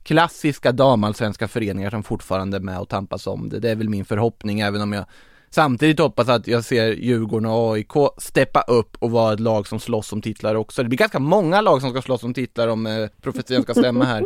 klassiska 0.03 0.71
damallsvenska 0.71 1.47
föreningar 1.47 1.89
som 1.89 2.03
fortfarande 2.03 2.57
är 2.57 2.61
med 2.61 2.79
och 2.79 2.89
tampas 2.89 3.27
om 3.27 3.49
det. 3.49 3.59
Det 3.59 3.69
är 3.69 3.75
väl 3.75 3.89
min 3.89 4.05
förhoppning, 4.05 4.59
även 4.59 4.81
om 4.81 4.93
jag 4.93 5.05
samtidigt 5.49 5.99
hoppas 5.99 6.29
att 6.29 6.47
jag 6.47 6.63
ser 6.63 6.91
Djurgården 6.91 7.49
och 7.49 7.73
AIK 7.73 7.91
steppa 8.17 8.61
upp 8.61 8.97
och 8.99 9.11
vara 9.11 9.33
ett 9.33 9.39
lag 9.39 9.67
som 9.67 9.79
slåss 9.79 10.13
om 10.13 10.21
titlar 10.21 10.55
också. 10.55 10.83
Det 10.83 10.89
blir 10.89 10.97
ganska 10.97 11.19
många 11.19 11.61
lag 11.61 11.81
som 11.81 11.89
ska 11.89 12.01
slåss 12.01 12.23
om 12.23 12.33
titlar 12.33 12.67
om 12.67 12.85
eh, 12.85 13.07
profetian 13.21 13.63
ska 13.63 13.73
stämma 13.73 14.05
här. 14.05 14.25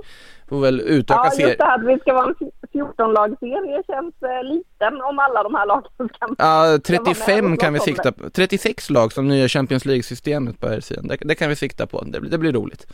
Får 0.50 0.62
väl 0.62 0.82
utöka 0.82 1.32
Ja, 1.38 1.48
just 1.48 1.58
det 1.58 1.64
här 1.64 1.80
att 1.80 1.88
vi 1.88 2.00
ska 2.00 2.14
vara 2.14 2.26
en 2.26 2.52
14-lagsserie 2.74 3.84
känns 3.88 4.16
eh, 4.22 4.44
liten 4.44 5.02
om 5.02 5.20
alla 5.20 5.44
de 5.44 5.56
här 5.56 5.66
lagen 5.66 5.92
ska 6.14 6.28
Ja, 6.38 6.80
35 6.86 7.58
kan 7.58 7.74
vi 7.74 7.80
sikta 7.80 8.12
på. 8.12 8.30
36 8.30 8.90
lag 8.90 9.14
som 9.14 9.28
nya 9.28 9.48
Champions 9.48 9.86
League-systemet 9.86 10.60
på 10.60 10.68
här 10.68 10.80
sidan. 10.80 11.08
Det, 11.08 11.18
det, 11.22 11.36
kan 11.36 11.50
vi 11.50 11.56
sikta 11.56 11.88
på. 11.88 12.04
Det, 12.04 12.20
det 12.20 12.38
blir 12.38 12.52
roligt. 12.52 12.88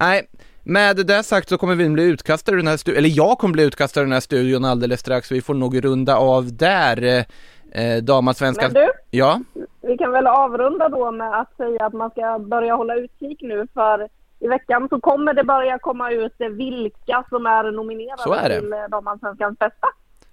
Nej, 0.00 0.28
med 0.68 0.96
det 0.96 1.22
sagt 1.22 1.48
så 1.48 1.58
kommer 1.58 1.74
vi 1.74 1.88
bli 1.88 2.04
utkastade 2.04 2.54
ur 2.54 2.58
den 2.58 2.66
här 2.66 2.76
studion, 2.76 2.98
eller 2.98 3.16
jag 3.16 3.38
kommer 3.38 3.52
bli 3.52 3.64
utkastad 3.64 4.00
ur 4.00 4.04
den 4.04 4.12
här 4.12 4.20
studion 4.20 4.64
alldeles 4.64 5.00
strax, 5.00 5.32
vi 5.32 5.42
får 5.42 5.54
nog 5.54 5.84
runda 5.84 6.16
av 6.16 6.56
där. 6.56 7.24
Eh, 7.72 7.96
damallsvenskan. 8.02 8.72
Men 8.72 8.82
du, 8.82 8.92
ja? 9.10 9.40
vi 9.80 9.98
kan 9.98 10.12
väl 10.12 10.26
avrunda 10.26 10.88
då 10.88 11.10
med 11.10 11.40
att 11.40 11.56
säga 11.56 11.86
att 11.86 11.92
man 11.92 12.10
ska 12.10 12.38
börja 12.38 12.74
hålla 12.74 12.94
utkik 12.94 13.42
nu 13.42 13.66
för 13.74 14.08
i 14.40 14.48
veckan 14.48 14.88
så 14.88 15.00
kommer 15.00 15.34
det 15.34 15.44
börja 15.44 15.78
komma 15.78 16.10
ut 16.10 16.34
vilka 16.38 17.24
som 17.28 17.46
är 17.46 17.72
nominerade 17.72 18.40
är 18.40 18.60
till 18.60 18.74
damallsvenskans 18.90 19.58
bästa. 19.58 19.88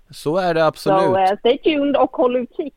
Så 0.10 0.38
är 0.38 0.54
det 0.54 0.66
absolut. 0.66 1.02
Så 1.02 1.18
uh, 1.18 1.40
stay 1.40 1.58
tuned 1.58 1.98
och 1.98 2.12
håll 2.12 2.36
utkik. 2.36 2.74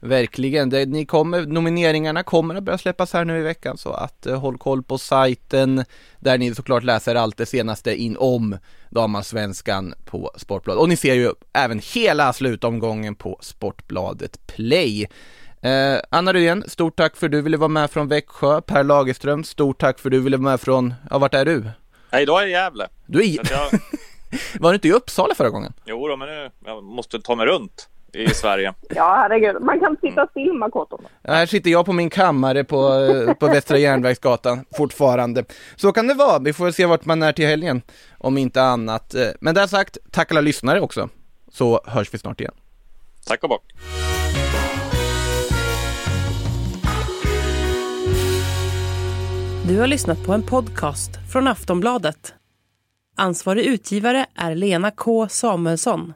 Verkligen, 0.00 0.70
det, 0.70 0.86
ni 0.86 1.06
kommer, 1.06 1.46
nomineringarna 1.46 2.22
kommer 2.22 2.54
att 2.54 2.62
börja 2.62 2.78
släppas 2.78 3.12
här 3.12 3.24
nu 3.24 3.38
i 3.38 3.42
veckan 3.42 3.78
så 3.78 3.92
att 3.92 4.26
eh, 4.26 4.40
håll 4.40 4.58
koll 4.58 4.82
på 4.82 4.98
sajten 4.98 5.84
där 6.18 6.38
ni 6.38 6.54
såklart 6.54 6.84
läser 6.84 7.14
allt 7.14 7.36
det 7.36 7.46
senaste 7.46 7.94
in 7.94 8.16
om 8.16 8.58
damallsvenskan 8.90 9.94
på 10.04 10.32
Sportbladet. 10.36 10.80
Och 10.80 10.88
ni 10.88 10.96
ser 10.96 11.14
ju 11.14 11.32
även 11.52 11.80
hela 11.94 12.32
slutomgången 12.32 13.14
på 13.14 13.38
Sportbladet 13.42 14.46
Play. 14.46 15.08
Eh, 15.62 15.98
Anna 16.10 16.32
Rydén, 16.32 16.64
stort 16.66 16.96
tack 16.96 17.16
för 17.16 17.26
att 17.26 17.32
du 17.32 17.42
ville 17.42 17.56
vara 17.56 17.68
med 17.68 17.90
från 17.90 18.08
Växjö. 18.08 18.60
Per 18.60 18.84
Lagerström, 18.84 19.44
stort 19.44 19.80
tack 19.80 19.98
för 19.98 20.08
att 20.08 20.12
du 20.12 20.20
ville 20.20 20.36
vara 20.36 20.50
med 20.50 20.60
från, 20.60 20.94
ja 21.10 21.18
vart 21.18 21.34
är 21.34 21.44
du? 21.44 21.70
Nej, 22.10 22.22
idag 22.22 22.36
är 22.36 22.46
jag 22.46 22.48
i 22.48 22.52
Gävle. 22.52 22.88
Du 23.06 23.18
är 23.18 23.24
i... 23.24 23.38
Jag... 23.50 23.80
Var 24.60 24.70
du 24.70 24.74
inte 24.74 24.88
i 24.88 24.92
Uppsala 24.92 25.34
förra 25.34 25.50
gången? 25.50 25.72
Jo 25.86 26.08
då, 26.08 26.16
men 26.16 26.28
nu, 26.28 26.50
jag 26.64 26.84
måste 26.84 27.20
ta 27.20 27.34
mig 27.34 27.46
runt 27.46 27.88
i 28.12 28.28
Sverige. 28.28 28.74
ja, 28.88 29.14
herregud. 29.22 29.62
Man 29.62 29.80
kan 29.80 29.96
sitta 30.00 30.26
still 30.26 30.46
med 30.46 30.56
Makoto. 30.56 31.00
Här 31.24 31.46
sitter 31.46 31.70
jag 31.70 31.86
på 31.86 31.92
min 31.92 32.10
kammare 32.10 32.64
på, 32.64 33.04
på 33.40 33.46
Västra 33.46 33.78
Järnvägsgatan 33.78 34.64
fortfarande. 34.76 35.44
Så 35.76 35.92
kan 35.92 36.06
det 36.06 36.14
vara. 36.14 36.38
Vi 36.38 36.52
får 36.52 36.70
se 36.70 36.86
vart 36.86 37.04
man 37.04 37.22
är 37.22 37.32
till 37.32 37.46
helgen, 37.46 37.82
om 38.18 38.38
inte 38.38 38.62
annat. 38.62 39.14
Men 39.40 39.54
det 39.54 39.68
sagt, 39.68 39.98
tack 40.10 40.30
alla 40.30 40.40
lyssnare 40.40 40.80
också. 40.80 41.08
Så 41.52 41.80
hörs 41.86 42.14
vi 42.14 42.18
snart 42.18 42.40
igen. 42.40 42.54
Tack 43.26 43.42
och 43.42 43.48
bock. 43.48 43.72
Du 49.68 49.78
har 49.78 49.86
lyssnat 49.86 50.26
på 50.26 50.32
en 50.32 50.42
podcast 50.42 51.10
från 51.32 51.48
Aftonbladet. 51.48 52.34
Ansvarig 53.16 53.64
utgivare 53.66 54.26
är 54.34 54.54
Lena 54.54 54.90
K 54.90 55.28
Samuelsson. 55.28 56.14